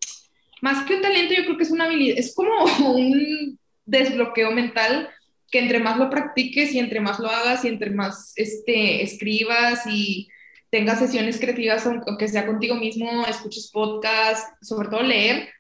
más 0.63 0.87
que 0.87 0.95
un 0.95 1.03
talento, 1.03 1.35
yo 1.35 1.45
creo 1.45 1.57
que 1.57 1.65
es 1.65 1.71
una 1.73 1.87
habilidad, 1.87 2.19
es 2.19 2.35
como 2.35 2.65
un 2.95 3.59
desbloqueo 3.85 4.53
mental 4.53 5.11
que 5.51 5.59
entre 5.59 5.81
más 5.81 5.99
lo 5.99 6.09
practiques 6.09 6.73
y 6.73 6.79
entre 6.79 7.01
más 7.01 7.19
lo 7.19 7.29
hagas 7.29 7.65
y 7.65 7.69
entre 7.69 7.91
más 7.91 8.33
este, 8.37 9.03
escribas 9.03 9.87
y 9.87 10.29
tengas 10.71 11.01
sesiones 11.01 11.39
creativas, 11.39 11.87
aunque 11.87 12.29
sea 12.29 12.47
contigo 12.47 12.77
mismo, 12.77 13.27
escuches 13.27 13.71
podcast, 13.71 14.49
sobre 14.63 14.89
todo 14.89 15.03
leer, 15.03 15.51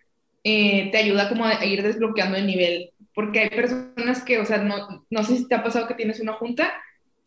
eh, 0.44 0.88
te 0.90 0.96
ayuda 0.96 1.28
como 1.28 1.44
a 1.44 1.62
ir 1.66 1.82
desbloqueando 1.82 2.38
el 2.38 2.46
nivel. 2.46 2.92
Porque 3.14 3.40
hay 3.40 3.50
personas 3.50 4.22
que, 4.22 4.38
o 4.38 4.46
sea, 4.46 4.58
no, 4.58 5.04
no 5.10 5.24
sé 5.24 5.36
si 5.36 5.46
te 5.46 5.54
ha 5.54 5.62
pasado 5.62 5.86
que 5.86 5.94
tienes 5.94 6.20
una 6.20 6.32
junta 6.32 6.72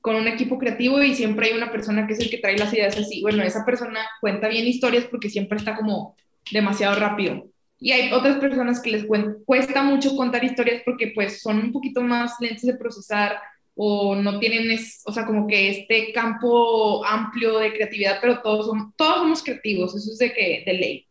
con 0.05 0.17
un 0.17 0.27
equipo 0.27 0.59
creativo 0.59 1.01
y 1.01 1.15
siempre 1.15 1.47
hay 1.47 1.57
una 1.57 1.71
persona 1.71 2.05
que 2.05 2.13
es 2.13 2.19
el 2.19 2.29
que 2.29 2.37
trae 2.37 2.55
las 2.55 2.71
ideas 2.71 2.95
así. 2.95 3.23
Bueno, 3.23 3.41
esa 3.41 3.65
persona 3.65 4.01
cuenta 4.21 4.47
bien 4.47 4.67
historias 4.67 5.05
porque 5.05 5.31
siempre 5.31 5.57
está 5.57 5.75
como 5.75 6.15
demasiado 6.51 6.99
rápido. 6.99 7.47
Y 7.79 7.91
hay 7.91 8.13
otras 8.13 8.37
personas 8.37 8.79
que 8.79 8.91
les 8.91 9.07
cuesta 9.45 9.81
mucho 9.81 10.15
contar 10.15 10.43
historias 10.43 10.83
porque 10.85 11.11
pues 11.15 11.41
son 11.41 11.57
un 11.57 11.71
poquito 11.71 12.03
más 12.03 12.35
lentos 12.39 12.65
de 12.65 12.75
procesar 12.75 13.39
o 13.73 14.15
no 14.15 14.37
tienen, 14.37 14.69
es, 14.69 15.01
o 15.05 15.11
sea, 15.11 15.25
como 15.25 15.47
que 15.47 15.71
este 15.71 16.13
campo 16.13 17.03
amplio 17.03 17.57
de 17.57 17.73
creatividad, 17.73 18.19
pero 18.21 18.43
todos, 18.43 18.69
todos 18.95 19.15
somos 19.15 19.41
creativos, 19.41 19.95
eso 19.95 20.11
es 20.11 20.19
de, 20.19 20.31
que, 20.33 20.63
de 20.67 20.73
ley. 20.73 21.07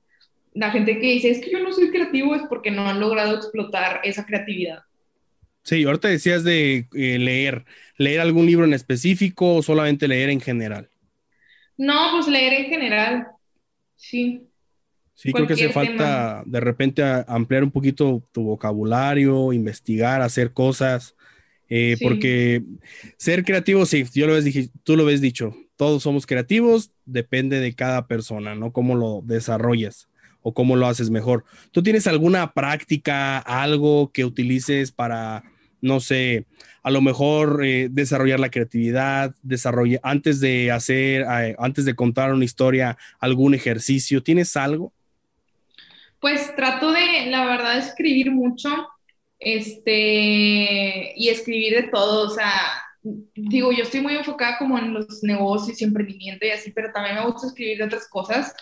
La 0.53 0.71
gente 0.71 1.01
que 1.01 1.15
dice, 1.15 1.31
es 1.31 1.41
que 1.41 1.51
yo 1.51 1.59
no 1.59 1.73
soy 1.73 1.91
creativo, 1.91 2.37
es 2.37 2.43
porque 2.49 2.71
no 2.71 2.89
han 2.89 3.01
logrado 3.01 3.35
explotar 3.35 4.03
esa 4.05 4.25
creatividad. 4.25 4.85
Sí, 5.65 5.85
ahorita 5.85 6.09
decías 6.09 6.45
de 6.45 6.87
eh, 6.95 7.19
leer, 7.19 7.65
leer 7.97 8.21
algún 8.21 8.45
libro 8.45 8.67
en 8.67 8.75
específico 8.75 9.57
o 9.57 9.63
solamente 9.63 10.07
leer 10.07 10.29
en 10.29 10.41
general. 10.41 10.91
No, 11.79 12.11
pues 12.13 12.29
leer 12.29 12.53
en 12.53 12.67
general, 12.67 13.27
sí. 13.97 14.47
Sí, 15.15 15.33
creo 15.33 15.47
que 15.47 15.55
hace 15.55 15.71
falta 15.71 16.43
de 16.45 16.61
repente 16.61 17.03
ampliar 17.27 17.65
un 17.65 17.71
poquito 17.71 18.23
tu 18.33 18.43
vocabulario, 18.43 19.53
investigar, 19.53 20.21
hacer 20.21 20.53
cosas, 20.53 21.15
eh, 21.69 21.97
porque 22.03 22.63
ser 23.17 23.45
creativo, 23.45 23.87
sí, 23.87 24.05
yo 24.13 24.27
lo 24.27 24.35
ves, 24.35 24.71
tú 24.83 24.97
lo 24.97 25.05
ves 25.05 25.21
dicho, 25.21 25.57
todos 25.77 26.03
somos 26.03 26.27
creativos, 26.27 26.91
depende 27.07 27.61
de 27.61 27.75
cada 27.75 28.07
persona, 28.07 28.55
¿no? 28.55 28.73
Cómo 28.73 28.97
lo 28.97 29.23
desarrollas 29.25 30.09
o 30.43 30.53
cómo 30.53 30.77
lo 30.77 30.89
haces 30.89 31.11
mejor. 31.11 31.45
¿Tú 31.71 31.83
tienes 31.83 32.07
alguna 32.07 32.53
práctica, 32.53 33.39
algo 33.39 34.13
que 34.13 34.27
utilices 34.27 34.93
para, 34.93 35.45
no 35.85 36.01
sé, 36.01 36.47
a 36.83 36.91
lo 36.91 37.03
mejor 37.03 37.63
eh, 37.63 37.89
desarrollar 37.91 38.41
la 38.41 38.51
creatividad, 38.51 39.35
desarrollar, 39.43 40.01
antes 40.03 40.41
de 40.41 40.73
hacer, 40.73 41.23
eh, 41.23 41.55
antes 41.59 41.85
de 41.85 41.95
contar 41.95 42.33
una 42.33 42.45
historia, 42.45 42.97
algún 43.21 43.55
ejercicio? 43.55 44.23
¿Tienes 44.23 44.57
algo? 44.57 44.93
Pues 46.21 46.57
trato 46.57 46.91
de, 46.91 47.27
la 47.27 47.45
verdad, 47.45 47.79
escribir 47.79 48.31
mucho, 48.33 48.89
este, 49.39 51.13
y 51.17 51.29
escribir 51.29 51.75
de 51.75 51.89
todo, 51.91 52.29
o 52.29 52.31
sea, 52.31 52.51
digo, 53.35 53.71
yo 53.71 53.83
estoy 53.83 54.01
muy 54.01 54.15
enfocada 54.15 54.57
como 54.57 54.79
en 54.79 54.95
los 54.95 55.23
negocios 55.23 55.81
y 55.81 55.85
emprendimiento 55.85 56.47
y 56.47 56.51
así, 56.51 56.71
pero 56.71 56.93
también 56.93 57.17
me 57.17 57.27
gusta 57.27 57.49
escribir 57.49 57.77
de 57.77 57.85
otras 57.85 58.09
cosas, 58.09 58.55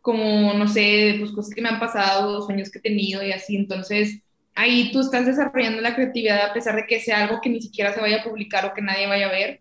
como, 0.00 0.54
no 0.54 0.68
sé, 0.68 1.16
pues 1.18 1.32
cosas 1.32 1.52
que 1.52 1.62
me 1.62 1.70
han 1.70 1.80
pasado, 1.80 2.46
sueños 2.46 2.70
que 2.70 2.78
he 2.78 2.82
tenido 2.82 3.20
y 3.24 3.32
así, 3.32 3.56
entonces 3.56 4.22
ahí 4.54 4.90
tú 4.92 5.00
estás 5.00 5.26
desarrollando 5.26 5.80
la 5.80 5.94
creatividad 5.94 6.50
a 6.50 6.52
pesar 6.52 6.76
de 6.76 6.86
que 6.86 7.00
sea 7.00 7.24
algo 7.24 7.40
que 7.40 7.50
ni 7.50 7.60
siquiera 7.60 7.92
se 7.92 8.00
vaya 8.00 8.20
a 8.20 8.24
publicar 8.24 8.64
o 8.64 8.74
que 8.74 8.82
nadie 8.82 9.06
vaya 9.06 9.28
a 9.28 9.32
ver, 9.32 9.60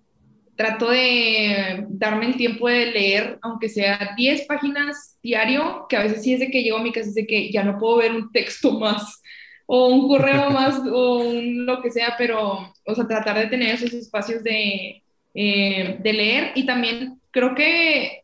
trato 0.55 0.91
de 0.91 1.85
darme 1.89 2.27
el 2.27 2.37
tiempo 2.37 2.67
de 2.67 2.87
leer, 2.87 3.39
aunque 3.41 3.69
sea 3.69 4.13
10 4.15 4.45
páginas 4.45 5.17
diario, 5.23 5.85
que 5.89 5.97
a 5.97 6.03
veces 6.03 6.21
sí 6.23 6.33
es 6.33 6.39
de 6.39 6.51
que 6.51 6.61
llego 6.61 6.77
a 6.77 6.83
mi 6.83 6.91
casa 6.91 7.09
y 7.09 7.13
de 7.13 7.27
que 7.27 7.51
ya 7.51 7.63
no 7.63 7.77
puedo 7.79 7.97
ver 7.97 8.11
un 8.11 8.31
texto 8.31 8.79
más 8.79 9.21
o 9.65 9.87
un 9.87 10.07
correo 10.07 10.49
más 10.51 10.81
o 10.91 11.31
lo 11.33 11.81
que 11.81 11.91
sea, 11.91 12.15
pero, 12.17 12.73
o 12.85 12.95
sea, 12.95 13.07
tratar 13.07 13.37
de 13.39 13.47
tener 13.47 13.75
esos 13.75 13.93
espacios 13.93 14.43
de, 14.43 15.01
eh, 15.33 15.97
de 15.99 16.13
leer. 16.13 16.51
Y 16.55 16.65
también 16.65 17.19
creo 17.31 17.55
que, 17.55 18.23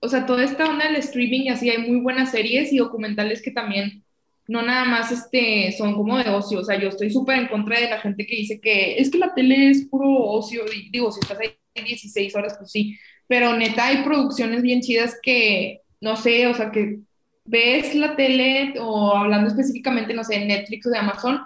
o 0.00 0.08
sea, 0.08 0.26
toda 0.26 0.44
esta 0.44 0.68
onda 0.68 0.86
del 0.86 0.96
streaming 0.96 1.42
y 1.42 1.48
así, 1.50 1.70
hay 1.70 1.78
muy 1.78 2.00
buenas 2.00 2.32
series 2.32 2.72
y 2.72 2.78
documentales 2.78 3.40
que 3.42 3.50
también 3.50 4.02
no 4.48 4.62
nada 4.62 4.84
más 4.84 5.12
este, 5.12 5.72
son 5.76 5.94
como 5.94 6.18
de 6.18 6.30
ocio, 6.30 6.60
o 6.60 6.64
sea, 6.64 6.80
yo 6.80 6.88
estoy 6.88 7.10
súper 7.10 7.38
en 7.38 7.48
contra 7.48 7.78
de 7.78 7.90
la 7.90 8.00
gente 8.00 8.26
que 8.26 8.34
dice 8.36 8.60
que 8.60 8.98
es 8.98 9.10
que 9.10 9.18
la 9.18 9.34
tele 9.34 9.70
es 9.70 9.86
puro 9.88 10.08
ocio, 10.08 10.62
y 10.74 10.90
digo, 10.90 11.12
si 11.12 11.20
estás 11.20 11.38
ahí 11.38 11.50
16 11.74 12.34
horas, 12.34 12.56
pues 12.58 12.72
sí, 12.72 12.98
pero 13.28 13.56
neta 13.56 13.86
hay 13.86 14.02
producciones 14.02 14.62
bien 14.62 14.80
chidas 14.80 15.16
que, 15.22 15.82
no 16.00 16.16
sé, 16.16 16.46
o 16.48 16.54
sea, 16.54 16.70
que 16.72 16.98
ves 17.44 17.94
la 17.94 18.16
tele 18.16 18.74
o 18.80 19.14
hablando 19.14 19.48
específicamente, 19.48 20.14
no 20.14 20.24
sé, 20.24 20.44
Netflix 20.44 20.86
o 20.86 20.90
de 20.90 20.98
Amazon 20.98 21.40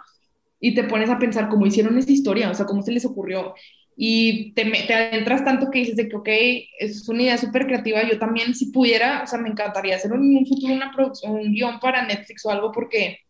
y 0.60 0.74
te 0.74 0.84
pones 0.84 1.10
a 1.10 1.18
pensar 1.18 1.48
cómo 1.48 1.66
hicieron 1.66 1.98
esa 1.98 2.12
historia, 2.12 2.50
o 2.50 2.54
sea, 2.54 2.66
cómo 2.66 2.82
se 2.82 2.92
les 2.92 3.04
ocurrió. 3.04 3.54
Y 3.96 4.52
te, 4.52 4.64
te 4.64 4.94
adentras 4.94 5.44
tanto 5.44 5.70
que 5.70 5.80
dices 5.80 5.96
de 5.96 6.08
que, 6.08 6.16
ok, 6.16 6.28
es 6.78 7.08
una 7.08 7.22
idea 7.22 7.38
súper 7.38 7.66
creativa. 7.66 8.02
Yo 8.08 8.18
también, 8.18 8.54
si 8.54 8.66
pudiera, 8.66 9.22
o 9.22 9.26
sea, 9.26 9.38
me 9.38 9.48
encantaría 9.48 9.96
hacer 9.96 10.12
en 10.12 10.36
un 10.36 10.46
futuro 10.46 10.72
una 10.72 10.92
producción, 10.92 11.32
un 11.32 11.52
guion 11.52 11.78
para 11.78 12.06
Netflix 12.06 12.44
o 12.46 12.50
algo, 12.50 12.72
porque, 12.72 13.20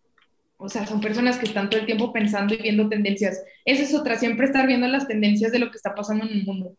o 0.57 0.69
sea, 0.69 0.87
son 0.87 1.01
personas 1.01 1.39
que 1.39 1.47
están 1.47 1.69
todo 1.69 1.81
el 1.81 1.87
tiempo 1.87 2.13
pensando 2.13 2.55
y 2.55 2.59
viendo 2.59 2.89
tendencias. 2.89 3.43
Esa 3.65 3.83
es 3.83 3.95
otra, 3.95 4.17
siempre 4.17 4.47
estar 4.47 4.67
viendo 4.67 4.87
las 4.87 5.09
tendencias 5.09 5.53
de 5.53 5.59
lo 5.59 5.71
que 5.71 5.77
está 5.77 5.95
pasando 5.95 6.25
en 6.25 6.33
el 6.33 6.45
mundo. 6.45 6.77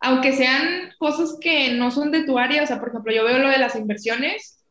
Aunque 0.00 0.32
sean 0.32 0.90
cosas 0.98 1.38
que 1.40 1.72
no 1.74 1.90
son 1.90 2.10
de 2.10 2.24
tu 2.24 2.38
área, 2.38 2.62
o 2.62 2.66
sea, 2.66 2.80
por 2.80 2.88
ejemplo, 2.88 3.12
yo 3.12 3.24
veo 3.24 3.38
lo 3.38 3.48
de 3.48 3.58
las 3.58 3.76
inversiones 3.76 4.62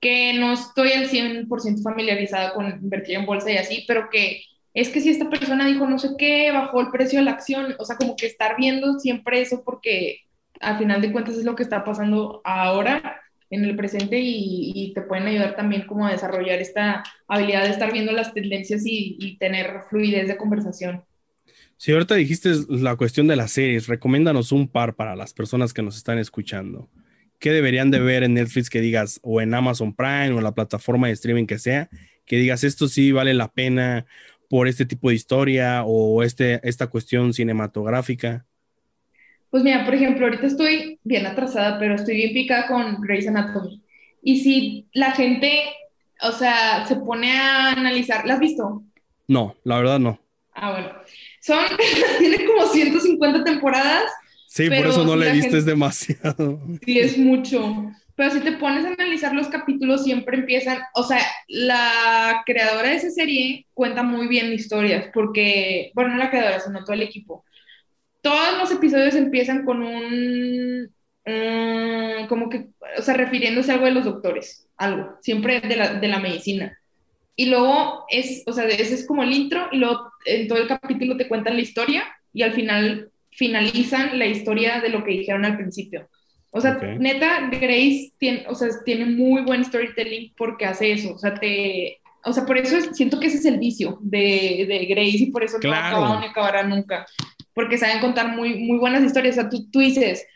que 0.00 0.32
no 0.34 0.52
estoy 0.52 0.92
al 0.92 1.08
100% 1.08 1.82
familiarizada 1.82 2.54
con 2.54 2.68
invertir 2.68 3.16
en 3.16 3.26
bolsa 3.26 3.50
y 3.50 3.56
así, 3.56 3.84
pero 3.88 4.08
que 4.10 4.42
es 4.74 4.88
que 4.90 5.00
si 5.00 5.10
esta 5.10 5.28
persona 5.30 5.66
dijo 5.66 5.86
no 5.86 5.98
sé 5.98 6.10
qué, 6.18 6.50
bajó 6.52 6.80
el 6.80 6.90
precio 6.90 7.18
de 7.18 7.24
la 7.24 7.32
acción, 7.32 7.74
o 7.78 7.84
sea, 7.84 7.96
como 7.96 8.16
que 8.16 8.26
estar 8.26 8.56
viendo 8.56 8.98
siempre 8.98 9.40
eso 9.40 9.62
porque 9.64 10.20
al 10.60 10.78
final 10.78 11.00
de 11.00 11.12
cuentas 11.12 11.36
es 11.36 11.44
lo 11.44 11.54
que 11.54 11.62
está 11.62 11.84
pasando 11.84 12.40
ahora 12.44 13.20
en 13.50 13.64
el 13.64 13.76
presente 13.76 14.18
y, 14.20 14.92
te 14.94 15.02
pueden 15.02 15.26
ayudar 15.26 15.56
también 15.56 15.86
como 15.86 16.06
a 16.06 16.12
desarrollar 16.12 16.60
esta 16.60 17.02
habilidad 17.26 17.64
de 17.64 17.70
estar 17.70 17.92
viendo 17.92 18.12
las 18.12 18.34
tendencias 18.34 18.84
y, 18.84 19.16
y 19.18 19.38
tener 19.38 19.82
fluidez 19.88 20.28
de 20.28 20.36
conversación. 20.36 21.04
Si 21.76 21.92
ahorita 21.92 22.16
dijiste 22.16 22.50
la 22.68 22.96
cuestión 22.96 23.26
de 23.28 23.36
las 23.36 23.52
series, 23.52 23.86
recomiéndanos 23.86 24.52
un 24.52 24.68
par 24.68 24.96
para 24.96 25.14
las 25.14 25.32
personas 25.32 25.72
que 25.72 25.82
nos 25.82 25.96
están 25.96 26.18
escuchando. 26.18 26.90
¿qué 27.38 27.52
deberían 27.52 27.90
de 27.90 28.00
ver 28.00 28.22
en 28.22 28.34
Netflix 28.34 28.70
que 28.70 28.80
digas, 28.80 29.20
o 29.22 29.40
en 29.40 29.54
Amazon 29.54 29.94
Prime, 29.94 30.32
o 30.32 30.38
en 30.38 30.44
la 30.44 30.54
plataforma 30.54 31.06
de 31.06 31.14
streaming 31.14 31.46
que 31.46 31.58
sea, 31.58 31.88
que 32.26 32.36
digas, 32.36 32.64
esto 32.64 32.88
sí 32.88 33.12
vale 33.12 33.34
la 33.34 33.52
pena 33.52 34.06
por 34.48 34.68
este 34.68 34.84
tipo 34.86 35.08
de 35.08 35.14
historia 35.14 35.84
o 35.84 36.22
este, 36.22 36.60
esta 36.66 36.86
cuestión 36.88 37.32
cinematográfica? 37.32 38.46
Pues 39.50 39.62
mira, 39.62 39.84
por 39.84 39.94
ejemplo, 39.94 40.26
ahorita 40.26 40.46
estoy 40.46 40.98
bien 41.04 41.26
atrasada, 41.26 41.78
pero 41.78 41.94
estoy 41.94 42.16
bien 42.16 42.32
picada 42.32 42.66
con 42.66 43.00
Grey's 43.00 43.28
Anatomy. 43.28 43.82
Y 44.22 44.40
si 44.40 44.88
la 44.92 45.12
gente, 45.12 45.62
o 46.22 46.32
sea, 46.32 46.86
se 46.86 46.96
pone 46.96 47.32
a 47.32 47.72
analizar, 47.72 48.26
¿la 48.26 48.34
has 48.34 48.40
visto? 48.40 48.82
No, 49.26 49.54
la 49.64 49.78
verdad 49.78 49.98
no. 49.98 50.20
Ah, 50.52 50.72
bueno. 50.72 50.90
Son, 51.40 51.58
tiene 52.18 52.44
como 52.44 52.66
150 52.66 53.44
temporadas 53.44 54.10
Sí, 54.48 54.66
por 54.68 54.86
eso 54.86 55.04
no 55.04 55.14
le 55.14 55.30
diste, 55.30 55.58
es 55.58 55.66
demasiado. 55.66 56.58
Sí, 56.84 56.98
es 56.98 57.18
mucho. 57.18 57.92
Pero 58.18 58.32
si 58.32 58.40
te 58.40 58.50
pones 58.50 58.84
a 58.84 58.88
analizar 58.88 59.32
los 59.32 59.46
capítulos, 59.46 60.02
siempre 60.02 60.38
empiezan, 60.38 60.80
o 60.96 61.04
sea, 61.04 61.20
la 61.46 62.42
creadora 62.44 62.88
de 62.88 62.96
esa 62.96 63.10
serie 63.10 63.64
cuenta 63.72 64.02
muy 64.02 64.26
bien 64.26 64.52
historias, 64.52 65.08
porque, 65.14 65.92
bueno, 65.94 66.10
no 66.10 66.16
la 66.16 66.28
creadora, 66.28 66.58
sino 66.58 66.82
todo 66.82 66.94
el 66.94 67.02
equipo. 67.02 67.44
Todos 68.20 68.58
los 68.58 68.72
episodios 68.72 69.14
empiezan 69.14 69.64
con 69.64 69.84
un, 69.84 70.92
como 72.28 72.48
que, 72.48 72.66
o 72.98 73.02
sea, 73.02 73.14
refiriéndose 73.14 73.70
a 73.70 73.74
algo 73.74 73.86
de 73.86 73.92
los 73.92 74.04
doctores, 74.04 74.66
algo, 74.76 75.16
siempre 75.22 75.60
de 75.60 75.76
la, 75.76 75.94
de 75.94 76.08
la 76.08 76.18
medicina. 76.18 76.76
Y 77.36 77.46
luego 77.46 78.04
es, 78.08 78.42
o 78.48 78.52
sea, 78.52 78.64
ese 78.64 78.94
es 78.94 79.06
como 79.06 79.22
el 79.22 79.32
intro, 79.32 79.68
y 79.70 79.76
luego 79.76 80.10
en 80.24 80.48
todo 80.48 80.58
el 80.58 80.66
capítulo 80.66 81.16
te 81.16 81.28
cuentan 81.28 81.54
la 81.54 81.62
historia, 81.62 82.02
y 82.32 82.42
al 82.42 82.52
final 82.52 83.12
finalizan 83.30 84.18
la 84.18 84.26
historia 84.26 84.80
de 84.80 84.88
lo 84.88 85.04
que 85.04 85.12
dijeron 85.12 85.44
al 85.44 85.56
principio. 85.56 86.08
O 86.50 86.60
sea, 86.60 86.74
neta, 86.98 87.48
Grace 87.50 88.12
tiene, 88.18 88.44
o 88.48 88.54
sea, 88.54 88.68
tiene 88.84 89.04
muy 89.04 89.42
buen 89.42 89.64
storytelling 89.64 90.32
porque 90.36 90.64
hace 90.64 90.92
eso. 90.92 91.14
O 91.14 91.18
sea, 91.18 91.34
te, 91.34 92.00
o 92.24 92.32
sea, 92.32 92.46
por 92.46 92.56
eso 92.56 92.94
siento 92.94 93.20
que 93.20 93.26
ese 93.26 93.38
es 93.38 93.44
el 93.44 93.58
vicio 93.58 93.98
de, 94.00 94.64
de 94.68 94.86
Grace 94.86 95.18
y 95.18 95.30
por 95.30 95.44
eso 95.44 95.58
no 95.62 95.72
acaba 95.72 96.20
ni 96.20 96.26
acabará 96.26 96.62
nunca. 96.62 97.06
Porque 97.52 97.78
saben 97.78 98.00
contar 98.00 98.34
muy, 98.34 98.54
muy 98.58 98.78
buenas 98.78 99.02
historias. 99.02 99.36
O 99.36 99.40
sea, 99.40 99.50
tú, 99.50 99.68
tú 99.70 99.80
dices, 99.80 100.26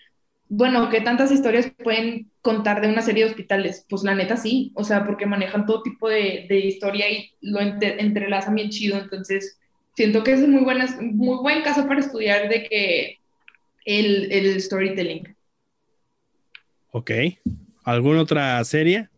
bueno, 0.48 0.90
¿qué 0.90 1.00
tantas 1.00 1.32
historias 1.32 1.72
pueden 1.82 2.30
contar 2.42 2.82
de 2.82 2.88
una 2.88 3.00
serie 3.00 3.24
de 3.24 3.30
hospitales? 3.30 3.86
Pues 3.88 4.02
la 4.02 4.14
neta 4.14 4.36
sí, 4.36 4.70
o 4.74 4.84
sea, 4.84 5.06
porque 5.06 5.24
manejan 5.24 5.64
todo 5.64 5.82
tipo 5.82 6.10
de, 6.10 6.46
de 6.48 6.58
historia 6.58 7.10
y 7.10 7.30
lo 7.40 7.60
entrelazan 7.60 8.54
bien 8.54 8.68
chido. 8.68 8.98
Entonces, 8.98 9.58
siento 9.94 10.22
que 10.22 10.32
es 10.32 10.46
muy, 10.46 10.62
buena, 10.62 10.86
muy 11.00 11.38
buen 11.38 11.62
caso 11.62 11.86
para 11.86 12.00
estudiar 12.00 12.50
de 12.50 12.64
que 12.64 13.18
el, 13.86 14.30
el 14.30 14.60
storytelling. 14.60 15.34
Ok. 16.92 17.10
¿Alguna 17.84 18.20
otra 18.20 18.62
serie? 18.64 19.08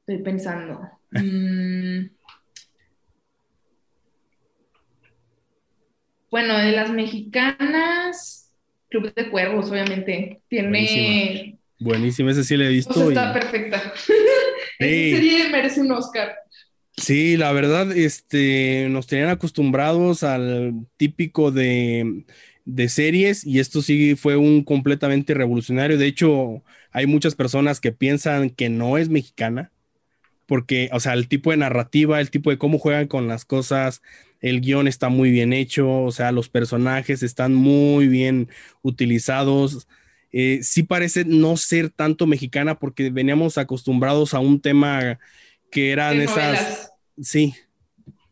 Estoy 0.00 0.18
pensando. 0.18 0.80
Mm. 1.16 2.10
Bueno, 6.28 6.58
de 6.58 6.72
las 6.72 6.90
mexicanas, 6.90 8.50
Club 8.88 9.14
de 9.14 9.30
Cuervos, 9.30 9.70
obviamente. 9.70 10.40
Tiene. 10.48 11.56
Buenísima, 11.78 12.32
esa 12.32 12.42
sí 12.42 12.56
la 12.56 12.64
he 12.64 12.70
visto. 12.70 13.08
está 13.08 13.32
perfecta. 13.32 13.76
Esa 14.80 15.16
serie 15.16 15.48
merece 15.50 15.82
un 15.82 15.92
Oscar. 15.92 16.34
Sí, 16.96 17.36
la 17.36 17.52
verdad, 17.52 17.96
este, 17.96 18.88
nos 18.90 19.06
tenían 19.06 19.28
acostumbrados 19.28 20.24
al 20.24 20.84
típico 20.96 21.52
de, 21.52 22.24
de, 22.64 22.88
series 22.88 23.46
y 23.46 23.60
esto 23.60 23.82
sí 23.82 24.16
fue 24.16 24.36
un 24.36 24.64
completamente 24.64 25.34
revolucionario. 25.34 25.98
De 25.98 26.06
hecho, 26.06 26.62
hay 26.92 27.06
muchas 27.06 27.34
personas 27.34 27.80
que 27.80 27.92
piensan 27.92 28.50
que 28.50 28.68
no 28.68 28.98
es 28.98 29.08
mexicana 29.08 29.70
porque, 30.46 30.90
o 30.92 31.00
sea, 31.00 31.14
el 31.14 31.28
tipo 31.28 31.50
de 31.50 31.56
narrativa, 31.56 32.20
el 32.20 32.30
tipo 32.30 32.50
de 32.50 32.58
cómo 32.58 32.78
juegan 32.78 33.06
con 33.06 33.28
las 33.28 33.44
cosas, 33.44 34.02
el 34.40 34.60
guion 34.60 34.88
está 34.88 35.08
muy 35.08 35.30
bien 35.30 35.52
hecho, 35.52 36.02
o 36.02 36.12
sea, 36.12 36.32
los 36.32 36.48
personajes 36.48 37.22
están 37.22 37.54
muy 37.54 38.08
bien 38.08 38.48
utilizados. 38.82 39.88
Eh, 40.32 40.60
sí 40.62 40.82
parece 40.82 41.24
no 41.24 41.56
ser 41.56 41.90
tanto 41.90 42.26
mexicana 42.26 42.78
porque 42.78 43.10
veníamos 43.10 43.56
acostumbrados 43.56 44.34
a 44.34 44.40
un 44.40 44.60
tema 44.60 45.18
que 45.70 45.92
eran 45.92 46.20
esas... 46.20 46.92
Sí, 47.22 47.54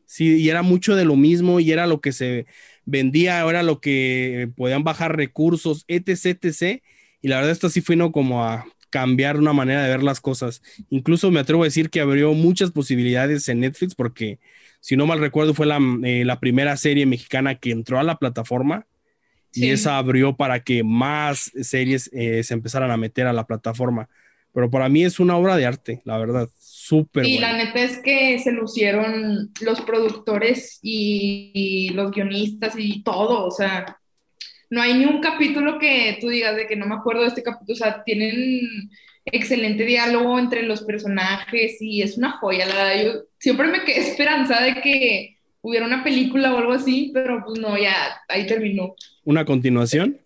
sí, 0.04 0.36
y 0.36 0.48
era 0.50 0.62
mucho 0.62 0.96
de 0.96 1.04
lo 1.04 1.16
mismo 1.16 1.60
y 1.60 1.72
era 1.72 1.86
lo 1.86 2.00
que 2.00 2.12
se 2.12 2.46
vendía, 2.84 3.40
era 3.48 3.62
lo 3.62 3.80
que 3.80 4.50
podían 4.56 4.84
bajar 4.84 5.16
recursos, 5.16 5.84
etc, 5.88 6.44
etc. 6.44 6.82
Y 7.20 7.28
la 7.28 7.36
verdad 7.36 7.52
esto 7.52 7.70
sí 7.70 7.80
fue 7.80 7.96
no 7.96 8.12
como 8.12 8.44
a 8.44 8.66
cambiar 8.90 9.38
una 9.38 9.54
manera 9.54 9.82
de 9.82 9.88
ver 9.88 10.02
las 10.02 10.20
cosas. 10.20 10.62
Incluso 10.90 11.30
me 11.30 11.40
atrevo 11.40 11.62
a 11.62 11.66
decir 11.66 11.88
que 11.88 12.00
abrió 12.00 12.34
muchas 12.34 12.72
posibilidades 12.72 13.48
en 13.48 13.60
Netflix 13.60 13.94
porque, 13.94 14.38
si 14.80 14.96
no 14.96 15.06
mal 15.06 15.18
recuerdo, 15.18 15.54
fue 15.54 15.66
la, 15.66 15.78
eh, 16.04 16.26
primera 16.40 16.76
serie 16.76 17.06
mexicana 17.06 17.54
que 17.54 17.70
entró 17.70 17.98
a 17.98 18.02
la 18.02 18.18
plataforma 18.18 18.86
y 19.54 19.70
esa 19.70 19.98
abrió 19.98 20.36
para 20.36 20.60
que 20.60 20.82
más 20.82 21.52
series 21.60 22.10
eh, 22.12 22.42
se 22.42 22.54
empezaran 22.54 22.90
a 22.90 22.96
meter 22.96 23.26
a 23.26 23.32
la 23.32 23.46
plataforma. 23.46 24.08
Pero 24.52 24.70
para 24.70 24.88
mí 24.88 25.04
es 25.04 25.20
una 25.20 25.36
obra 25.36 25.56
de 25.56 25.66
arte, 25.66 26.02
la 26.04 26.18
verdad. 26.18 26.48
Súper. 26.84 27.24
Y 27.24 27.38
la 27.38 27.52
neta 27.52 27.80
es 27.80 27.98
que 27.98 28.40
se 28.40 28.50
lucieron 28.50 29.52
los 29.60 29.82
productores 29.82 30.80
y, 30.82 31.90
los 31.94 32.10
guionistas 32.10 32.74
y 32.76 33.04
todo. 33.04 33.46
O 33.46 33.52
sea, 33.52 34.00
no 34.68 34.82
hay 34.82 34.94
ni 34.94 35.04
un 35.04 35.20
capítulo 35.20 35.78
que 35.78 36.18
tú 36.20 36.28
digas 36.28 36.56
de 36.56 36.66
que 36.66 36.74
no 36.74 36.86
me 36.86 36.96
acuerdo 36.96 37.22
de 37.22 37.28
este 37.28 37.44
capítulo. 37.44 37.74
O 37.74 37.76
sea, 37.76 38.02
tienen 38.02 38.90
excelente 39.24 39.84
diálogo 39.84 40.40
entre 40.40 40.64
los 40.64 40.82
personajes 40.82 41.80
y 41.80 42.02
es 42.02 42.18
una 42.18 42.32
joya. 42.32 42.66
La 42.66 42.74
verdad, 42.74 43.04
yo 43.04 43.12
siempre 43.38 43.68
me 43.68 43.84
quedé 43.84 44.00
esperanzada 44.08 44.64
de 44.64 44.80
que 44.80 45.36
hubiera 45.60 45.86
una 45.86 46.02
película 46.02 46.52
o 46.52 46.58
algo 46.58 46.72
así, 46.72 47.12
pero 47.14 47.44
pues 47.46 47.60
no, 47.60 47.78
ya 47.78 47.94
ahí 48.28 48.44
terminó. 48.44 48.96
¿Una 49.22 49.44
continuación? 49.44 50.18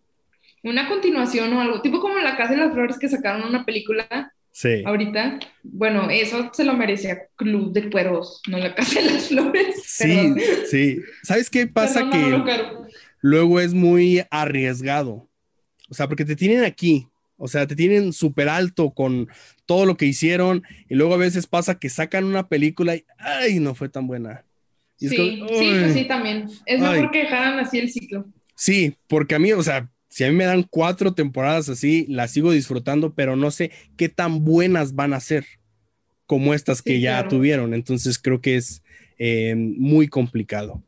una 0.62 0.88
continuación 0.88 1.52
o 1.52 1.60
algo, 1.60 1.80
tipo 1.80 2.00
como 2.00 2.18
La 2.18 2.36
Casa 2.36 2.54
de 2.54 2.58
las 2.58 2.72
Flores 2.72 2.98
que 2.98 3.08
sacaron 3.08 3.46
una 3.46 3.64
película 3.64 4.32
sí. 4.56 4.82
ahorita. 4.86 5.38
Bueno, 5.62 6.08
eso 6.10 6.50
se 6.52 6.64
lo 6.64 6.74
merecía 6.74 7.26
Club 7.36 7.72
de 7.72 7.90
Cuervos, 7.90 8.40
no 8.48 8.56
La 8.56 8.74
Casa 8.74 9.00
de 9.00 9.10
las 9.12 9.28
Flores. 9.28 9.82
Sí, 9.84 10.34
sí. 10.70 11.00
¿Sabes 11.22 11.50
qué 11.50 11.66
pasa? 11.66 12.08
que 12.10 12.42
luego 13.20 13.60
es 13.60 13.74
muy 13.74 14.24
arriesgado. 14.30 15.28
O 15.88 15.94
sea, 15.94 16.08
porque 16.08 16.24
te 16.24 16.36
tienen 16.36 16.64
aquí, 16.64 17.06
o 17.36 17.48
sea, 17.48 17.66
te 17.66 17.76
tienen 17.76 18.12
súper 18.12 18.48
alto 18.48 18.90
con 18.90 19.28
todo 19.66 19.84
lo 19.84 19.96
que 19.96 20.06
hicieron 20.06 20.62
y 20.88 20.94
luego 20.94 21.14
a 21.14 21.18
veces 21.18 21.46
pasa 21.46 21.78
que 21.78 21.90
sacan 21.90 22.24
una 22.24 22.48
película 22.48 22.96
y, 22.96 23.04
ay, 23.18 23.60
no 23.60 23.74
fue 23.74 23.88
tan 23.88 24.06
buena. 24.06 24.44
sí, 24.96 25.08
sí, 25.08 25.44
pues 25.46 25.92
sí, 25.92 26.04
también. 26.06 26.48
Es 26.64 26.80
mejor 26.80 27.10
que 27.10 27.20
dejaran 27.20 27.58
así 27.58 27.78
el 27.78 27.90
ciclo. 27.90 28.26
Sí, 28.54 28.96
porque 29.06 29.34
a 29.34 29.38
mí, 29.38 29.52
o 29.52 29.62
sea, 29.62 29.90
si 30.16 30.24
a 30.24 30.30
mí 30.30 30.34
me 30.34 30.46
dan 30.46 30.62
cuatro 30.62 31.12
temporadas 31.12 31.68
así, 31.68 32.06
las 32.08 32.30
sigo 32.30 32.50
disfrutando, 32.50 33.12
pero 33.12 33.36
no 33.36 33.50
sé 33.50 33.70
qué 33.98 34.08
tan 34.08 34.46
buenas 34.46 34.94
van 34.94 35.12
a 35.12 35.20
ser 35.20 35.44
como 36.24 36.54
estas 36.54 36.80
que 36.80 37.00
ya 37.00 37.28
tuvieron. 37.28 37.74
Entonces 37.74 38.18
creo 38.18 38.40
que 38.40 38.56
es 38.56 38.82
eh, 39.18 39.54
muy 39.54 40.08
complicado. 40.08 40.82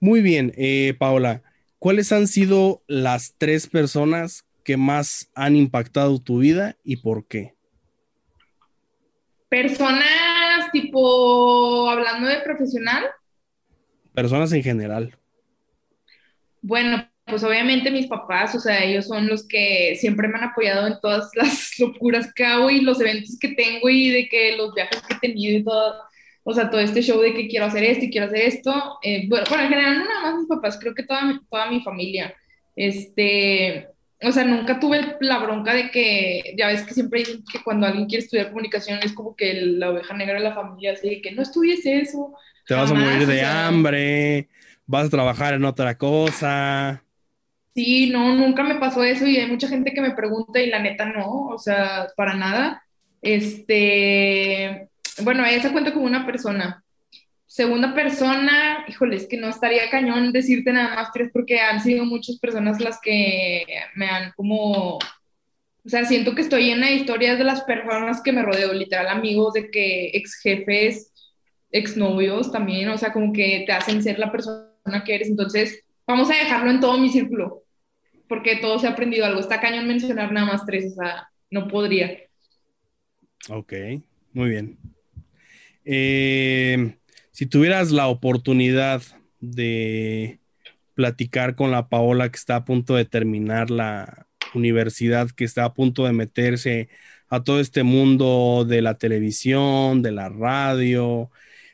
Muy 0.00 0.20
bien, 0.20 0.52
eh, 0.56 0.96
Paola. 0.98 1.44
¿cuáles 1.78 2.10
han 2.10 2.26
sido 2.26 2.82
las 2.88 3.36
tres 3.38 3.68
personas 3.68 4.44
que 4.64 4.76
más 4.76 5.30
han 5.36 5.54
impactado 5.54 6.20
tu 6.20 6.38
vida 6.38 6.76
y 6.82 6.96
por 6.96 7.28
qué? 7.28 7.54
Personas 9.48 10.72
tipo, 10.72 11.88
hablando 11.88 12.26
de 12.26 12.40
profesional. 12.40 13.04
Personas 14.12 14.52
en 14.52 14.64
general. 14.64 15.16
Bueno, 16.62 17.08
pues 17.28 17.44
obviamente 17.44 17.90
mis 17.90 18.06
papás, 18.06 18.54
o 18.54 18.60
sea, 18.60 18.82
ellos 18.84 19.06
son 19.06 19.28
los 19.28 19.46
que 19.46 19.96
siempre 20.00 20.28
me 20.28 20.38
han 20.38 20.44
apoyado 20.44 20.86
en 20.86 21.00
todas 21.00 21.30
las 21.34 21.72
locuras 21.78 22.32
que 22.34 22.44
hago 22.44 22.70
y 22.70 22.80
los 22.80 23.00
eventos 23.00 23.38
que 23.38 23.48
tengo 23.48 23.88
y 23.88 24.10
de 24.10 24.28
que 24.28 24.56
los 24.56 24.74
viajes 24.74 25.02
que 25.02 25.14
he 25.14 25.18
tenido 25.18 25.58
y 25.58 25.64
todo 25.64 26.08
o 26.50 26.54
sea, 26.54 26.70
todo 26.70 26.80
este 26.80 27.02
show 27.02 27.20
de 27.20 27.34
que 27.34 27.46
quiero 27.46 27.66
hacer 27.66 27.84
esto 27.84 28.06
y 28.06 28.10
quiero 28.10 28.26
hacer 28.26 28.40
esto. 28.40 28.72
Eh, 29.02 29.26
bueno, 29.28 29.44
en 29.50 29.68
general 29.68 29.98
no 29.98 30.04
nada 30.06 30.22
más 30.22 30.38
mis 30.38 30.48
papás, 30.48 30.78
creo 30.80 30.94
que 30.94 31.02
toda, 31.02 31.38
toda 31.50 31.70
mi 31.70 31.82
familia. 31.82 32.34
Este, 32.74 33.86
o 34.22 34.32
sea, 34.32 34.44
nunca 34.44 34.80
tuve 34.80 35.16
la 35.20 35.40
bronca 35.40 35.74
de 35.74 35.90
que, 35.90 36.54
ya 36.56 36.68
ves 36.68 36.84
que 36.84 36.94
siempre 36.94 37.20
dicen 37.20 37.44
que 37.52 37.62
cuando 37.62 37.86
alguien 37.86 38.06
quiere 38.06 38.24
estudiar 38.24 38.48
comunicación 38.48 38.98
es 39.02 39.12
como 39.12 39.36
que 39.36 39.52
la 39.60 39.90
oveja 39.90 40.14
negra 40.16 40.38
de 40.38 40.44
la 40.44 40.54
familia, 40.54 40.92
así 40.92 41.10
de 41.10 41.20
que 41.20 41.32
no 41.32 41.42
estudies 41.42 41.84
eso. 41.84 42.32
Te 42.66 42.72
vas 42.72 42.90
a 42.90 42.94
morir 42.94 43.26
de 43.26 43.42
hambre, 43.42 44.48
vas 44.86 45.08
a 45.08 45.10
trabajar 45.10 45.52
en 45.52 45.66
otra 45.66 45.98
cosa. 45.98 47.04
Sí, 47.78 48.10
no, 48.10 48.34
nunca 48.34 48.64
me 48.64 48.74
pasó 48.74 49.04
eso 49.04 49.24
y 49.24 49.36
hay 49.36 49.46
mucha 49.46 49.68
gente 49.68 49.92
que 49.94 50.00
me 50.00 50.10
pregunta 50.10 50.60
y 50.60 50.68
la 50.68 50.80
neta 50.80 51.04
no, 51.06 51.46
o 51.46 51.58
sea, 51.58 52.08
para 52.16 52.34
nada. 52.34 52.82
Este, 53.22 54.88
bueno, 55.22 55.44
se 55.62 55.70
cuenta 55.70 55.94
como 55.94 56.06
una 56.06 56.26
persona. 56.26 56.82
Segunda 57.46 57.94
persona, 57.94 58.84
híjole, 58.88 59.14
es 59.14 59.28
que 59.28 59.36
no 59.36 59.48
estaría 59.48 59.90
cañón 59.90 60.32
decirte 60.32 60.72
nada 60.72 60.96
más 60.96 61.12
tres 61.12 61.30
porque 61.32 61.60
han 61.60 61.80
sido 61.80 62.04
muchas 62.04 62.40
personas 62.40 62.80
las 62.80 62.98
que 63.00 63.64
me 63.94 64.08
han 64.08 64.32
como, 64.32 64.96
o 64.96 65.00
sea, 65.84 66.04
siento 66.04 66.34
que 66.34 66.42
estoy 66.42 66.64
llena 66.64 66.88
de 66.88 66.94
historias 66.94 67.38
de 67.38 67.44
las 67.44 67.62
personas 67.62 68.20
que 68.22 68.32
me 68.32 68.42
rodeo, 68.42 68.72
literal 68.72 69.06
amigos 69.06 69.52
de 69.52 69.70
que 69.70 70.10
ex 70.14 70.40
jefes, 70.42 71.12
ex 71.70 71.96
novios 71.96 72.50
también, 72.50 72.88
o 72.88 72.98
sea, 72.98 73.12
como 73.12 73.32
que 73.32 73.62
te 73.66 73.72
hacen 73.72 74.02
ser 74.02 74.18
la 74.18 74.32
persona 74.32 75.04
que 75.04 75.14
eres. 75.14 75.28
Entonces, 75.28 75.84
vamos 76.08 76.28
a 76.28 76.34
dejarlo 76.34 76.72
en 76.72 76.80
todo 76.80 76.98
mi 76.98 77.10
círculo, 77.10 77.62
porque 78.28 78.56
todo 78.56 78.78
se 78.78 78.86
ha 78.86 78.90
aprendido 78.90 79.24
algo. 79.24 79.40
Está 79.40 79.60
cañón 79.60 79.86
mencionar 79.86 80.32
nada 80.32 80.46
más 80.46 80.66
tres, 80.66 80.92
o 80.92 81.02
sea, 81.02 81.28
no 81.50 81.68
podría. 81.68 82.18
Ok, 83.48 83.72
muy 84.32 84.50
bien. 84.50 84.78
Eh, 85.84 86.96
si 87.30 87.46
tuvieras 87.46 87.90
la 87.90 88.08
oportunidad 88.08 89.02
de 89.40 90.40
platicar 90.94 91.54
con 91.54 91.70
la 91.70 91.88
Paola 91.88 92.28
que 92.28 92.36
está 92.36 92.56
a 92.56 92.64
punto 92.64 92.94
de 92.94 93.04
terminar 93.04 93.70
la 93.70 94.26
universidad, 94.54 95.30
que 95.30 95.44
está 95.44 95.64
a 95.64 95.72
punto 95.72 96.04
de 96.04 96.12
meterse 96.12 96.88
a 97.28 97.42
todo 97.42 97.60
este 97.60 97.82
mundo 97.82 98.64
de 98.68 98.82
la 98.82 98.98
televisión, 98.98 100.02
de 100.02 100.12
la 100.12 100.28
radio, 100.28 101.30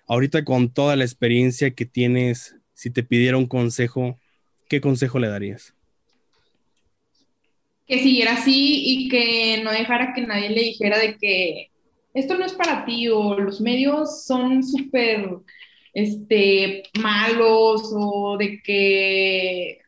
ahorita 0.07 0.45
con 0.45 0.69
toda 0.71 0.97
la 0.97 1.05
experiencia 1.05 1.71
que 1.71 1.87
tienes, 1.87 2.57
si 2.75 2.91
te 2.91 3.03
pidiera 3.03 3.37
un 3.37 3.47
consejo, 3.47 4.19
¿qué 4.69 4.81
consejo 4.81 5.19
le 5.19 5.29
darías? 5.29 5.75
Que 7.87 8.03
siguiera 8.03 8.35
así 8.35 8.83
y 8.87 9.09
que 9.09 9.63
no 9.63 9.71
dejara 9.71 10.15
que 10.15 10.23
nadie 10.23 10.51
le 10.51 10.63
dijera 10.63 10.99
de 10.99 11.17
que 11.17 11.71
esto 12.15 12.37
no 12.37 12.45
es 12.47 12.53
para 12.55 12.85
ti 12.85 13.09
o 13.09 13.39
los 13.39 13.61
medios 13.61 14.25
son 14.25 14.63
súper 14.63 15.29
este, 15.93 16.85
malos 17.01 17.93
o 17.95 18.37
de 18.39 18.63
que 18.63 19.79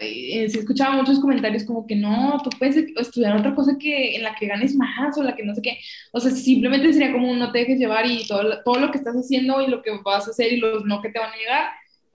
eh, 0.00 0.48
se 0.48 0.60
escuchaban 0.60 0.96
muchos 0.96 1.20
comentarios 1.20 1.64
como 1.64 1.86
que 1.86 1.96
no, 1.96 2.40
tú 2.42 2.50
puedes 2.58 2.76
estudiar 2.76 3.36
otra 3.36 3.54
cosa 3.54 3.76
que 3.78 4.16
en 4.16 4.22
la 4.22 4.34
que 4.34 4.46
ganes 4.46 4.74
más 4.74 5.16
o 5.16 5.22
la 5.22 5.36
que 5.36 5.44
no 5.44 5.54
sé 5.54 5.62
qué. 5.62 5.78
O 6.12 6.20
sea, 6.20 6.30
simplemente 6.32 6.92
sería 6.92 7.12
como 7.12 7.34
no 7.34 7.52
te 7.52 7.60
dejes 7.60 7.78
llevar 7.78 8.06
y 8.06 8.26
todo, 8.26 8.62
todo 8.64 8.78
lo 8.80 8.90
que 8.90 8.98
estás 8.98 9.14
haciendo 9.14 9.60
y 9.62 9.68
lo 9.68 9.82
que 9.82 9.90
vas 10.04 10.26
a 10.26 10.30
hacer 10.30 10.52
y 10.52 10.58
los 10.58 10.84
no 10.84 11.00
que 11.00 11.10
te 11.10 11.18
van 11.18 11.32
a 11.32 11.36
llegar 11.36 11.68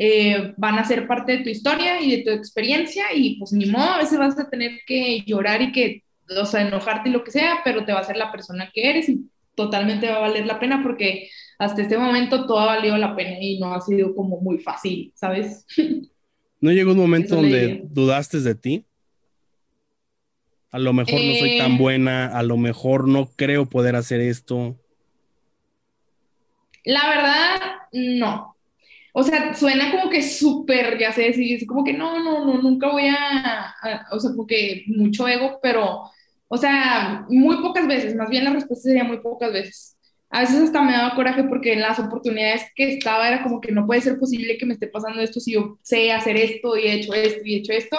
eh, 0.04 0.56
van 0.58 0.80
a 0.80 0.84
ser 0.84 1.06
parte 1.06 1.34
de 1.34 1.44
tu 1.44 1.50
historia 1.50 2.02
y 2.02 2.10
de 2.10 2.24
tu 2.24 2.32
experiencia 2.32 3.14
y 3.14 3.38
pues 3.38 3.54
ni 3.54 3.68
modo, 3.68 3.84
a 3.84 4.00
veces 4.00 4.18
vas 4.18 4.40
a 4.40 4.50
tener 4.50 4.80
que 4.88 5.22
llorar 5.28 5.62
y 5.62 5.72
que, 5.72 6.04
o 6.28 6.46
sea, 6.48 6.68
enojarte 6.68 7.10
y 7.10 7.12
lo 7.12 7.24
que 7.24 7.30
sea, 7.30 7.60
pero 7.64 7.86
te 7.86 7.94
va 7.94 8.00
a 8.00 8.04
ser 8.04 8.18
la 8.18 8.32
persona 8.32 8.72
que 8.74 8.90
eres 8.90 9.10
y 9.10 9.30
totalmente 9.54 10.10
va 10.10 10.16
a 10.16 10.22
valer 10.22 10.48
la 10.48 10.60
pena 10.60 10.82
porque 10.82 11.30
hasta 11.60 11.84
este 11.84 12.00
momento 12.00 12.48
todo 12.48 12.62
ha 12.62 12.78
valido 12.78 12.98
la 12.98 13.16
pena 13.16 13.38
y 13.40 13.60
no 13.60 13.76
ha 13.76 13.82
sido 13.82 14.16
como 14.16 14.42
muy 14.42 14.58
fácil, 14.58 15.12
¿sabes? 15.14 15.68
¿No 16.62 16.72
llegó 16.72 16.94
un 16.94 16.98
momento 16.98 17.36
donde 17.36 17.84
dudaste 17.84 18.40
de 18.40 18.56
ti? 18.56 18.86
A 20.72 20.80
lo 20.80 20.94
mejor 20.94 21.22
no 21.22 21.36
soy 21.36 21.60
tan 21.60 21.74
eh. 21.74 21.78
buena, 21.78 22.26
a 22.26 22.42
lo 22.42 22.58
mejor 22.58 23.08
no 23.08 23.30
creo 23.36 23.70
poder 23.70 23.96
hacer 23.96 24.20
esto. 24.20 24.80
La 26.86 27.08
verdad, 27.08 27.60
no. 27.92 28.51
O 29.14 29.24
sea, 29.24 29.54
suena 29.54 29.92
como 29.92 30.10
que 30.10 30.22
súper, 30.24 30.98
ya 30.98 31.12
sé, 31.12 31.24
decir, 31.24 31.66
como 31.68 31.84
que 31.84 31.94
no, 31.94 32.20
no, 32.24 32.46
no, 32.46 32.62
nunca 32.62 32.90
voy 32.90 33.08
a, 33.08 33.76
o 34.12 34.20
sea, 34.20 34.32
porque 34.36 34.84
mucho 34.88 35.28
ego, 35.28 35.60
pero 35.62 36.10
o 36.54 36.58
sea, 36.58 37.26
muy 37.30 37.62
pocas 37.62 37.88
veces, 37.88 38.14
más 38.14 38.30
bien 38.30 38.44
la 38.44 38.52
respuesta 38.52 38.90
sería 38.90 39.06
muy 39.06 39.20
pocas 39.22 39.54
veces. 39.54 39.98
A 40.30 40.42
veces 40.42 40.58
hasta 40.62 40.82
me 40.82 40.92
daba 40.92 41.16
coraje 41.16 41.46
porque 41.46 41.72
en 41.72 41.80
las 41.82 41.98
oportunidades 41.98 42.64
que 42.76 42.94
estaba 42.94 43.28
era 43.28 43.42
como 43.42 43.62
que 43.62 43.72
no 43.72 43.86
puede 43.88 44.02
ser 44.02 44.20
posible 44.20 44.58
que 44.58 44.66
me 44.66 44.74
esté 44.74 44.88
pasando 44.88 45.22
esto 45.22 45.40
si 45.40 45.54
yo 45.54 45.78
sé 45.82 46.12
hacer 46.12 46.36
esto 46.36 46.78
y 46.78 46.88
he 46.88 46.94
hecho 46.96 47.14
esto 47.14 47.42
y 47.46 47.56
he 47.56 47.58
hecho 47.60 47.72
esto. 47.72 47.98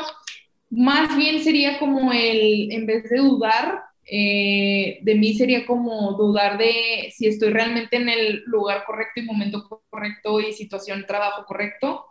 Más 0.68 1.16
bien 1.16 1.42
sería 1.42 1.78
como 1.78 2.12
el, 2.12 2.72
en 2.72 2.84
vez 2.84 3.08
de 3.08 3.18
dudar, 3.18 3.80
eh, 4.05 4.98
de 5.03 5.14
mí 5.14 5.34
sería 5.34 5.64
como 5.66 6.12
dudar 6.12 6.59
de 6.59 7.12
si 7.14 7.26
estoy 7.26 7.50
realmente 7.50 7.96
en 7.96 8.09
el 8.09 8.42
lugar 8.46 8.84
correcto 8.84 9.20
y 9.20 9.24
momento 9.24 9.84
correcto 9.88 10.40
y 10.40 10.53
situación, 10.53 11.05
trabajo 11.07 11.44
correcto 11.46 12.07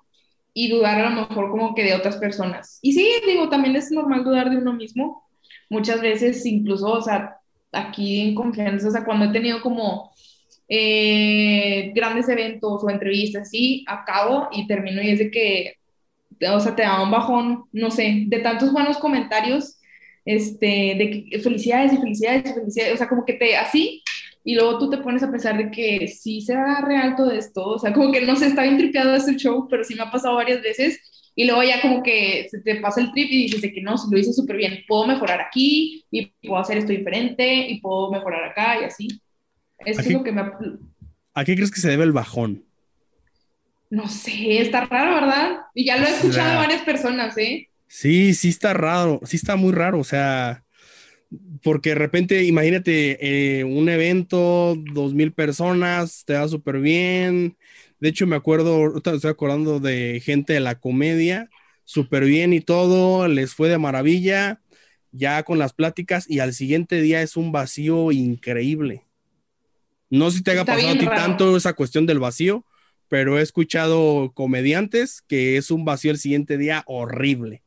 y 0.54 0.70
dudar 0.70 1.00
a 1.00 1.10
lo 1.10 1.16
mejor 1.22 1.50
como 1.50 1.76
que 1.76 1.84
de 1.84 1.96
otras 1.96 2.18
personas. 2.18 2.80
Y 2.82 2.94
sí, 2.94 3.08
digo, 3.26 3.50
también 3.50 3.76
es 3.76 3.92
normal 3.92 4.24
dudar 4.24 4.50
de 4.50 4.58
uno 4.58 4.74
mismo, 4.74 5.28
muchas 5.70 6.02
veces 6.02 6.46
incluso, 6.46 6.92
o 6.92 7.02
sea, 7.02 7.38
aquí 7.72 8.22
en 8.22 8.36
confianza, 8.36 8.88
o 8.88 8.92
sea, 8.92 9.06
cuando 9.06 9.26
he 9.26 9.32
tenido 9.32 9.62
como 9.62 10.12
eh, 10.68 11.92
grandes 11.94 12.30
eventos 12.30 12.84
o 12.84 12.90
entrevistas, 12.90 13.50
sí, 13.50 13.84
acabo 13.88 14.50
y 14.52 14.68
termino 14.68 15.02
y 15.02 15.10
es 15.10 15.20
de 15.20 15.32
que, 15.32 15.76
o 16.50 16.60
sea, 16.60 16.76
te 16.76 16.84
da 16.84 17.02
un 17.04 17.12
bajón, 17.12 17.66
no 17.72 17.92
sé, 17.92 18.24
de 18.28 18.40
tantos 18.40 18.72
buenos 18.72 18.98
comentarios, 18.98 19.78
este, 20.26 20.66
de 20.66 21.28
que 21.30 21.40
felicidades 21.40 21.94
y 21.94 21.98
felicidades 21.98 22.52
y 22.52 22.54
felicidades, 22.54 22.94
o 22.94 22.98
sea, 22.98 23.10
como 23.10 23.26
que 23.26 23.34
te, 23.34 23.56
así, 23.56 24.04
y 24.44 24.56
luego 24.56 24.80
tú 24.80 24.90
te 24.90 24.98
pones 24.98 25.24
a 25.24 25.32
pensar 25.32 25.58
de 25.58 25.70
que 25.70 26.08
sí 26.08 26.42
será 26.42 26.82
real 26.82 27.16
todo 27.16 27.32
esto, 27.32 27.66
o 27.66 27.80
sea, 27.80 27.94
como 27.94 28.12
que 28.12 28.22
no 28.22 28.36
sé, 28.36 28.48
está 28.48 28.64
bien 28.64 28.78
tripeado 28.78 29.16
este 29.16 29.36
show, 29.36 29.68
pero 29.70 29.84
sí 29.84 29.96
me 29.96 30.04
ha 30.04 30.12
pasado 30.12 30.36
varias 30.36 30.62
veces 30.62 31.00
y 31.36 31.46
luego 31.46 31.64
ya 31.64 31.82
como 31.82 32.04
que 32.04 32.48
se 32.50 32.60
te 32.60 32.76
pasa 32.76 33.02
el 33.02 33.12
trip 33.12 33.30
y 33.32 33.44
dices 33.44 33.62
de 33.62 33.72
que 33.72 33.82
no, 33.82 33.98
si 33.98 34.12
lo 34.12 34.20
hice 34.20 34.34
súper 34.34 34.58
bien, 34.58 34.84
puedo 34.88 35.08
mejorar 35.08 35.40
aquí 35.40 36.06
y 36.12 36.26
puedo 36.46 36.58
hacer 36.58 36.78
esto 36.78 36.92
diferente 36.92 37.70
y 37.70 37.80
puedo 37.80 38.12
mejorar 38.12 38.44
acá 38.44 38.82
y 38.82 38.84
así. 38.84 39.08
Eso 39.80 40.02
es 40.02 40.12
lo 40.12 40.24
que 40.24 40.32
me... 40.32 40.42
¿A 41.34 41.46
qué 41.46 41.56
crees 41.56 41.72
que 41.72 41.80
se 41.80 41.90
debe 41.90 42.04
el 42.04 42.12
bajón? 42.12 42.66
No 43.90 44.08
sé, 44.08 44.62
está 44.62 44.86
raro, 44.86 45.16
¿verdad? 45.16 45.62
Y 45.74 45.86
ya 45.86 45.98
lo 45.98 46.06
he 46.06 46.10
escuchado 46.10 46.58
varias 46.58 46.82
personas, 46.84 47.38
¿eh? 47.38 47.70
Sí, 47.94 48.34
sí 48.36 48.48
está 48.48 48.74
raro, 48.74 49.20
sí 49.26 49.36
está 49.36 49.58
muy 49.58 49.74
raro, 49.74 50.00
o 50.00 50.06
sea, 50.06 50.64
porque 51.62 51.90
de 51.90 51.96
repente, 51.96 52.46
imagínate, 52.46 53.60
eh, 53.60 53.66
un 53.66 53.90
evento, 53.90 54.78
dos 54.94 55.14
mil 55.14 55.34
personas, 55.34 56.24
te 56.26 56.34
da 56.34 56.48
súper 56.48 56.80
bien, 56.80 57.58
de 58.00 58.08
hecho, 58.08 58.26
me 58.28 58.38
acuerdo, 58.38 58.96
estoy 58.96 59.30
acordando 59.30 59.82
de 59.82 60.22
gente 60.24 60.54
de 60.54 60.62
la 60.62 60.80
comedia, 60.80 61.50
súper 61.84 62.24
bien 62.24 62.54
y 62.54 62.62
todo, 62.62 63.28
les 63.28 63.56
fue 63.56 63.68
de 63.68 63.78
maravilla, 63.78 64.62
ya 65.12 65.44
con 65.44 65.60
las 65.60 65.74
pláticas, 65.74 66.30
y 66.30 66.40
al 66.40 66.54
siguiente 66.54 67.02
día 67.02 67.22
es 67.22 67.36
un 67.36 67.52
vacío 67.52 68.14
increíble. 68.14 69.04
No 70.10 70.32
sé 70.32 70.38
si 70.38 70.44
te 70.44 70.52
haga 70.52 70.64
pasado 70.64 70.94
a 70.94 70.98
ti 70.98 71.08
tanto 71.08 71.58
esa 71.58 71.74
cuestión 71.74 72.06
del 72.06 72.20
vacío, 72.20 72.66
pero 73.10 73.38
he 73.38 73.42
escuchado 73.42 74.32
comediantes 74.34 75.22
que 75.28 75.58
es 75.58 75.72
un 75.72 75.84
vacío 75.84 76.12
el 76.12 76.20
siguiente 76.20 76.58
día 76.58 76.84
horrible. 76.88 77.64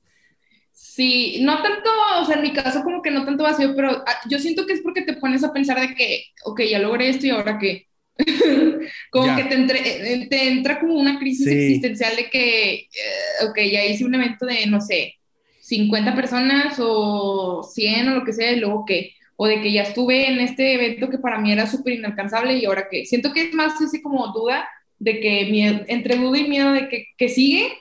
Sí, 0.95 1.39
no 1.41 1.61
tanto, 1.61 1.91
o 2.21 2.25
sea, 2.25 2.37
en 2.37 2.43
mi 2.43 2.53
caso 2.53 2.85
como 2.85 3.03
que 3.03 3.11
no 3.11 3.25
tanto 3.25 3.43
vacío, 3.43 3.75
pero 3.75 4.05
ah, 4.07 4.21
yo 4.31 4.39
siento 4.39 4.65
que 4.65 4.75
es 4.75 4.81
porque 4.81 5.03
te 5.03 5.15
pones 5.15 5.43
a 5.43 5.53
pensar 5.53 5.81
de 5.81 5.93
que, 5.93 6.27
ok, 6.45 6.61
ya 6.71 6.79
logré 6.79 7.09
esto 7.09 7.27
y 7.27 7.31
ahora 7.31 7.59
qué. 7.59 7.89
como 9.11 9.35
que 9.35 9.43
te, 9.43 9.57
eh, 9.57 10.29
te, 10.31 10.49
entra 10.51 10.79
como 10.79 10.95
una 10.95 11.19
crisis 11.19 11.49
existencial 11.49 12.15
de 12.15 12.31
que, 12.31 12.75
eh, 12.75 13.45
ok, 13.49 13.59
ya 13.73 13.85
hice 13.85 14.05
un 14.05 14.15
evento 14.15 14.47
de, 14.47 14.67
no 14.67 14.81
sé, 14.81 15.15
50 15.63 16.15
personas 16.15 16.77
o 16.79 17.65
100 17.65 18.11
o 18.11 18.15
lo 18.15 18.25
que 18.25 18.33
sea, 18.33 18.53
y 18.53 18.61
luego 18.61 18.85
qué. 18.87 19.15
O 19.35 19.49
de 19.49 19.63
que 19.63 19.73
ya 19.73 19.83
estuve 19.83 20.29
en 20.29 20.39
este 20.39 20.75
evento 20.75 21.11
que 21.11 21.19
para 21.19 21.41
mí 21.41 21.51
era 21.51 21.67
súper 21.67 21.95
inalcanzable 21.95 22.55
y 22.57 22.67
ahora 22.67 22.87
qué. 22.89 23.05
Siento 23.05 23.33
que 23.33 23.49
es 23.49 23.53
más 23.53 23.81
ese 23.81 24.01
como 24.01 24.29
duda 24.29 24.69
de 25.01 25.19
que 25.19 25.85
entre 25.89 26.19
duda 26.19 26.39
y 26.39 26.49
miedo 26.49 26.71
de 26.73 26.89
que, 26.89 27.07
que 27.19 27.29
sigue, 27.29 27.73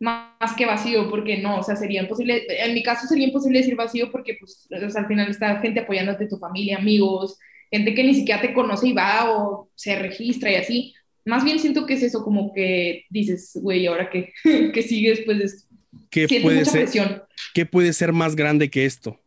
más, 0.00 0.54
que 0.56 0.66
vacío, 0.66 1.08
porque 1.10 1.38
no, 1.38 1.58
o 1.58 1.62
sea, 1.62 1.76
sería 1.76 2.02
imposible, 2.02 2.46
en 2.48 2.74
mi 2.74 2.82
caso 2.82 3.06
sería 3.06 3.26
imposible 3.26 3.58
decir 3.58 3.76
vacío 3.76 4.10
porque 4.10 4.38
pues 4.40 4.66
al 4.96 5.06
final 5.06 5.30
está 5.30 5.60
gente 5.60 5.80
apoyándote, 5.80 6.26
tu 6.26 6.38
familia, 6.38 6.78
amigos, 6.78 7.38
gente 7.70 7.94
que 7.94 8.02
ni 8.02 8.14
siquiera 8.14 8.40
te 8.40 8.54
conoce 8.54 8.88
y 8.88 8.92
va 8.92 9.30
o 9.30 9.70
se 9.74 9.96
registra 9.96 10.50
y 10.50 10.54
así. 10.56 10.94
Más 11.26 11.44
bien 11.44 11.58
siento 11.58 11.84
que 11.86 11.94
es 11.94 12.02
eso, 12.02 12.24
como 12.24 12.52
que 12.52 13.04
dices, 13.10 13.52
güey, 13.54 13.86
ahora 13.86 14.10
que, 14.10 14.32
que 14.74 14.82
sigue 14.82 15.10
después 15.10 15.38
de 15.38 15.44
esto. 15.44 15.68
¿Qué 16.08 16.40
puede, 16.42 16.64
ser, 16.64 16.88
¿Qué 17.54 17.66
puede 17.66 17.92
ser 17.92 18.12
más 18.12 18.34
grande 18.34 18.70
que 18.70 18.84
esto? 18.84 19.20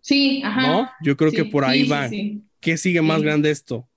Sí, 0.00 0.42
ajá. 0.44 0.66
¿No? 0.66 0.90
Yo 1.02 1.16
creo 1.16 1.30
que 1.30 1.44
por 1.44 1.64
ahí 1.64 1.84
va. 1.84 2.08
¿Qué 2.60 2.76
sigue 2.76 3.02
más 3.02 3.22
grande 3.22 3.50
esto? 3.50 3.88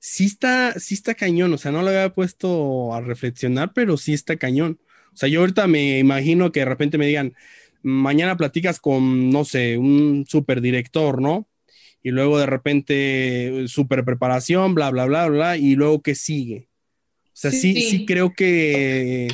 Sí 0.00 0.26
está, 0.26 0.78
sí 0.78 0.94
está 0.94 1.14
cañón, 1.14 1.52
o 1.52 1.58
sea, 1.58 1.72
no 1.72 1.82
lo 1.82 1.88
había 1.88 2.12
puesto 2.12 2.94
a 2.94 3.00
reflexionar, 3.00 3.72
pero 3.72 3.96
sí 3.96 4.12
está 4.12 4.36
cañón. 4.36 4.78
O 5.16 5.18
sea, 5.18 5.28
yo 5.28 5.40
ahorita 5.40 5.66
me 5.66 5.98
imagino 5.98 6.52
que 6.52 6.60
de 6.60 6.66
repente 6.66 6.98
me 6.98 7.06
digan, 7.06 7.34
mañana 7.82 8.36
platicas 8.36 8.78
con, 8.78 9.30
no 9.30 9.44
sé, 9.44 9.78
un 9.78 10.26
super 10.28 10.60
director, 10.60 11.20
¿no? 11.20 11.48
y 12.06 12.12
luego 12.12 12.38
de 12.38 12.46
repente 12.46 13.64
super 13.66 14.04
preparación, 14.04 14.76
bla, 14.76 14.92
bla, 14.92 15.06
bla, 15.06 15.26
bla, 15.26 15.56
y 15.56 15.74
luego 15.74 16.02
qué 16.02 16.14
sigue. 16.14 16.68
O 17.24 17.30
sea, 17.32 17.50
sí, 17.50 17.82
sí, 17.82 18.06
creo 18.06 18.32
que 18.32 19.26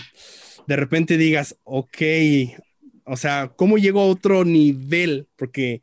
de 0.66 0.76
repente 0.76 1.18
digas, 1.18 1.58
ok, 1.64 2.02
o 3.04 3.18
sea, 3.18 3.52
¿cómo 3.56 3.76
llego 3.76 4.00
a 4.00 4.06
otro 4.06 4.46
nivel? 4.46 5.28
Porque 5.36 5.82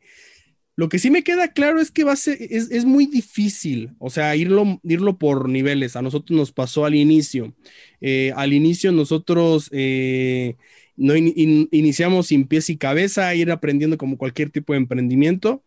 lo 0.80 0.88
que 0.88 0.98
sí 0.98 1.10
me 1.10 1.22
queda 1.22 1.48
claro 1.48 1.78
es 1.78 1.90
que 1.90 2.06
ser, 2.16 2.38
es, 2.40 2.86
muy 2.86 3.04
difícil, 3.04 3.90
o 3.98 4.08
sea, 4.08 4.34
irlo, 4.34 4.80
irlo 4.82 5.18
por 5.18 5.46
niveles. 5.46 5.94
A 5.94 6.00
nosotros 6.00 6.34
nos 6.34 6.52
pasó 6.52 6.86
al 6.86 6.94
inicio. 6.94 7.52
Eh, 8.00 8.32
al 8.34 8.54
inicio 8.54 8.90
nosotros 8.90 9.68
eh, 9.72 10.56
no 10.96 11.14
iniciamos 11.16 12.28
sin 12.28 12.46
pies 12.46 12.70
y 12.70 12.78
cabeza, 12.78 13.34
ir 13.34 13.50
aprendiendo 13.50 13.98
como 13.98 14.16
cualquier 14.16 14.48
tipo 14.48 14.72
de 14.72 14.78
emprendimiento. 14.78 15.62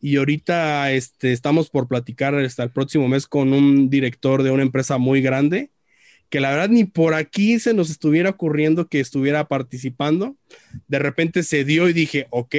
Y 0.00 0.16
ahorita 0.16 0.92
este, 0.92 1.32
estamos 1.32 1.68
por 1.68 1.86
platicar 1.86 2.34
hasta 2.34 2.62
el 2.62 2.70
próximo 2.70 3.06
mes 3.06 3.26
con 3.26 3.52
un 3.52 3.90
director 3.90 4.42
de 4.42 4.50
una 4.50 4.62
empresa 4.62 4.96
muy 4.96 5.20
grande, 5.20 5.72
que 6.30 6.40
la 6.40 6.50
verdad 6.50 6.70
ni 6.70 6.84
por 6.84 7.12
aquí 7.12 7.58
se 7.60 7.74
nos 7.74 7.90
estuviera 7.90 8.30
ocurriendo 8.30 8.88
que 8.88 9.00
estuviera 9.00 9.46
participando. 9.46 10.38
De 10.88 10.98
repente 10.98 11.42
se 11.42 11.66
dio 11.66 11.86
y 11.90 11.92
dije, 11.92 12.28
ok, 12.30 12.54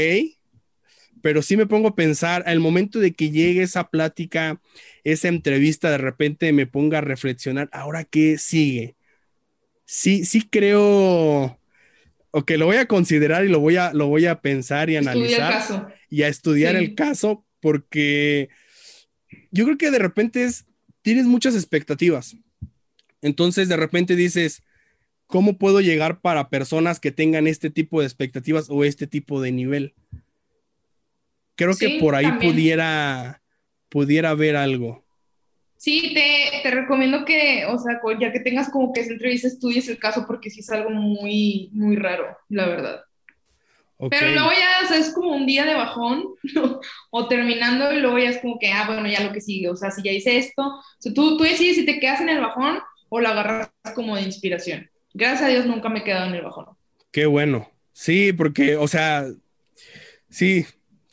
pero 1.25 1.41
sí 1.41 1.57
me 1.57 1.65
pongo 1.65 1.87
a 1.87 1.95
pensar, 1.95 2.43
al 2.45 2.59
momento 2.59 2.99
de 2.99 3.15
que 3.15 3.31
llegue 3.31 3.63
esa 3.63 3.89
plática, 3.89 4.61
esa 5.03 5.27
entrevista, 5.27 5.89
de 5.89 5.97
repente 5.97 6.53
me 6.53 6.67
ponga 6.67 6.99
a 6.99 7.01
reflexionar, 7.01 7.67
ahora 7.71 8.03
qué 8.03 8.37
sigue. 8.37 8.95
Sí, 9.85 10.23
sí 10.23 10.47
creo, 10.47 11.59
ok, 12.29 12.51
lo 12.59 12.67
voy 12.67 12.77
a 12.77 12.85
considerar 12.85 13.43
y 13.43 13.49
lo 13.49 13.59
voy 13.59 13.75
a, 13.75 13.91
lo 13.91 14.05
voy 14.05 14.27
a 14.27 14.39
pensar 14.39 14.91
y 14.91 14.97
analizar 14.97 15.95
y 16.11 16.21
a 16.21 16.27
estudiar 16.27 16.75
el 16.75 16.93
caso 16.93 17.43
porque 17.59 18.49
yo 19.49 19.65
creo 19.65 19.79
que 19.79 19.89
de 19.89 19.97
repente 19.97 20.43
es, 20.43 20.67
tienes 21.01 21.25
muchas 21.25 21.55
expectativas. 21.55 22.37
Entonces 23.23 23.67
de 23.67 23.77
repente 23.77 24.15
dices, 24.15 24.61
¿cómo 25.25 25.57
puedo 25.57 25.81
llegar 25.81 26.21
para 26.21 26.49
personas 26.49 26.99
que 26.99 27.11
tengan 27.11 27.47
este 27.47 27.71
tipo 27.71 28.01
de 28.01 28.05
expectativas 28.05 28.67
o 28.69 28.83
este 28.83 29.07
tipo 29.07 29.41
de 29.41 29.51
nivel? 29.51 29.95
Creo 31.55 31.75
que 31.75 31.97
por 31.99 32.15
ahí 32.15 32.31
pudiera, 32.33 33.41
pudiera 33.89 34.31
haber 34.31 34.55
algo. 34.55 35.03
Sí, 35.77 36.13
te, 36.13 36.61
te, 36.63 36.71
recomiendo 36.71 37.25
que, 37.25 37.65
o 37.65 37.77
sea, 37.77 37.99
ya 38.19 38.31
que 38.31 38.39
tengas 38.39 38.69
como 38.69 38.91
que 38.91 39.01
esa 39.01 39.13
entrevista, 39.13 39.47
estudies 39.47 39.87
el 39.87 39.99
caso 39.99 40.25
porque 40.25 40.49
sí 40.49 40.61
es 40.61 40.69
algo 40.71 40.89
muy, 40.89 41.69
muy 41.73 41.95
raro, 41.95 42.37
la 42.49 42.65
verdad. 42.65 43.01
Pero 44.09 44.31
luego 44.31 44.49
ya, 44.51 44.83
o 44.83 44.87
sea, 44.87 44.97
es 44.97 45.13
como 45.13 45.35
un 45.35 45.45
día 45.45 45.65
de 45.65 45.73
bajón, 45.75 46.25
o 47.11 47.27
terminando 47.27 47.93
y 47.93 47.99
luego 47.99 48.19
ya 48.19 48.29
es 48.29 48.39
como 48.39 48.59
que, 48.59 48.71
ah, 48.71 48.85
bueno, 48.87 49.07
ya 49.07 49.23
lo 49.23 49.31
que 49.31 49.41
sigue, 49.41 49.69
o 49.69 49.75
sea, 49.75 49.91
si 49.91 50.01
ya 50.01 50.11
hice 50.11 50.37
esto, 50.37 50.61
o 50.61 50.83
sea, 50.99 51.13
tú, 51.13 51.37
tú 51.37 51.43
decides 51.43 51.75
si 51.75 51.85
te 51.85 51.99
quedas 51.99 52.19
en 52.19 52.29
el 52.29 52.41
bajón 52.41 52.79
o 53.09 53.19
lo 53.19 53.29
agarras 53.29 53.69
como 53.93 54.15
de 54.15 54.23
inspiración. 54.23 54.89
Gracias 55.13 55.43
a 55.43 55.47
Dios 55.47 55.65
nunca 55.65 55.87
me 55.87 55.99
he 55.99 56.03
quedado 56.03 56.27
en 56.27 56.35
el 56.35 56.41
bajón. 56.41 56.65
Qué 57.11 57.25
bueno. 57.25 57.71
Sí, 57.93 58.33
porque, 58.33 58.75
o 58.75 58.87
sea, 58.89 59.25
sí, 60.29 60.65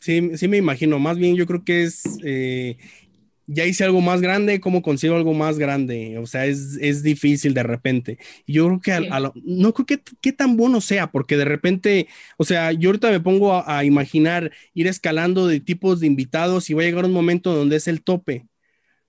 sí, 0.03 0.31
sí 0.35 0.47
me 0.47 0.57
imagino. 0.57 0.99
Más 0.99 1.17
bien 1.17 1.35
yo 1.35 1.45
creo 1.45 1.63
que 1.63 1.83
es 1.83 2.03
eh, 2.23 2.77
ya 3.47 3.65
hice 3.65 3.83
algo 3.83 4.01
más 4.01 4.21
grande, 4.21 4.59
¿cómo 4.59 4.81
consigo 4.81 5.15
algo 5.15 5.33
más 5.33 5.57
grande? 5.57 6.17
O 6.17 6.27
sea, 6.27 6.45
es, 6.45 7.03
difícil 7.03 7.53
de 7.53 7.63
repente. 7.63 8.17
yo 8.47 8.65
creo 8.67 8.81
que 8.81 9.09
no 9.43 9.73
creo 9.73 9.85
que, 9.85 10.01
que, 10.21 10.31
tan 10.31 10.55
bueno 10.57 10.81
sea, 10.81 11.11
porque 11.11 11.37
de 11.37 11.45
repente, 11.45 12.07
o 12.37 12.45
sea, 12.45 12.71
yo 12.71 12.89
ahorita 12.89 13.11
me 13.11 13.19
pongo 13.19 13.63
a, 13.67 13.83
imaginar 13.83 14.51
ir 14.73 14.87
escalando 14.87 15.47
de 15.47 15.59
tipos 15.59 15.99
de 15.99 16.07
invitados 16.07 16.69
y 16.69 16.73
va 16.73 16.81
a 16.81 16.85
llegar 16.85 17.05
un 17.05 17.11
momento 17.11 17.53
donde 17.53 17.77
es 17.77 17.87
el 17.87 18.03
tope. 18.03 18.47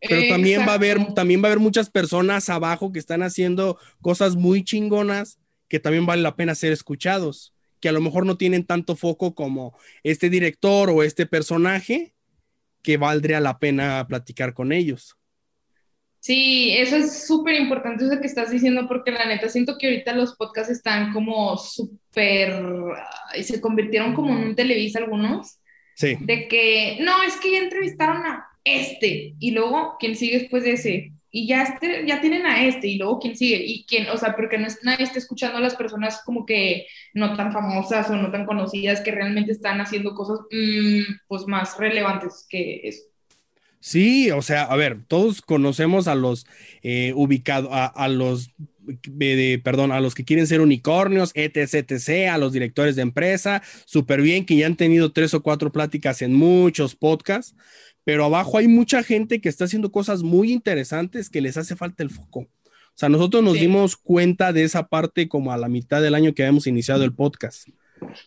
Pero 0.07 0.29
también 0.29 0.63
va 0.63 0.73
a 0.73 0.75
haber, 0.75 1.15
también 1.15 1.43
va 1.43 1.49
a 1.49 1.53
haber 1.53 1.61
muchas 1.61 1.89
personas 1.89 2.51
abajo 2.51 2.93
que 2.93 2.99
están 2.99 3.23
haciendo 3.23 3.79
cosas 4.03 4.37
muy 4.37 4.63
chingonas 4.63 5.39
que 5.69 5.81
también 5.81 6.05
vale 6.05 6.23
la 6.23 6.37
pena 6.37 6.55
ser 6.55 6.73
escuchados, 6.73 7.54
que 7.85 7.91
a 7.91 7.93
lo 7.93 8.01
mejor 8.01 8.25
no 8.25 8.39
tienen 8.39 8.65
tanto 8.65 8.97
foco 8.97 9.35
como 9.35 9.77
este 10.05 10.31
director 10.31 10.89
o 10.89 11.03
este 11.03 11.27
personaje, 11.27 12.15
que 12.83 12.97
valdría 12.97 13.41
la 13.41 13.59
pena 13.59 14.07
platicar 14.09 14.55
con 14.55 14.73
ellos. 14.73 15.19
Sí, 16.19 16.75
eso 16.79 16.97
es 16.97 17.27
súper 17.27 17.57
importante 17.61 18.07
eso 18.07 18.19
que 18.23 18.27
estás 18.27 18.51
diciendo 18.51 18.89
porque 18.89 19.11
la 19.11 19.27
neta 19.27 19.51
siento 19.51 19.77
que 19.77 19.89
ahorita 19.89 20.15
los 20.15 20.35
podcasts 20.35 20.73
están 20.73 21.13
como 21.13 21.59
súper 21.59 22.59
y 23.37 23.43
se 23.43 23.61
convirtieron 23.61 24.15
como 24.15 24.31
en 24.31 24.49
un 24.49 24.57
Televisa 24.57 25.01
algunos. 25.01 25.59
Sí. 25.95 26.17
De 26.21 26.49
que, 26.49 26.97
no, 27.03 27.23
es 27.23 27.37
que 27.37 27.53
ya 27.53 27.59
entrevistaron 27.59 28.25
a 28.25 28.47
este 28.65 29.35
y 29.39 29.51
luego 29.51 29.97
quién 30.01 30.17
sigue 30.17 30.39
después 30.39 30.65
de 30.65 30.73
ese 30.73 31.13
y 31.37 31.49
ya, 31.49 31.65
este, 31.65 32.07
ya 32.07 32.21
tienen 32.21 32.47
a 32.47 32.65
este 32.65 32.87
y 32.87 32.97
luego 32.97 33.19
quién 33.19 33.37
sigue 33.37 33.57
y 33.57 33.85
quién, 33.87 34.09
o 34.09 34.17
sea, 34.17 34.37
porque 34.37 34.57
no 34.57 34.69
es, 34.69 34.79
nadie 34.85 35.03
está 35.03 35.19
escuchando 35.19 35.59
a 35.59 35.61
las 35.61 35.75
personas 35.75 36.23
como 36.25 36.47
que 36.47 36.87
no 37.13 37.37
tan 37.37 37.53
famosas 37.53 38.09
o 38.09 38.15
no 38.15 38.31
tan 38.31 38.47
conocidas 38.47 39.01
que 39.01 39.11
realmente 39.11 39.51
están 39.51 39.81
haciendo 39.81 40.15
cosas 40.15 40.39
mm, 40.53 41.03
pues 41.27 41.49
más 41.49 41.77
relevantes 41.77 42.47
que 42.49 42.83
eso. 42.85 43.03
Sí, 43.81 44.31
o 44.31 44.43
sea, 44.43 44.63
a 44.63 44.77
ver, 44.77 45.03
todos 45.09 45.43
conocemos 45.43 46.07
a 46.07 46.15
los 46.15 46.47
eh, 46.85 47.13
ubicados, 47.17 47.69
a, 47.73 48.09
los, 48.09 48.53
perdón, 49.65 49.91
a 49.91 50.01
los 50.01 50.15
que 50.15 50.25
quieren 50.25 50.47
ser 50.47 50.61
unicornios, 50.61 51.33
etc, 51.35 51.91
etc, 51.91 52.31
a 52.31 52.39
los 52.39 52.53
directores 52.53 52.95
de 52.95 53.03
empresa, 53.03 53.61
súper 53.87 54.23
bien 54.23 54.47
que 54.47 54.55
ya 54.55 54.67
han 54.67 54.77
tenido 54.77 55.11
tres 55.11 55.35
o 55.35 55.43
cuatro 55.43 55.73
pláticas 55.73 56.23
en 56.23 56.33
muchos 56.33 56.95
podcasts, 56.95 57.57
pero 58.05 58.27
abajo 58.27 58.59
hay 58.59 58.69
mucha 58.69 59.03
gente 59.03 59.41
que 59.41 59.49
está 59.49 59.65
haciendo 59.65 59.91
cosas 59.91 60.23
muy 60.23 60.53
interesantes 60.53 61.31
que 61.31 61.41
les 61.41 61.57
hace 61.57 61.77
falta 61.77 62.03
el 62.03 62.11
foco. 62.11 62.41
O 62.41 62.97
sea, 62.97 63.09
nosotros 63.09 63.43
nos 63.43 63.55
dimos 63.55 63.97
cuenta 63.97 64.53
de 64.53 64.63
esa 64.63 64.87
parte 64.87 65.29
como 65.29 65.53
a 65.53 65.59
la 65.59 65.69
mitad 65.69 66.01
del 66.01 66.15
año 66.15 66.33
que 66.33 66.43
habíamos 66.43 66.69
iniciado 66.69 67.03
el 67.03 67.13
podcast, 67.13 67.69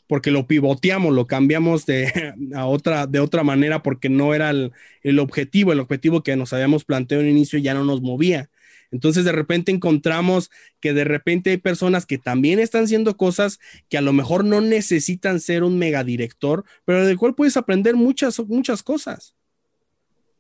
porque 0.07 0.30
lo 0.30 0.45
pivoteamos, 0.45 1.13
lo 1.13 1.25
cambiamos 1.25 1.86
de, 1.86 2.34
a 2.53 2.65
otra, 2.65 3.07
de 3.07 3.19
otra 3.21 3.43
manera 3.43 3.82
porque 3.82 4.09
no 4.09 4.34
era 4.34 4.49
el, 4.49 4.73
el 5.03 5.19
objetivo, 5.19 5.71
el 5.71 5.80
objetivo 5.80 6.21
que 6.21 6.36
nos 6.36 6.51
habíamos 6.51 6.84
planteado 6.84 7.23
en 7.23 7.30
inicio 7.30 7.59
ya 7.59 7.73
no 7.73 7.86
nos 7.86 8.01
movía. 8.01 8.49
Entonces 8.91 9.25
de 9.25 9.32
repente 9.32 9.71
encontramos 9.71 10.49
que 10.80 10.93
de 10.93 11.03
repente 11.03 11.51
hay 11.51 11.57
personas 11.57 12.05
que 12.05 12.17
también 12.17 12.59
están 12.59 12.86
haciendo 12.86 13.17
cosas 13.17 13.59
que 13.89 13.97
a 13.97 14.01
lo 14.01 14.13
mejor 14.13 14.45
no 14.45 14.61
necesitan 14.61 15.39
ser 15.39 15.63
un 15.63 15.78
megadirector, 15.78 16.65
pero 16.86 17.05
del 17.05 17.17
cual 17.17 17.36
puedes 17.36 17.57
aprender 17.57 17.95
muchas, 17.95 18.39
muchas 18.39 18.84
cosas. 18.84 19.36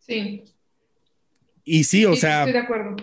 Sí. 0.07 0.43
Y 1.63 1.83
sí, 1.83 2.05
o 2.05 2.15
sea. 2.15 2.39
Estoy 2.39 2.53
de 2.53 2.59
acuerdo. 2.59 2.95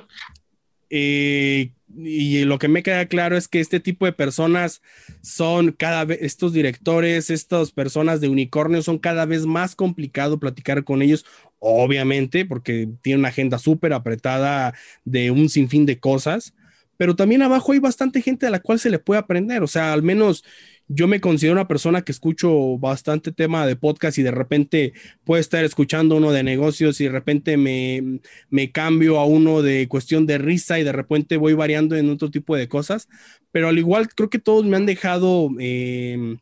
Eh, 0.90 1.72
y 1.96 2.44
lo 2.44 2.58
que 2.58 2.68
me 2.68 2.82
queda 2.82 3.06
claro 3.06 3.36
es 3.36 3.46
que 3.46 3.60
este 3.60 3.78
tipo 3.78 4.06
de 4.06 4.12
personas 4.12 4.82
son 5.22 5.72
cada 5.72 6.04
vez, 6.04 6.18
estos 6.22 6.52
directores, 6.52 7.30
estas 7.30 7.72
personas 7.72 8.20
de 8.20 8.28
unicornio 8.28 8.82
son 8.82 8.98
cada 8.98 9.26
vez 9.26 9.46
más 9.46 9.76
complicado 9.76 10.38
platicar 10.38 10.84
con 10.84 11.02
ellos, 11.02 11.24
obviamente, 11.58 12.44
porque 12.44 12.88
tienen 13.02 13.20
una 13.20 13.28
agenda 13.28 13.58
súper 13.58 13.92
apretada 13.92 14.74
de 15.04 15.30
un 15.30 15.48
sinfín 15.48 15.86
de 15.86 15.98
cosas, 15.98 16.54
pero 16.96 17.14
también 17.16 17.42
abajo 17.42 17.72
hay 17.72 17.78
bastante 17.78 18.22
gente 18.22 18.46
a 18.46 18.50
la 18.50 18.60
cual 18.60 18.78
se 18.78 18.90
le 18.90 18.98
puede 18.98 19.20
aprender, 19.20 19.62
o 19.62 19.68
sea, 19.68 19.92
al 19.92 20.02
menos 20.02 20.44
yo 20.88 21.08
me 21.08 21.20
considero 21.20 21.54
una 21.54 21.68
persona 21.68 22.02
que 22.02 22.12
escucho 22.12 22.78
bastante 22.78 23.32
tema 23.32 23.66
de 23.66 23.76
podcast 23.76 24.18
y 24.18 24.22
de 24.22 24.30
repente 24.30 24.92
puedo 25.24 25.40
estar 25.40 25.64
escuchando 25.64 26.16
uno 26.16 26.30
de 26.30 26.42
negocios 26.42 27.00
y 27.00 27.04
de 27.04 27.10
repente 27.10 27.56
me, 27.56 28.20
me, 28.50 28.70
cambio 28.70 29.18
a 29.18 29.24
uno 29.24 29.62
de 29.62 29.88
cuestión 29.88 30.26
de 30.26 30.38
risa 30.38 30.78
y 30.78 30.84
de 30.84 30.92
repente 30.92 31.36
voy 31.36 31.54
variando 31.54 31.96
en 31.96 32.10
otro 32.10 32.30
tipo 32.30 32.56
de 32.56 32.68
cosas, 32.68 33.08
pero 33.50 33.68
al 33.68 33.78
igual 33.78 34.08
creo 34.08 34.28
que 34.28 34.38
todos 34.38 34.64
me 34.64 34.76
han 34.76 34.86
dejado 34.86 35.48
eh, 35.58 36.36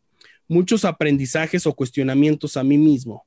muchos 0.48 0.84
aprendizajes 0.84 1.66
o 1.66 1.74
cuestionamientos 1.74 2.56
a 2.56 2.64
mí 2.64 2.78
mismo. 2.78 3.24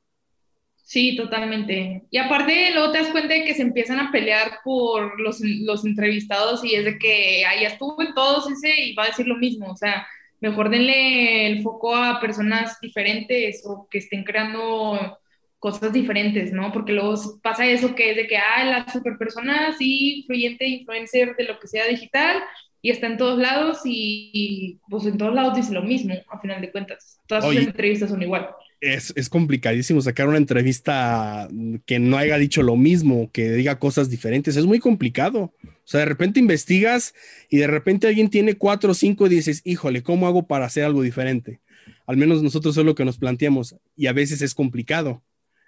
Sí, 0.84 1.16
totalmente. 1.16 2.04
Y 2.12 2.18
aparte, 2.18 2.70
luego 2.72 2.92
te 2.92 3.00
das 3.00 3.10
cuenta 3.10 3.34
de 3.34 3.44
que 3.44 3.56
se 3.56 3.64
empiezan 3.64 4.00
a 4.00 4.12
pelear 4.12 4.60
por 4.64 5.20
los, 5.20 5.40
los 5.42 5.84
entrevistados 5.84 6.64
y 6.64 6.76
es 6.76 6.86
de 6.86 7.00
que 7.00 7.44
ahí 7.44 7.66
estuvo 7.66 8.00
en 8.04 8.14
todos 8.14 8.50
ese 8.52 8.84
y 8.84 8.94
va 8.94 9.06
a 9.06 9.08
decir 9.08 9.26
lo 9.26 9.36
mismo. 9.36 9.72
O 9.72 9.76
sea, 9.76 10.06
mejor 10.42 10.70
denle 10.70 11.48
el 11.48 11.64
foco 11.64 11.96
a 11.96 12.20
personas 12.20 12.80
diferentes 12.82 13.64
o 13.66 13.88
que 13.90 14.00
estén 14.00 14.24
creando 14.24 15.18
cosas 15.60 15.92
diferentes, 15.92 16.54
¿no? 16.54 16.72
Porque 16.72 16.94
luego 16.94 17.16
pasa 17.42 17.66
eso 17.66 17.96
que 17.96 18.12
es 18.12 18.16
de 18.18 18.28
que, 18.28 18.38
ah, 18.38 18.64
la 18.66 18.92
super 18.92 19.18
persona 19.18 19.70
así, 19.70 20.20
influyente, 20.20 20.68
influencer 20.68 21.36
de 21.36 21.46
lo 21.46 21.60
que 21.60 21.68
sea 21.68 21.88
digital, 21.88 22.44
y 22.86 22.92
está 22.92 23.08
en 23.08 23.18
todos 23.18 23.40
lados 23.40 23.80
y, 23.84 24.80
pues 24.88 25.08
en 25.08 25.18
todos 25.18 25.34
lados 25.34 25.56
dice 25.56 25.74
lo 25.74 25.82
mismo, 25.82 26.14
a 26.30 26.40
final 26.40 26.62
de 26.62 26.72
cuentas. 26.72 27.20
Todas 27.26 27.46
sus 27.46 27.56
entrevistas 27.58 28.12
son 28.12 28.22
igual. 28.22 28.50
Es, 28.80 29.12
es, 29.16 29.28
complicadísimo 29.28 30.02
sacar 30.02 30.28
una 30.28 30.38
entrevista 30.38 31.50
que 31.88 31.98
no 31.98 32.18
haya 32.18 32.38
dicho 32.38 32.62
lo 32.62 32.76
mismo, 32.76 33.32
que 33.32 33.54
diga 33.54 33.80
cosas 33.80 34.12
diferentes. 34.12 34.56
Es 34.56 34.68
muy 34.68 34.78
complicado. 34.78 35.52
O 35.86 35.88
sea, 35.88 36.00
de 36.00 36.08
repente 36.08 36.40
investigas 36.40 37.14
y 37.48 37.58
de 37.58 37.68
repente 37.68 38.08
alguien 38.08 38.30
tiene 38.30 38.56
cuatro 38.56 38.92
o 38.92 38.96
cinco 38.96 39.28
y 39.28 39.30
dices, 39.30 39.62
híjole, 39.64 40.02
¿cómo 40.02 40.26
hago 40.26 40.48
para 40.48 40.66
hacer 40.66 40.84
algo 40.84 41.04
diferente? 41.04 41.62
Al 42.08 42.18
menos 42.18 42.42
nosotros 42.42 42.76
es 42.76 42.84
lo 42.84 42.96
que 42.96 43.06
nos 43.06 43.20
planteamos 43.20 43.76
y 43.96 44.08
a 44.08 44.14
veces 44.14 44.42
es 44.42 44.56
complicado. 44.56 45.24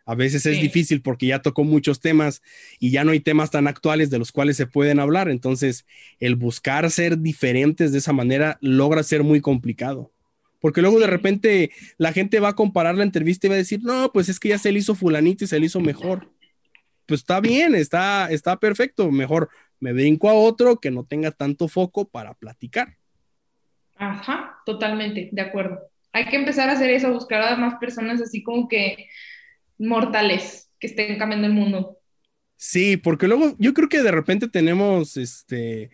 A 0.08 0.16
veces 0.16 0.46
es 0.46 0.62
difícil 0.62 1.02
porque 1.02 1.28
ya 1.28 1.42
tocó 1.42 1.66
muchos 1.66 2.00
temas 2.00 2.42
y 2.80 2.92
ya 2.92 3.04
no 3.04 3.12
hay 3.12 3.20
temas 3.20 3.52
tan 3.52 3.68
actuales 3.68 4.10
de 4.10 4.18
los 4.18 4.32
cuales 4.32 4.56
se 4.56 4.66
pueden 4.66 5.02
hablar. 5.02 5.30
Entonces, 5.30 5.86
el 6.22 6.38
buscar 6.38 6.90
ser 6.90 7.20
diferentes 7.20 7.92
de 7.92 7.98
esa 7.98 8.14
manera 8.14 8.58
logra 8.62 9.04
ser 9.04 9.24
muy 9.24 9.42
complicado. 9.42 10.14
Porque 10.62 10.82
luego 10.82 11.00
de 11.02 11.08
repente 11.08 11.72
la 11.98 12.14
gente 12.14 12.40
va 12.40 12.50
a 12.50 12.56
comparar 12.56 12.96
la 12.96 13.04
entrevista 13.04 13.48
y 13.48 13.50
va 13.50 13.56
a 13.56 13.60
decir, 13.60 13.82
no, 13.84 14.12
pues 14.14 14.30
es 14.30 14.40
que 14.40 14.50
ya 14.50 14.58
se 14.58 14.72
le 14.72 14.80
hizo 14.80 14.96
fulanito 14.96 15.44
y 15.44 15.48
se 15.48 15.60
le 15.60 15.66
hizo 15.66 15.82
mejor. 15.82 16.32
Pues 17.06 17.20
está 17.20 17.42
bien, 17.42 17.76
está, 17.76 18.32
está 18.32 18.58
perfecto. 18.62 19.12
Mejor 19.12 19.50
me 19.80 19.94
brinco 19.94 20.30
a 20.30 20.34
otro 20.34 20.80
que 20.80 20.92
no 20.92 21.06
tenga 21.06 21.32
tanto 21.32 21.68
foco 21.68 22.08
para 22.08 22.34
platicar. 22.34 22.98
Ajá, 23.96 24.62
totalmente, 24.66 25.30
de 25.32 25.42
acuerdo. 25.42 25.80
Hay 26.14 26.26
que 26.26 26.36
empezar 26.36 26.70
a 26.70 26.74
hacer 26.74 26.90
eso, 26.90 27.14
buscar 27.14 27.42
a 27.42 27.56
más 27.58 27.76
personas 27.80 28.22
así 28.22 28.44
como 28.44 28.68
que 28.68 29.08
mortales 29.78 30.72
que 30.80 30.88
estén 30.88 31.18
cambiando 31.18 31.48
el 31.48 31.54
mundo. 31.54 32.00
Sí, 32.56 32.98
porque 32.98 33.28
luego 33.28 33.56
yo 33.60 33.74
creo 33.74 33.90
que 33.90 34.02
de 34.02 34.12
repente 34.12 34.48
tenemos 34.48 35.18
este 35.18 35.92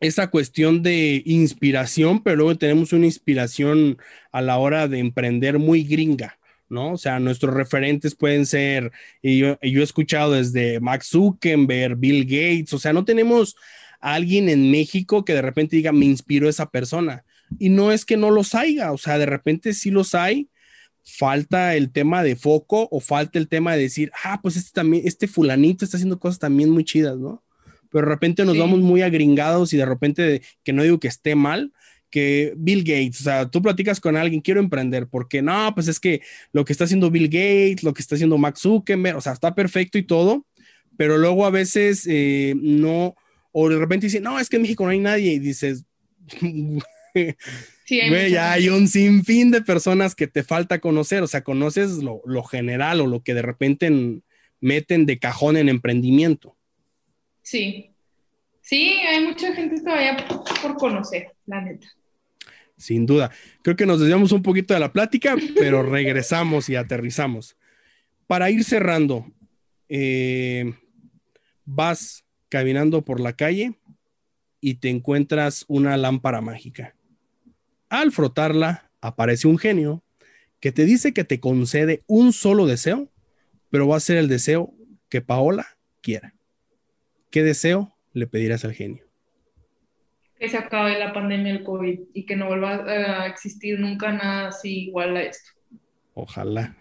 esa 0.00 0.30
cuestión 0.30 0.82
de 0.82 1.22
inspiración, 1.26 2.22
pero 2.22 2.36
luego 2.36 2.56
tenemos 2.56 2.92
una 2.92 3.04
inspiración 3.04 3.98
a 4.32 4.40
la 4.40 4.56
hora 4.56 4.88
de 4.88 4.98
emprender 4.98 5.58
muy 5.58 5.84
gringa, 5.84 6.38
¿no? 6.70 6.92
O 6.92 6.96
sea, 6.98 7.18
nuestros 7.18 7.54
referentes 7.54 8.14
pueden 8.14 8.46
ser, 8.46 8.92
y 9.20 9.38
yo, 9.38 9.58
yo 9.60 9.80
he 9.80 9.84
escuchado 9.84 10.32
desde 10.32 10.80
Max 10.80 11.08
Zuckerberg, 11.08 11.96
Bill 11.96 12.24
Gates, 12.24 12.72
o 12.72 12.78
sea, 12.78 12.92
no 12.92 13.04
tenemos 13.04 13.56
a 14.00 14.14
alguien 14.14 14.48
en 14.48 14.70
México 14.70 15.24
que 15.24 15.34
de 15.34 15.42
repente 15.42 15.76
diga, 15.76 15.92
me 15.92 16.06
inspiró 16.06 16.48
esa 16.48 16.70
persona. 16.70 17.24
Y 17.58 17.68
no 17.68 17.92
es 17.92 18.04
que 18.04 18.16
no 18.16 18.30
los 18.30 18.54
haya, 18.54 18.92
o 18.92 18.98
sea, 18.98 19.18
de 19.18 19.26
repente 19.26 19.74
sí 19.74 19.90
los 19.90 20.14
hay, 20.14 20.48
falta 21.02 21.74
el 21.74 21.90
tema 21.90 22.22
de 22.22 22.36
foco 22.36 22.88
o 22.90 23.00
falta 23.00 23.38
el 23.38 23.48
tema 23.48 23.74
de 23.74 23.82
decir, 23.82 24.12
ah, 24.24 24.40
pues 24.40 24.56
este 24.56 24.70
también, 24.72 25.02
este 25.06 25.26
fulanito 25.26 25.84
está 25.84 25.96
haciendo 25.96 26.20
cosas 26.20 26.38
también 26.38 26.70
muy 26.70 26.84
chidas, 26.84 27.18
¿no? 27.18 27.42
Pero 27.90 28.06
de 28.06 28.12
repente 28.12 28.44
nos 28.44 28.56
vamos 28.56 28.78
muy 28.80 29.02
agringados 29.02 29.72
y 29.72 29.76
de 29.76 29.84
repente, 29.84 30.42
que 30.62 30.72
no 30.72 30.84
digo 30.84 31.00
que 31.00 31.08
esté 31.08 31.34
mal, 31.34 31.72
que 32.10 32.54
Bill 32.56 32.82
Gates, 32.84 33.20
o 33.20 33.24
sea, 33.24 33.50
tú 33.50 33.62
platicas 33.62 34.00
con 34.00 34.16
alguien, 34.16 34.40
quiero 34.40 34.60
emprender, 34.60 35.06
porque 35.06 35.42
no, 35.42 35.72
pues 35.74 35.88
es 35.88 36.00
que 36.00 36.22
lo 36.52 36.64
que 36.64 36.72
está 36.72 36.84
haciendo 36.84 37.10
Bill 37.10 37.28
Gates, 37.28 37.82
lo 37.82 37.94
que 37.94 38.02
está 38.02 38.16
haciendo 38.16 38.38
Max 38.38 38.60
Zuckerberg, 38.60 39.16
o 39.16 39.20
sea, 39.20 39.32
está 39.32 39.54
perfecto 39.54 39.98
y 39.98 40.02
todo, 40.02 40.46
pero 40.96 41.16
luego 41.16 41.46
a 41.46 41.50
veces 41.50 42.06
eh, 42.08 42.54
no, 42.56 43.14
o 43.52 43.68
de 43.68 43.78
repente 43.78 44.06
dicen, 44.06 44.22
no, 44.22 44.38
es 44.38 44.48
que 44.48 44.56
en 44.56 44.62
México 44.62 44.84
no 44.84 44.90
hay 44.90 44.98
nadie 44.98 45.32
y 45.32 45.38
dices, 45.38 45.84
Sí, 47.90 48.00
hay, 48.00 48.30
ya 48.30 48.52
hay 48.52 48.68
un 48.68 48.86
sinfín 48.86 49.50
de 49.50 49.62
personas 49.62 50.14
que 50.14 50.28
te 50.28 50.44
falta 50.44 50.78
conocer, 50.78 51.24
o 51.24 51.26
sea, 51.26 51.42
conoces 51.42 51.98
lo, 51.98 52.42
general 52.44 53.00
o 53.00 53.06
lo 53.08 53.24
que 53.24 53.34
de 53.34 53.42
repente 53.42 53.90
meten 54.60 55.06
de 55.06 55.18
cajón 55.18 55.56
en 55.56 55.68
emprendimiento. 55.68 56.56
Sí, 57.42 57.90
sí, 58.60 58.92
hay 59.08 59.24
mucha 59.24 59.52
gente 59.54 59.80
todavía 59.82 60.16
por 60.62 60.74
conocer, 60.76 61.32
la 61.46 61.62
neta. 61.62 61.88
Sin 62.80 63.04
duda. 63.04 63.30
Creo 63.62 63.76
que 63.76 63.84
nos 63.84 64.00
desviamos 64.00 64.32
un 64.32 64.42
poquito 64.42 64.72
de 64.72 64.80
la 64.80 64.92
plática, 64.92 65.36
pero 65.54 65.82
regresamos 65.88 66.70
y 66.70 66.76
aterrizamos. 66.76 67.56
Para 68.26 68.50
ir 68.50 68.64
cerrando, 68.64 69.30
eh, 69.90 70.72
vas 71.66 72.24
caminando 72.48 73.04
por 73.04 73.20
la 73.20 73.34
calle 73.34 73.74
y 74.62 74.76
te 74.76 74.88
encuentras 74.88 75.66
una 75.68 75.96
lámpara 75.98 76.40
mágica. 76.40 76.96
Al 77.90 78.12
frotarla, 78.12 78.90
aparece 79.02 79.46
un 79.46 79.58
genio 79.58 80.02
que 80.58 80.72
te 80.72 80.86
dice 80.86 81.12
que 81.12 81.24
te 81.24 81.38
concede 81.38 82.02
un 82.06 82.32
solo 82.32 82.66
deseo, 82.66 83.10
pero 83.68 83.88
va 83.88 83.96
a 83.96 84.00
ser 84.00 84.16
el 84.16 84.28
deseo 84.28 84.74
que 85.10 85.20
Paola 85.20 85.66
quiera. 86.00 86.34
¿Qué 87.30 87.42
deseo 87.42 87.94
le 88.14 88.26
pedirás 88.26 88.64
al 88.64 88.72
genio? 88.72 89.09
Que 90.40 90.48
se 90.48 90.56
acabe 90.56 90.98
la 90.98 91.12
pandemia 91.12 91.52
del 91.52 91.62
COVID 91.62 92.00
y 92.14 92.26
que 92.26 92.34
no 92.34 92.48
vuelva 92.48 92.84
a 92.86 93.26
existir 93.26 93.78
nunca 93.78 94.10
nada 94.10 94.48
así 94.48 94.86
igual 94.86 95.16
a 95.16 95.22
esto. 95.22 95.52
Ojalá. 96.14 96.76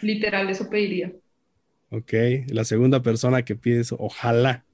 Literal, 0.00 0.48
eso 0.48 0.70
pediría. 0.70 1.12
Ok, 1.90 2.14
la 2.46 2.64
segunda 2.64 3.02
persona 3.02 3.44
que 3.44 3.56
pide 3.56 3.80
eso, 3.80 3.96
ojalá 3.98 4.64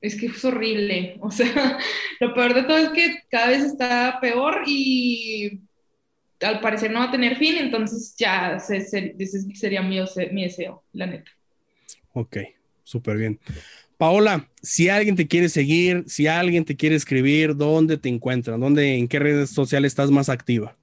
es 0.00 0.18
que 0.18 0.26
es 0.26 0.44
horrible. 0.44 1.16
O 1.20 1.30
sea, 1.30 1.78
lo 2.20 2.34
peor 2.34 2.54
de 2.54 2.62
todo 2.62 2.78
es 2.78 2.90
que 2.90 3.18
cada 3.30 3.48
vez 3.48 3.64
está 3.64 4.18
peor 4.20 4.62
y 4.66 5.60
al 6.40 6.60
parecer 6.60 6.90
no 6.90 7.00
va 7.00 7.06
a 7.06 7.10
tener 7.10 7.36
fin, 7.36 7.56
entonces 7.58 8.14
ya 8.16 8.58
sería 8.58 9.82
mi, 9.82 10.00
mi 10.32 10.44
deseo, 10.44 10.84
la 10.92 11.06
neta. 11.06 11.30
Ok, 12.14 12.38
súper 12.82 13.18
bien. 13.18 13.38
Paola, 14.00 14.48
si 14.62 14.88
alguien 14.88 15.14
te 15.14 15.28
quiere 15.28 15.50
seguir, 15.50 16.04
si 16.06 16.26
alguien 16.26 16.64
te 16.64 16.74
quiere 16.74 16.96
escribir, 16.96 17.54
¿dónde 17.54 17.98
te 17.98 18.08
encuentran? 18.08 18.58
¿Dónde, 18.58 18.96
en 18.96 19.06
qué 19.06 19.18
redes 19.18 19.50
sociales 19.50 19.92
estás 19.92 20.10
más 20.10 20.30
activa? 20.30 20.74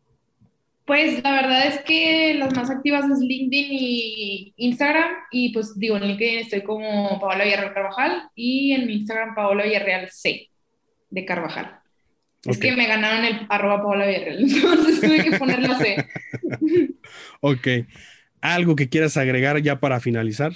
Pues 0.85 1.23
la 1.23 1.31
verdad 1.31 1.65
es 1.65 1.81
que 1.81 2.35
las 2.35 2.55
más 2.55 2.69
activas 2.69 3.05
es 3.09 3.17
LinkedIn 3.17 3.67
y 3.71 4.53
Instagram. 4.57 5.09
Y 5.31 5.51
pues 5.51 5.79
digo, 5.79 5.97
en 5.97 6.03
LinkedIn 6.03 6.37
estoy 6.37 6.61
como 6.61 7.19
Paola 7.19 7.43
Villarreal 7.43 7.73
Carvajal 7.73 8.29
y 8.35 8.73
en 8.73 8.85
mi 8.85 8.93
Instagram 8.97 9.33
Paola 9.33 9.63
Villarreal 9.63 10.11
C 10.11 10.51
de 11.09 11.25
Carvajal. 11.25 11.79
Es 12.45 12.59
que 12.59 12.73
me 12.73 12.85
ganaron 12.85 13.25
el 13.25 13.47
arroba 13.49 13.81
Paola 13.81 14.05
Villarreal, 14.05 14.41
entonces 14.47 15.01
tuve 15.01 15.23
que 15.23 15.39
ponerlo 15.39 15.75
C. 15.79 16.07
ok. 17.41 17.67
¿Algo 18.41 18.75
que 18.75 18.89
quieras 18.89 19.17
agregar 19.17 19.59
ya 19.63 19.79
para 19.79 19.99
finalizar? 19.99 20.53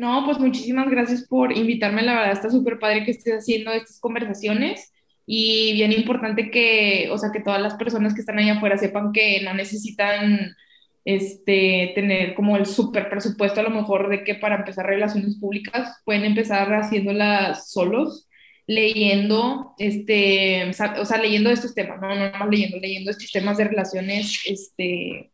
No, 0.00 0.24
pues 0.24 0.38
muchísimas 0.38 0.88
gracias 0.90 1.26
por 1.28 1.54
invitarme. 1.54 2.00
La 2.00 2.14
verdad 2.14 2.32
está 2.32 2.48
súper 2.48 2.78
padre 2.78 3.04
que 3.04 3.10
estés 3.10 3.34
haciendo 3.34 3.70
estas 3.70 4.00
conversaciones 4.00 4.90
y 5.26 5.74
bien 5.74 5.92
importante 5.92 6.50
que, 6.50 7.10
o 7.12 7.18
sea, 7.18 7.30
que 7.30 7.40
todas 7.40 7.60
las 7.60 7.74
personas 7.74 8.14
que 8.14 8.20
están 8.20 8.38
allá 8.38 8.54
afuera 8.54 8.78
sepan 8.78 9.12
que 9.12 9.42
no 9.42 9.52
necesitan 9.52 10.56
este, 11.04 11.92
tener 11.94 12.34
como 12.34 12.56
el 12.56 12.64
súper 12.64 13.10
presupuesto 13.10 13.60
a 13.60 13.62
lo 13.62 13.68
mejor 13.68 14.08
de 14.08 14.24
que 14.24 14.36
para 14.36 14.56
empezar 14.56 14.86
relaciones 14.86 15.36
públicas 15.38 16.00
pueden 16.06 16.24
empezar 16.24 16.72
haciéndolas 16.72 17.70
solos, 17.70 18.26
leyendo, 18.66 19.74
este, 19.78 20.70
o 20.98 21.04
sea, 21.04 21.18
leyendo 21.20 21.50
estos 21.50 21.74
temas, 21.74 22.00
no, 22.00 22.08
no 22.08 22.38
más 22.38 22.48
leyendo, 22.48 22.78
leyendo 22.78 23.10
estos 23.10 23.30
temas 23.30 23.58
de 23.58 23.64
relaciones 23.64 24.40
este, 24.46 25.30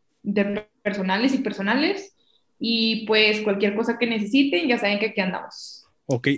personales 0.83 1.33
y 1.33 1.37
personales 1.37 2.16
y 2.59 3.05
pues 3.05 3.41
cualquier 3.41 3.75
cosa 3.75 3.97
que 3.97 4.07
necesiten, 4.07 4.67
ya 4.67 4.77
saben 4.77 4.99
que 4.99 5.07
aquí 5.07 5.21
andamos. 5.21 5.85
Ok, 6.05 6.29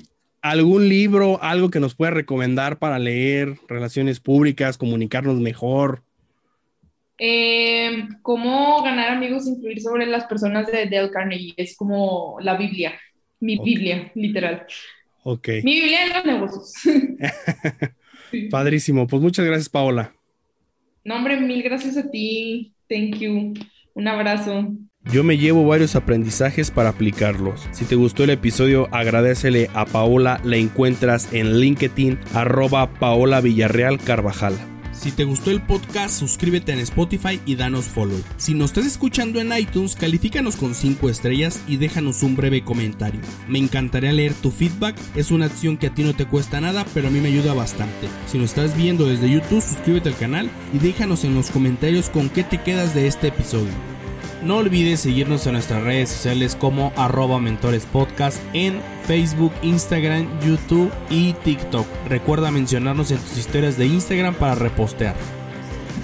¿Algún 0.41 0.87
libro, 0.87 1.43
algo 1.43 1.69
que 1.69 1.81
nos 1.81 1.95
pueda 1.95 2.11
recomendar 2.11 2.79
para 2.79 2.97
leer, 2.97 3.55
relaciones 3.67 4.21
públicas, 4.21 4.77
comunicarnos 4.77 5.37
mejor? 5.39 6.03
Eh, 7.17 8.07
cómo 8.21 8.81
ganar 8.81 9.09
amigos, 9.09 9.47
influir 9.47 9.81
sobre 9.81 10.05
las 10.05 10.25
personas 10.27 10.67
de 10.67 10.85
Dale 10.85 11.11
Carnegie. 11.11 11.53
Es 11.57 11.75
como 11.75 12.37
la 12.39 12.55
Biblia, 12.55 12.93
mi 13.41 13.57
Biblia, 13.57 14.13
literal. 14.15 14.65
Ok. 15.23 15.49
Mi 15.63 15.81
Biblia 15.81 16.05
de 16.05 16.13
los 16.13 16.25
negocios. 16.25 16.73
Padrísimo. 18.49 19.07
Pues 19.07 19.21
muchas 19.21 19.45
gracias, 19.45 19.67
Paola. 19.67 20.13
No, 21.03 21.17
hombre, 21.17 21.37
mil 21.37 21.61
gracias 21.63 21.97
a 21.97 22.09
ti. 22.09 22.73
Thank 22.87 23.17
you. 23.17 23.53
Un 23.93 24.07
abrazo. 24.07 24.71
Yo 25.11 25.23
me 25.23 25.39
llevo 25.39 25.65
varios 25.65 25.95
aprendizajes 25.95 26.69
para 26.69 26.89
aplicarlos. 26.89 27.67
Si 27.71 27.85
te 27.85 27.95
gustó 27.95 28.25
el 28.25 28.29
episodio, 28.29 28.87
agradecele 28.91 29.71
a 29.73 29.85
Paola. 29.85 30.39
La 30.43 30.57
encuentras 30.57 31.29
en 31.31 31.59
LinkedIn, 31.59 32.19
arroba 32.35 32.93
Paola 32.93 33.41
Villarreal 33.41 33.97
Carvajal. 33.97 34.53
Si 34.91 35.11
te 35.11 35.23
gustó 35.23 35.49
el 35.49 35.61
podcast, 35.61 36.19
suscríbete 36.19 36.73
en 36.73 36.79
Spotify 36.79 37.39
y 37.45 37.55
danos 37.55 37.85
follow. 37.85 38.21
Si 38.37 38.53
nos 38.53 38.71
estás 38.71 38.85
escuchando 38.85 39.39
en 39.39 39.51
iTunes, 39.57 39.95
califícanos 39.95 40.57
con 40.57 40.75
5 40.75 41.09
estrellas 41.09 41.63
y 41.67 41.77
déjanos 41.77 42.21
un 42.21 42.35
breve 42.35 42.63
comentario. 42.63 43.21
Me 43.47 43.57
encantaría 43.57 44.11
leer 44.11 44.33
tu 44.33 44.51
feedback, 44.51 44.95
es 45.15 45.31
una 45.31 45.45
acción 45.45 45.77
que 45.77 45.87
a 45.87 45.93
ti 45.95 46.03
no 46.03 46.13
te 46.13 46.25
cuesta 46.25 46.61
nada, 46.61 46.85
pero 46.93 47.07
a 47.07 47.11
mí 47.11 47.19
me 47.19 47.29
ayuda 47.29 47.53
bastante. 47.53 48.07
Si 48.27 48.37
nos 48.37 48.49
estás 48.49 48.77
viendo 48.77 49.07
desde 49.07 49.31
YouTube, 49.31 49.63
suscríbete 49.63 50.09
al 50.09 50.17
canal 50.17 50.51
y 50.71 50.77
déjanos 50.77 51.23
en 51.23 51.33
los 51.33 51.49
comentarios 51.49 52.09
con 52.09 52.29
qué 52.29 52.43
te 52.43 52.61
quedas 52.61 52.93
de 52.93 53.07
este 53.07 53.29
episodio. 53.29 53.98
No 54.41 54.55
olvides 54.55 55.01
seguirnos 55.01 55.45
en 55.47 55.53
nuestras 55.53 55.83
redes 55.83 56.07
sociales 56.09 56.55
como 56.55 56.93
arroba 56.95 57.41
mentorespodcast 57.41 58.39
en 58.53 58.79
Facebook, 59.03 59.51
Instagram, 59.63 60.29
YouTube 60.39 60.91
y 61.09 61.33
TikTok. 61.33 61.85
Recuerda 62.07 62.49
mencionarnos 62.49 63.11
en 63.11 63.17
tus 63.17 63.37
historias 63.37 63.77
de 63.77 63.87
Instagram 63.87 64.35
para 64.35 64.55
repostear. 64.55 65.15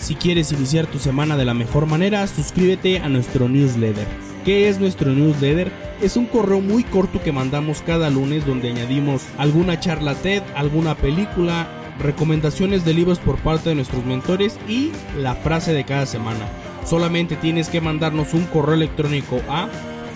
Si 0.01 0.15
quieres 0.15 0.51
iniciar 0.51 0.85
tu 0.85 0.99
semana 0.99 1.37
de 1.37 1.45
la 1.45 1.53
mejor 1.53 1.85
manera, 1.85 2.27
suscríbete 2.27 2.99
a 2.99 3.07
nuestro 3.07 3.47
newsletter. 3.47 4.05
¿Qué 4.43 4.67
es 4.67 4.81
nuestro 4.81 5.13
newsletter? 5.13 5.71
Es 6.01 6.17
un 6.17 6.25
correo 6.25 6.59
muy 6.59 6.83
corto 6.83 7.23
que 7.23 7.31
mandamos 7.31 7.81
cada 7.83 8.09
lunes 8.09 8.45
donde 8.45 8.69
añadimos 8.69 9.23
alguna 9.37 9.79
charla 9.79 10.13
TED, 10.13 10.43
alguna 10.55 10.95
película, 10.95 11.69
recomendaciones 11.99 12.83
de 12.83 12.93
libros 12.95 13.19
por 13.19 13.37
parte 13.37 13.69
de 13.69 13.75
nuestros 13.75 14.05
mentores 14.05 14.59
y 14.67 14.91
la 15.17 15.35
frase 15.35 15.71
de 15.71 15.85
cada 15.85 16.05
semana. 16.05 16.45
Solamente 16.85 17.35
tienes 17.35 17.67
que 17.69 17.81
mandarnos 17.81 18.33
un 18.33 18.45
correo 18.45 18.75
electrónico 18.75 19.41
a 19.49 19.67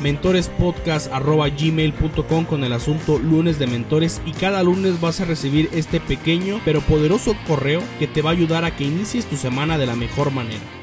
mentorespodcast.gmail.com 0.01 2.45
con 2.45 2.63
el 2.63 2.73
asunto 2.73 3.19
lunes 3.19 3.59
de 3.59 3.67
mentores 3.67 4.21
y 4.25 4.31
cada 4.31 4.63
lunes 4.63 4.99
vas 5.01 5.19
a 5.19 5.25
recibir 5.25 5.69
este 5.73 5.99
pequeño 5.99 6.61
pero 6.63 6.79
poderoso 6.81 7.35
correo 7.47 7.81
que 7.97 8.07
te 8.07 8.21
va 8.21 8.29
a 8.29 8.33
ayudar 8.33 8.65
a 8.65 8.75
que 8.75 8.83
inicies 8.85 9.25
tu 9.25 9.35
semana 9.35 9.77
de 9.77 9.87
la 9.87 9.95
mejor 9.95 10.31
manera. 10.31 10.78